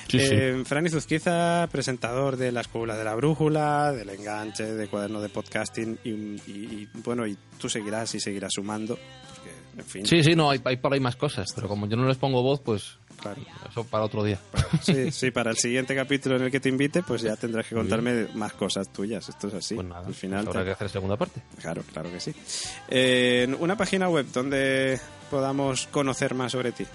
Sí, 0.08 0.20
sí. 0.20 0.28
Eh, 0.32 0.64
Fran 0.66 0.86
Izuzquiza, 0.86 1.68
presentador 1.72 2.38
de 2.38 2.52
La 2.52 2.62
Escuela 2.62 2.96
de 2.98 3.04
la 3.04 3.16
Brújula, 3.16 3.92
del 3.92 4.10
Enganche, 4.10 4.64
de 4.66 4.88
Cuaderno 4.88 5.22
de 5.22 5.30
Podcasting 5.30 6.00
y, 6.04 6.10
y- 6.10 6.40
y, 6.48 6.90
bueno, 7.04 7.28
y 7.28 7.38
tú 7.60 7.68
seguirás 7.70 8.16
y 8.16 8.20
seguirás 8.20 8.52
sumando. 8.54 8.98
Porque, 9.36 9.52
en 9.78 9.86
fin, 9.86 10.06
Sí, 10.06 10.24
sí, 10.24 10.36
no, 10.36 10.50
hay, 10.52 10.62
hay 10.64 10.78
por 10.78 10.94
ahí 10.94 11.00
más 11.02 11.16
cosas, 11.18 11.50
pero 11.54 11.68
como 11.68 11.88
yo 11.88 11.98
no 11.98 12.08
les 12.08 12.18
pongo 12.18 12.42
voz, 12.42 12.62
pues 12.62 12.98
claro. 13.22 13.42
eso 13.70 13.84
para 13.86 14.04
otro 14.04 14.24
día. 14.24 14.40
Sí, 14.82 15.12
sí, 15.12 15.30
para 15.32 15.52
el 15.52 15.58
siguiente 15.58 15.94
capítulo 15.96 16.36
en 16.38 16.44
el 16.44 16.52
que 16.52 16.60
te 16.60 16.70
invite, 16.70 17.04
pues 17.04 17.22
ya 17.22 17.36
tendrás 17.36 17.68
que 17.68 17.76
contarme 17.76 18.28
más 18.34 18.54
cosas 18.54 18.90
tuyas. 18.90 19.28
Esto 19.30 19.48
es 19.50 19.54
así. 19.56 19.76
Pues 19.76 19.86
nada, 19.88 20.08
Al 20.08 20.14
final, 20.14 20.48
habrá 20.48 20.62
te- 20.62 20.66
que 20.66 20.72
hacer 20.72 20.90
segunda 20.90 21.18
parte. 21.18 21.42
claro, 21.60 21.84
claro 21.94 22.10
que 22.12 22.20
sí. 22.20 22.34
Eh, 22.90 23.54
una 23.60 23.76
página 23.78 24.10
web 24.10 24.26
donde 24.34 25.00
podamos 25.30 25.86
conocer 25.88 26.34
más 26.34 26.52
sobre 26.54 26.72
ti. 26.72 26.86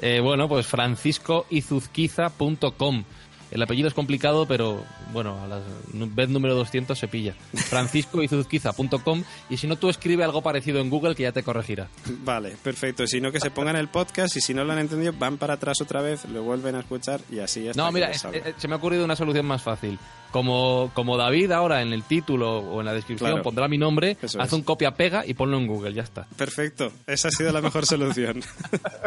Eh, 0.00 0.20
bueno, 0.20 0.48
pues 0.48 0.66
franciscoizuzquiza.com. 0.66 3.04
El 3.50 3.62
apellido 3.62 3.88
es 3.88 3.94
complicado, 3.94 4.46
pero 4.46 4.84
bueno, 5.12 5.40
a 5.42 5.46
la 5.46 5.60
vez 5.94 6.28
número 6.28 6.54
200 6.54 6.98
se 6.98 7.08
pilla. 7.08 7.34
franciscoizuzquiza.com 7.54 9.22
y 9.48 9.56
si 9.56 9.66
no, 9.66 9.76
tú 9.76 9.88
escribe 9.88 10.24
algo 10.24 10.42
parecido 10.42 10.80
en 10.80 10.90
Google 10.90 11.14
que 11.14 11.22
ya 11.24 11.32
te 11.32 11.42
corregirá. 11.42 11.88
Vale, 12.24 12.56
perfecto. 12.62 13.06
Si 13.06 13.20
no, 13.20 13.32
que 13.32 13.40
se 13.40 13.50
pongan 13.50 13.76
el 13.76 13.88
podcast 13.88 14.36
y 14.36 14.40
si 14.40 14.52
no 14.54 14.64
lo 14.64 14.72
han 14.72 14.78
entendido, 14.80 15.12
van 15.18 15.38
para 15.38 15.54
atrás 15.54 15.80
otra 15.80 16.02
vez, 16.02 16.24
lo 16.26 16.42
vuelven 16.42 16.74
a 16.74 16.80
escuchar 16.80 17.20
y 17.30 17.38
así 17.38 17.66
hasta 17.68 17.82
No, 17.82 17.90
mira, 17.90 18.10
es- 18.10 18.20
salga. 18.20 18.38
eh, 18.38 18.54
se 18.58 18.68
me 18.68 18.74
ha 18.74 18.76
ocurrido 18.78 19.04
una 19.04 19.16
solución 19.16 19.46
más 19.46 19.62
fácil. 19.62 19.98
Como, 20.30 20.90
como 20.92 21.16
David 21.16 21.52
ahora 21.52 21.80
en 21.80 21.94
el 21.94 22.02
título 22.02 22.58
o 22.58 22.80
en 22.80 22.86
la 22.86 22.92
descripción 22.92 23.30
Claro. 23.30 23.42
pondrá 23.42 23.66
mi 23.66 23.78
nombre, 23.78 24.18
Eso 24.20 24.38
haz 24.42 24.48
es. 24.48 24.52
un 24.52 24.62
copia-pega 24.62 25.24
y 25.24 25.32
ponlo 25.32 25.56
en 25.56 25.66
Google, 25.66 25.94
ya 25.94 26.02
está. 26.02 26.26
Perfecto, 26.36 26.92
esa 27.06 27.28
ha 27.28 27.30
sido 27.30 27.50
la 27.50 27.62
mejor 27.62 27.86
solución. 27.86 28.42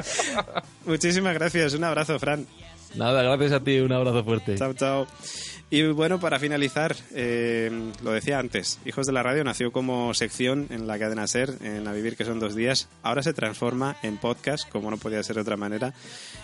Muchísimas 0.85 1.35
gracias, 1.35 1.73
un 1.75 1.83
abrazo, 1.83 2.17
Fran. 2.17 2.47
Nada, 2.95 3.23
gracias 3.23 3.51
a 3.53 3.63
ti, 3.63 3.79
un 3.79 3.91
abrazo 3.91 4.23
fuerte. 4.23 4.55
Chao, 4.55 4.73
chao. 4.73 5.07
Y 5.73 5.83
bueno, 5.83 6.19
para 6.19 6.37
finalizar, 6.37 6.97
eh, 7.15 7.71
lo 8.03 8.11
decía 8.11 8.39
antes, 8.39 8.77
Hijos 8.85 9.07
de 9.07 9.13
la 9.13 9.23
Radio 9.23 9.45
nació 9.45 9.71
como 9.71 10.13
sección 10.13 10.67
en 10.69 10.85
la 10.85 10.99
cadena 10.99 11.27
SER, 11.27 11.55
en 11.61 11.87
A 11.87 11.93
Vivir 11.93 12.17
que 12.17 12.25
son 12.25 12.41
dos 12.41 12.55
días. 12.55 12.89
Ahora 13.03 13.23
se 13.23 13.31
transforma 13.31 13.95
en 14.03 14.17
podcast, 14.17 14.67
como 14.69 14.91
no 14.91 14.97
podía 14.97 15.23
ser 15.23 15.37
de 15.37 15.43
otra 15.43 15.55
manera. 15.55 15.93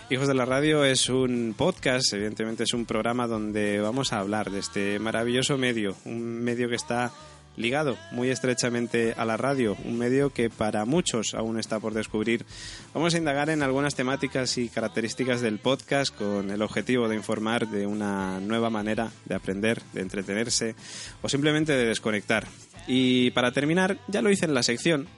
Hijos 0.08 0.28
de 0.28 0.34
la 0.34 0.46
Radio 0.46 0.82
es 0.82 1.10
un 1.10 1.54
podcast, 1.54 2.10
evidentemente 2.14 2.64
es 2.64 2.72
un 2.72 2.86
programa 2.86 3.26
donde 3.26 3.80
vamos 3.80 4.14
a 4.14 4.20
hablar 4.20 4.50
de 4.50 4.60
este 4.60 4.98
maravilloso 4.98 5.58
medio, 5.58 5.94
un 6.06 6.42
medio 6.42 6.70
que 6.70 6.76
está 6.76 7.12
ligado 7.58 7.98
muy 8.12 8.30
estrechamente 8.30 9.14
a 9.16 9.24
la 9.24 9.36
radio, 9.36 9.76
un 9.84 9.98
medio 9.98 10.30
que 10.30 10.48
para 10.48 10.84
muchos 10.84 11.34
aún 11.34 11.58
está 11.58 11.80
por 11.80 11.92
descubrir. 11.92 12.46
Vamos 12.94 13.14
a 13.14 13.18
indagar 13.18 13.50
en 13.50 13.62
algunas 13.62 13.94
temáticas 13.94 14.56
y 14.56 14.68
características 14.68 15.40
del 15.40 15.58
podcast 15.58 16.14
con 16.14 16.50
el 16.50 16.62
objetivo 16.62 17.08
de 17.08 17.16
informar 17.16 17.68
de 17.68 17.86
una 17.86 18.40
nueva 18.40 18.70
manera 18.70 19.10
de 19.24 19.34
aprender, 19.34 19.82
de 19.92 20.00
entretenerse 20.00 20.74
o 21.22 21.28
simplemente 21.28 21.72
de 21.72 21.86
desconectar. 21.86 22.46
Y 22.86 23.30
para 23.32 23.52
terminar, 23.52 23.98
ya 24.08 24.22
lo 24.22 24.30
hice 24.30 24.46
en 24.46 24.54
la 24.54 24.62
sección, 24.62 25.08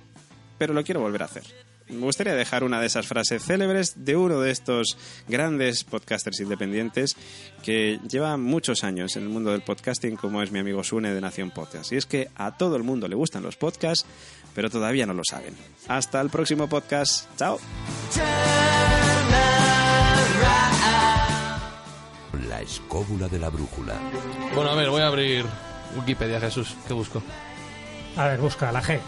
pero 0.59 0.75
lo 0.75 0.83
quiero 0.83 1.01
volver 1.01 1.23
a 1.23 1.27
hacer. 1.27 1.70
Me 1.91 2.01
gustaría 2.01 2.35
dejar 2.35 2.63
una 2.63 2.81
de 2.81 2.87
esas 2.87 3.07
frases 3.07 3.45
célebres 3.45 4.05
de 4.05 4.17
uno 4.17 4.41
de 4.41 4.51
estos 4.51 4.97
grandes 5.29 5.83
podcasters 5.85 6.41
independientes 6.41 7.17
que 7.65 7.99
lleva 8.09 8.37
muchos 8.37 8.85
años 8.85 9.17
en 9.17 9.25
el 9.25 9.29
mundo 9.29 9.51
del 9.51 9.63
podcasting, 9.63 10.17
como 10.17 10.41
es 10.43 10.53
mi 10.53 10.61
amigo 10.61 10.85
Sune 10.85 11.13
de 11.13 11.21
Nación 11.21 11.51
Podcast. 11.51 11.93
Y 11.93 11.97
es 11.97 12.07
que 12.07 12.31
a 12.37 12.57
todo 12.57 12.77
el 12.77 12.85
mundo 12.85 13.09
le 13.09 13.17
gustan 13.17 13.43
los 13.43 13.57
podcasts, 13.57 14.07
pero 14.55 14.71
todavía 14.71 15.05
no 15.05 15.15
lo 15.15 15.23
saben. 15.29 15.55
Hasta 15.89 16.21
el 16.21 16.31
próximo 16.31 16.69
podcast. 16.69 17.29
Chao. 17.37 17.59
La 22.49 22.61
escóbula 22.63 23.29
de 23.29 23.39
la 23.39 23.49
brújula. 23.49 23.95
Bueno, 24.55 24.71
a 24.71 24.75
ver, 24.77 24.91
voy 24.91 25.03
a 25.03 25.09
abrir 25.09 25.45
Wikipedia, 25.97 26.41
Jesús. 26.41 26.77
¿Qué 26.87 26.95
busco? 26.95 27.21
A 28.17 28.27
ver, 28.29 28.41
busca 28.41 28.71
la 28.71 28.83
G. 28.83 29.01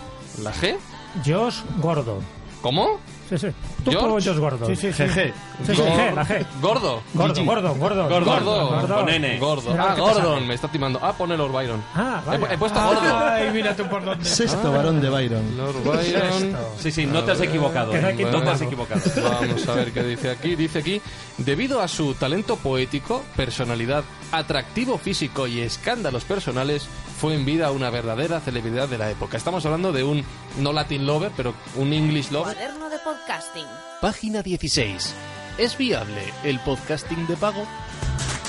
¿La 0.42 0.52
G? 0.52 0.76
Josh 1.24 1.60
Gordo. 1.80 2.20
¿Cómo? 2.62 3.00
Sí, 3.28 3.38
sí. 3.38 3.48
Tú 3.84 3.90
¿George? 3.90 4.28
Josh 4.28 4.38
Gordo. 4.38 4.66
Sí, 4.66 4.76
sí, 4.76 4.92
sí. 4.92 5.04
Sí, 5.08 5.22
sí, 5.66 5.72
Gor- 5.72 5.96
G, 5.96 6.14
la 6.14 6.24
G. 6.26 6.46
Gordo. 6.60 7.02
Gordo, 7.14 7.34
Gigi. 7.34 7.46
gordo, 7.46 7.74
gordo. 7.74 8.08
Gordo. 8.08 8.68
gordo. 8.70 8.94
Con 8.96 9.08
N. 9.08 9.38
Gordo. 9.38 9.74
Ah. 9.78 9.94
Gordon, 9.98 10.46
me 10.46 10.54
está 10.54 10.68
timando. 10.68 10.98
Ah, 11.02 11.12
pone 11.16 11.36
Lord 11.36 11.50
Byron. 11.52 11.82
Ah, 11.94 12.20
He, 12.24 12.28
vale. 12.28 12.46
pu- 12.46 12.52
he 12.54 12.58
puesto 12.58 12.80
gordo. 12.84 13.18
Ay, 13.18 13.50
mira 13.52 13.74
tú 13.74 13.84
por 13.88 14.04
dónde. 14.04 14.24
Sexto 14.24 14.70
varón 14.70 15.00
de 15.00 15.08
Byron. 15.08 15.56
Lord 15.56 15.82
Byron. 15.82 16.56
Sí, 16.78 16.90
sí, 16.92 17.06
no 17.06 17.24
te 17.24 17.32
has 17.32 17.40
equivocado. 17.40 17.92
No 17.94 18.08
¿eh? 18.08 18.28
No 18.30 18.42
te 18.42 18.50
has 18.50 18.60
equivocado. 18.60 19.00
Vamos 19.22 19.66
a 19.68 19.74
ver 19.74 19.92
qué 19.92 20.02
dice 20.04 20.30
aquí. 20.30 20.54
Dice 20.54 20.78
aquí, 20.80 21.00
debido 21.38 21.80
a 21.80 21.88
su 21.88 22.14
talento 22.14 22.56
poético, 22.56 23.22
personalidad, 23.34 24.04
atractivo 24.30 24.98
físico 24.98 25.46
y 25.46 25.60
escándalos 25.60 26.24
personales, 26.24 26.86
fue 27.22 27.36
en 27.36 27.44
vida 27.44 27.70
una 27.70 27.88
verdadera 27.88 28.40
celebridad 28.40 28.88
de 28.88 28.98
la 28.98 29.08
época. 29.08 29.36
Estamos 29.36 29.64
hablando 29.64 29.92
de 29.92 30.02
un 30.02 30.24
no 30.58 30.72
Latin 30.72 31.06
lover, 31.06 31.30
pero 31.36 31.54
un 31.76 31.92
English 31.92 32.32
lover. 32.32 32.56
Cuaderno 32.56 32.90
de 32.90 32.98
podcasting. 32.98 33.64
Página 34.00 34.42
16. 34.42 35.14
¿Es 35.56 35.78
viable 35.78 36.20
el 36.42 36.58
podcasting 36.58 37.28
de 37.28 37.36
pago? 37.36 37.64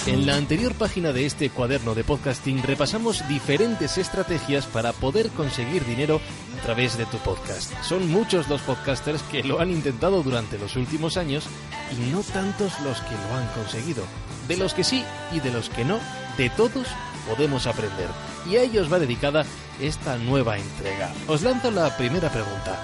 En 0.07 0.25
la 0.25 0.37
anterior 0.37 0.73
página 0.73 1.13
de 1.13 1.27
este 1.27 1.51
cuaderno 1.51 1.93
de 1.93 2.03
podcasting 2.03 2.63
repasamos 2.63 3.23
diferentes 3.27 3.99
estrategias 3.99 4.65
para 4.65 4.91
poder 4.91 5.29
conseguir 5.29 5.85
dinero 5.85 6.19
a 6.59 6.63
través 6.63 6.97
de 6.97 7.05
tu 7.05 7.17
podcast. 7.17 7.71
Son 7.83 8.09
muchos 8.09 8.49
los 8.49 8.63
podcasters 8.63 9.21
que 9.21 9.43
lo 9.43 9.59
han 9.59 9.69
intentado 9.69 10.23
durante 10.23 10.57
los 10.57 10.75
últimos 10.77 11.17
años 11.17 11.45
y 11.91 12.09
no 12.11 12.23
tantos 12.23 12.79
los 12.79 12.99
que 13.01 13.13
lo 13.13 13.37
han 13.37 13.47
conseguido. 13.49 14.03
De 14.47 14.57
los 14.57 14.73
que 14.73 14.83
sí 14.83 15.05
y 15.31 15.41
de 15.41 15.51
los 15.51 15.69
que 15.69 15.85
no, 15.85 15.99
de 16.39 16.49
todos 16.49 16.87
podemos 17.27 17.67
aprender. 17.67 18.07
Y 18.49 18.57
a 18.57 18.61
ellos 18.61 18.91
va 18.91 18.99
dedicada 18.99 19.45
esta 19.79 20.17
nueva 20.17 20.57
entrega. 20.57 21.11
Os 21.27 21.41
lanzo 21.41 21.71
la 21.71 21.95
primera 21.97 22.29
pregunta. 22.29 22.79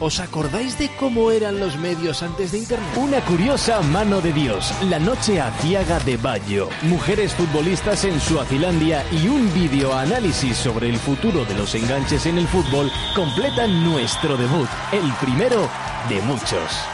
¿Os 0.00 0.18
acordáis 0.18 0.76
de 0.78 0.90
cómo 0.96 1.30
eran 1.30 1.60
los 1.60 1.76
medios 1.76 2.24
antes 2.24 2.50
de 2.50 2.58
Internet? 2.58 2.88
Una 2.96 3.20
curiosa 3.20 3.80
mano 3.82 4.20
de 4.20 4.32
Dios, 4.32 4.74
la 4.90 4.98
noche 4.98 5.40
aciaga 5.40 6.00
de 6.00 6.16
Bayo, 6.16 6.68
mujeres 6.82 7.32
futbolistas 7.34 8.04
en 8.04 8.20
Suazilandia 8.20 9.04
y 9.12 9.28
un 9.28 9.52
video 9.54 9.94
análisis 9.94 10.56
sobre 10.56 10.88
el 10.88 10.96
futuro 10.96 11.44
de 11.44 11.54
los 11.54 11.74
enganches 11.76 12.26
en 12.26 12.38
el 12.38 12.48
fútbol 12.48 12.90
completan 13.14 13.84
nuestro 13.84 14.36
debut, 14.36 14.68
el 14.90 15.12
primero 15.20 15.70
de 16.08 16.20
muchos. 16.22 16.91